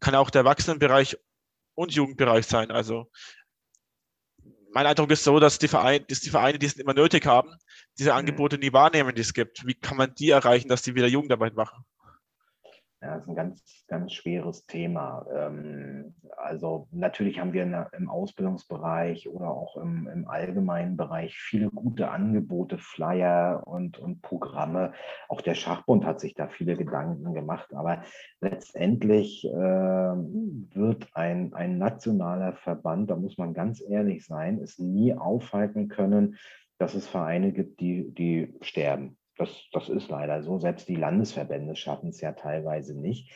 [0.00, 1.16] kann auch der Erwachsenenbereich
[1.74, 2.70] und Jugendbereich sein.
[2.70, 3.10] Also
[4.72, 7.50] mein Eindruck ist so, dass die Vereine, dass die Vereine, die es immer nötig haben,
[7.98, 8.18] diese mhm.
[8.18, 9.66] Angebote nie wahrnehmen, die es gibt.
[9.66, 11.84] Wie kann man die erreichen, dass die wieder Jugendarbeit machen?
[13.02, 15.24] Ja, das ist ein ganz, ganz schweres Thema.
[15.34, 22.10] Ähm, also natürlich haben wir im Ausbildungsbereich oder auch im, im allgemeinen Bereich viele gute
[22.10, 24.92] Angebote, Flyer und, und Programme.
[25.30, 27.72] Auch der Schachbund hat sich da viele Gedanken gemacht.
[27.72, 28.02] Aber
[28.42, 35.14] letztendlich äh, wird ein, ein nationaler Verband, da muss man ganz ehrlich sein, es nie
[35.14, 36.36] aufhalten können,
[36.76, 39.16] dass es Vereine gibt, die, die sterben.
[39.40, 40.58] Das, das ist leider so.
[40.58, 43.32] Selbst die Landesverbände schaffen es ja teilweise nicht.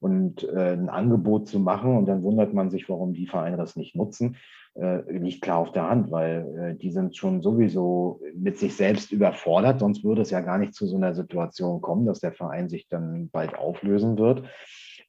[0.00, 3.76] Und äh, ein Angebot zu machen und dann wundert man sich, warum die Vereine das
[3.76, 4.36] nicht nutzen,
[4.74, 9.12] äh, liegt klar auf der Hand, weil äh, die sind schon sowieso mit sich selbst
[9.12, 9.80] überfordert.
[9.80, 12.88] Sonst würde es ja gar nicht zu so einer Situation kommen, dass der Verein sich
[12.88, 14.42] dann bald auflösen wird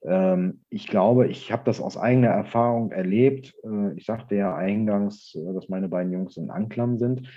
[0.06, 3.56] ähm, ich glaube, ich habe das aus eigener Erfahrung erlebt.
[3.64, 7.28] Äh, ich sagte ja eingangs, äh, dass meine beiden Jungs in Anklam sind.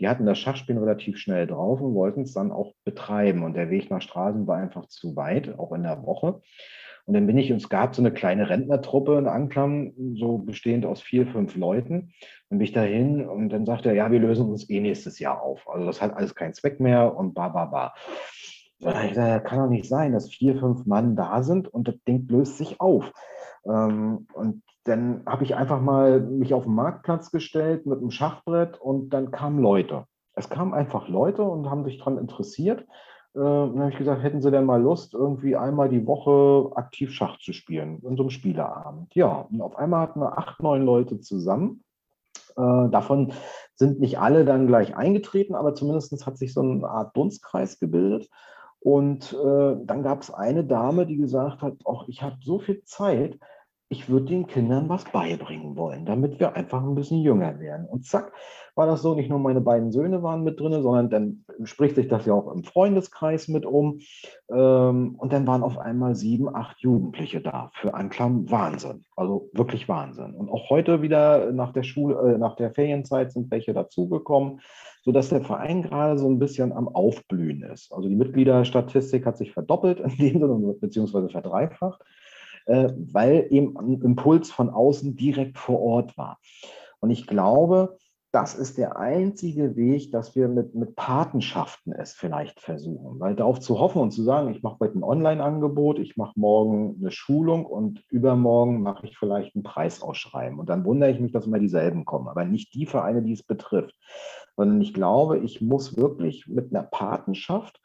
[0.00, 3.42] Die hatten das Schachspielen relativ schnell drauf und wollten es dann auch betreiben.
[3.44, 6.40] Und der Weg nach Straßen war einfach zu weit, auch in der Woche.
[7.04, 10.86] Und dann bin ich, und es gab so eine kleine Rentnertruppe in Anklam, so bestehend
[10.86, 12.12] aus vier, fünf Leuten.
[12.48, 15.42] Dann bin ich dahin und dann sagte er, ja, wir lösen uns eh nächstes Jahr
[15.42, 15.68] auf.
[15.68, 17.94] Also das hat alles keinen Zweck mehr und ba, ba, ba.
[18.78, 22.58] Das kann doch nicht sein, dass vier, fünf Mann da sind und das Ding löst
[22.58, 23.12] sich auf.
[23.64, 28.80] Ähm, und dann habe ich einfach mal mich auf den Marktplatz gestellt mit einem Schachbrett
[28.80, 30.06] und dann kamen Leute.
[30.34, 32.80] Es kamen einfach Leute und haben sich daran interessiert.
[33.34, 37.12] Äh, dann habe ich gesagt, hätten Sie denn mal Lust, irgendwie einmal die Woche aktiv
[37.12, 39.14] Schach zu spielen, in so einem Spieleabend?
[39.14, 41.84] Ja, und auf einmal hatten wir acht, neun Leute zusammen.
[42.56, 43.32] Äh, davon
[43.74, 48.28] sind nicht alle dann gleich eingetreten, aber zumindest hat sich so eine Art Dunstkreis gebildet.
[48.80, 51.74] Und äh, dann gab es eine Dame, die gesagt hat,
[52.08, 53.38] ich habe so viel Zeit,
[53.92, 57.86] ich würde den Kindern was beibringen wollen, damit wir einfach ein bisschen jünger werden.
[57.86, 58.32] Und zack,
[58.74, 62.08] war das so, nicht nur meine beiden Söhne waren mit drin, sondern dann spricht sich
[62.08, 64.00] das ja auch im Freundeskreis mit um.
[64.50, 69.04] Ähm, und dann waren auf einmal sieben, acht Jugendliche da für Anklam Wahnsinn.
[69.14, 70.32] Also wirklich Wahnsinn.
[70.36, 74.60] Und auch heute wieder nach der Schule, äh, nach der Ferienzeit sind welche dazugekommen,
[75.04, 77.92] sodass der Verein gerade so ein bisschen am Aufblühen ist.
[77.92, 82.00] Also die Mitgliederstatistik hat sich verdoppelt in dem Sinne, beziehungsweise verdreifacht.
[82.66, 86.38] Äh, weil eben ein Impuls von außen direkt vor Ort war.
[87.00, 87.96] Und ich glaube,
[88.32, 93.20] das ist der einzige Weg, dass wir mit, mit Patenschaften es vielleicht versuchen.
[93.20, 96.96] Weil darauf zu hoffen und zu sagen, ich mache heute ein Online-Angebot, ich mache morgen
[96.98, 100.58] eine Schulung und übermorgen mache ich vielleicht einen Preisausschreiben.
[100.58, 103.42] Und dann wundere ich mich, dass immer dieselben kommen, aber nicht die Vereine, die es
[103.42, 103.94] betrifft.
[104.56, 107.82] Sondern ich glaube, ich muss wirklich mit einer Patenschaft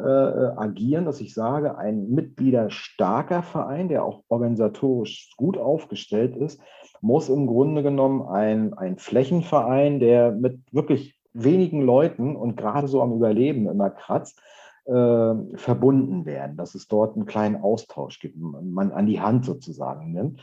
[0.00, 6.60] äh, agieren, dass ich sage, ein mitgliederstarker Verein, der auch organisatorisch gut aufgestellt ist,
[7.00, 13.02] muss im Grunde genommen ein, ein Flächenverein, der mit wirklich wenigen Leuten und gerade so
[13.02, 14.40] am Überleben immer kratzt,
[14.86, 20.12] äh, verbunden werden, dass es dort einen kleinen Austausch gibt, man an die Hand sozusagen
[20.12, 20.42] nimmt.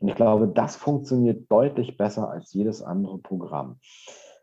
[0.00, 3.78] Und ich glaube, das funktioniert deutlich besser als jedes andere Programm.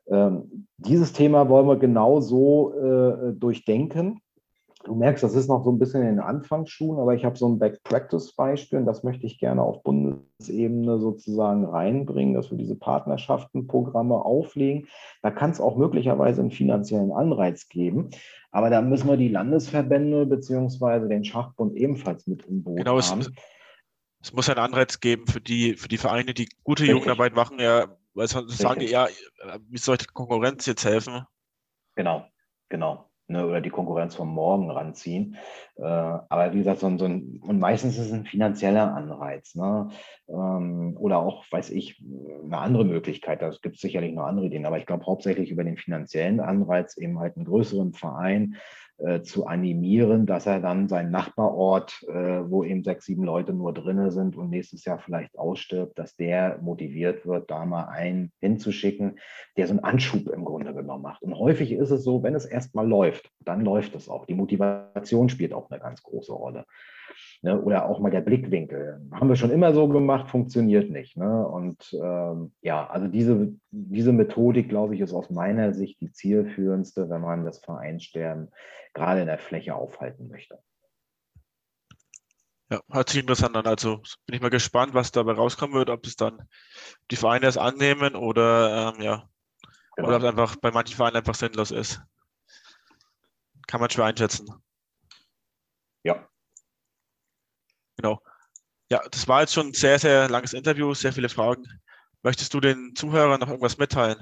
[0.07, 4.21] Ähm, dieses Thema wollen wir genau so äh, durchdenken
[4.85, 7.49] Du merkst, das ist noch so ein bisschen in den Anfangsschuhen, aber ich habe so
[7.49, 14.13] ein Back-Practice-Beispiel und das möchte ich gerne auf Bundesebene sozusagen reinbringen, dass wir diese Partnerschaftenprogramme
[14.13, 14.87] auflegen.
[15.23, 18.11] Da kann es auch möglicherweise einen finanziellen Anreiz geben,
[18.51, 23.21] aber da müssen wir die Landesverbände beziehungsweise den Schachbund ebenfalls mit im Boot genau, haben.
[23.21, 23.31] Es,
[24.21, 26.95] es muss einen Anreiz geben für die, für die Vereine, die gute Richtig.
[26.95, 29.07] Jugendarbeit machen, ja, weil sie sagen, ja,
[29.67, 31.25] wie soll die Konkurrenz jetzt helfen?
[31.95, 32.23] Genau,
[32.69, 35.37] genau ne, oder die Konkurrenz vom Morgen ranziehen.
[35.77, 39.55] Äh, aber wie gesagt, so ein, so ein, und meistens ist es ein finanzieller Anreiz.
[39.55, 39.89] Ne?
[40.27, 42.03] Ähm, oder auch, weiß ich,
[42.43, 43.41] eine andere Möglichkeit.
[43.41, 44.65] Da gibt es sicherlich noch andere Ideen.
[44.65, 48.55] Aber ich glaube hauptsächlich über den finanziellen Anreiz eben halt einen größeren Verein
[48.97, 53.73] äh, zu animieren, dass er dann seinen Nachbarort, äh, wo eben sechs, sieben Leute nur
[53.73, 59.19] drin sind und nächstes Jahr vielleicht ausstirbt, dass der motiviert wird, da mal einen hinzuschicken,
[59.57, 61.23] der so einen Anschub im Grunde genommen macht.
[61.23, 64.25] Und häufig ist es so, wenn es erstmal läuft, dann läuft es auch.
[64.25, 66.65] Die Motivation spielt auch eine ganz große Rolle.
[67.45, 67.61] Ne?
[67.61, 69.07] Oder auch mal der Blickwinkel.
[69.11, 71.15] Haben wir schon immer so gemacht, funktioniert nicht.
[71.15, 71.47] Ne?
[71.47, 77.07] Und ähm, ja, also diese, diese Methodik, glaube ich, ist aus meiner Sicht die zielführendste,
[77.07, 78.49] wenn man das Vereinsterben
[78.95, 80.57] gerade in der Fläche aufhalten möchte.
[82.71, 83.67] Ja, hört sich interessant an.
[83.67, 86.49] Also bin ich mal gespannt, was dabei rauskommen wird, ob es dann
[87.11, 89.29] die Vereine es annehmen oder ähm, ja,
[89.95, 90.07] genau.
[90.07, 92.01] oder ob es einfach bei manchen Vereinen einfach sinnlos ist.
[93.67, 94.47] Kann man schwer einschätzen.
[96.03, 96.27] Ja.
[97.97, 98.19] Genau.
[98.89, 101.63] Ja, das war jetzt schon ein sehr, sehr langes Interview, sehr viele Fragen.
[102.23, 104.17] Möchtest du den Zuhörern noch irgendwas mitteilen?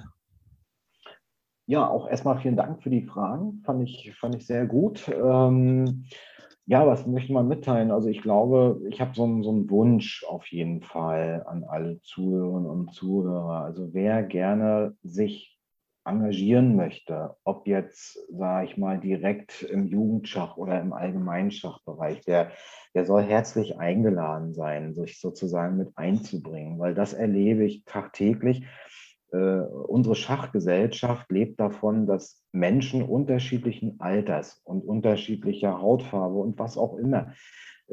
[1.65, 3.61] Ja, auch erstmal vielen Dank für die Fragen.
[3.65, 5.07] Fand ich, fand ich sehr gut.
[5.07, 6.05] Ähm,
[6.65, 7.91] ja, was möchte man mitteilen?
[7.91, 12.69] Also ich glaube, ich habe so, so einen Wunsch auf jeden Fall an alle Zuhörerinnen
[12.69, 13.63] und Zuhörer.
[13.63, 15.52] Also wer gerne sich
[16.05, 22.51] engagieren möchte, ob jetzt, sage ich mal, direkt im Jugendschach oder im Allgemeinschachbereich, der,
[22.93, 28.65] der soll herzlich eingeladen sein, sich sozusagen mit einzubringen, weil das erlebe ich tagtäglich.
[29.31, 36.97] Äh, unsere Schachgesellschaft lebt davon, dass Menschen unterschiedlichen Alters und unterschiedlicher Hautfarbe und was auch
[36.97, 37.33] immer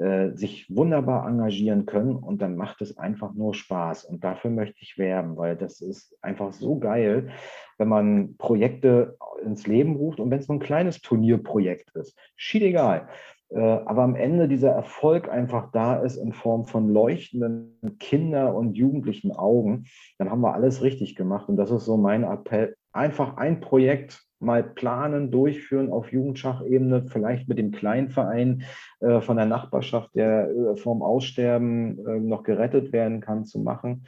[0.01, 4.05] äh, sich wunderbar engagieren können und dann macht es einfach nur Spaß.
[4.05, 7.29] Und dafür möchte ich werben, weil das ist einfach so geil,
[7.77, 12.19] wenn man Projekte ins Leben ruft und wenn es nur ein kleines Turnierprojekt ist.
[12.35, 13.09] Schied egal.
[13.51, 18.79] Äh, aber am Ende dieser Erfolg einfach da ist in Form von leuchtenden Kinder- und
[18.79, 19.85] jugendlichen Augen,
[20.17, 21.49] dann haben wir alles richtig gemacht.
[21.51, 22.75] Und das ist so mein Appell.
[22.93, 28.65] Einfach ein Projekt mal planen, durchführen auf Jugendschachebene, vielleicht mit dem Kleinverein
[29.01, 34.07] äh, von der Nachbarschaft, der äh, vom Aussterben äh, noch gerettet werden kann, zu machen.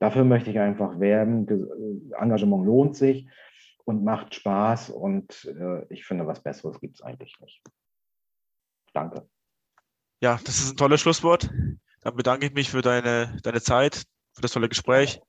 [0.00, 1.48] Dafür möchte ich einfach werben.
[1.48, 3.28] Äh, Engagement lohnt sich
[3.84, 7.62] und macht Spaß und äh, ich finde, was Besseres gibt es eigentlich nicht.
[8.92, 9.28] Danke.
[10.20, 11.48] Ja, das ist ein tolles Schlusswort.
[12.00, 15.20] Dann bedanke ich mich für deine, deine Zeit, für das tolle Gespräch.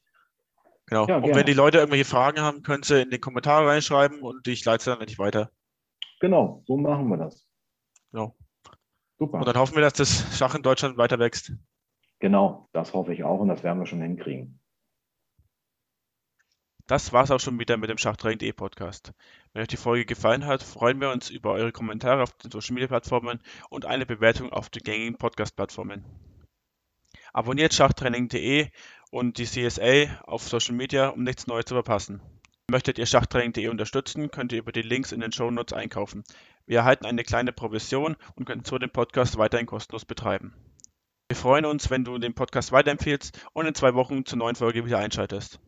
[0.89, 1.05] Genau.
[1.07, 4.47] Ja, und wenn die Leute irgendwelche Fragen haben, können sie in die Kommentare reinschreiben und
[4.47, 5.51] ich leite sie dann nicht weiter.
[6.19, 7.47] Genau, so machen wir das.
[8.11, 8.35] Genau.
[9.19, 9.37] Super.
[9.37, 11.51] Und dann hoffen wir, dass das Schach in Deutschland weiter wächst.
[12.19, 14.59] Genau, das hoffe ich auch und das werden wir schon hinkriegen.
[16.87, 19.13] Das war es auch schon wieder mit dem Schachtraining.de Podcast.
[19.53, 22.73] Wenn euch die Folge gefallen hat, freuen wir uns über eure Kommentare auf den Social
[22.73, 26.03] Media Plattformen und eine Bewertung auf den gängigen Podcast Plattformen.
[27.31, 28.69] Abonniert Schachtraining.de
[29.09, 32.21] und die CSA auf Social Media, um nichts Neues zu verpassen.
[32.69, 36.23] Möchtet ihr Schachtraining.de unterstützen, könnt ihr über die Links in den Show Notes einkaufen.
[36.67, 40.53] Wir erhalten eine kleine Provision und können so den Podcast weiterhin kostenlos betreiben.
[41.27, 44.85] Wir freuen uns, wenn du den Podcast weiterempfehlst und in zwei Wochen zur neuen Folge
[44.85, 45.59] wieder einschaltest.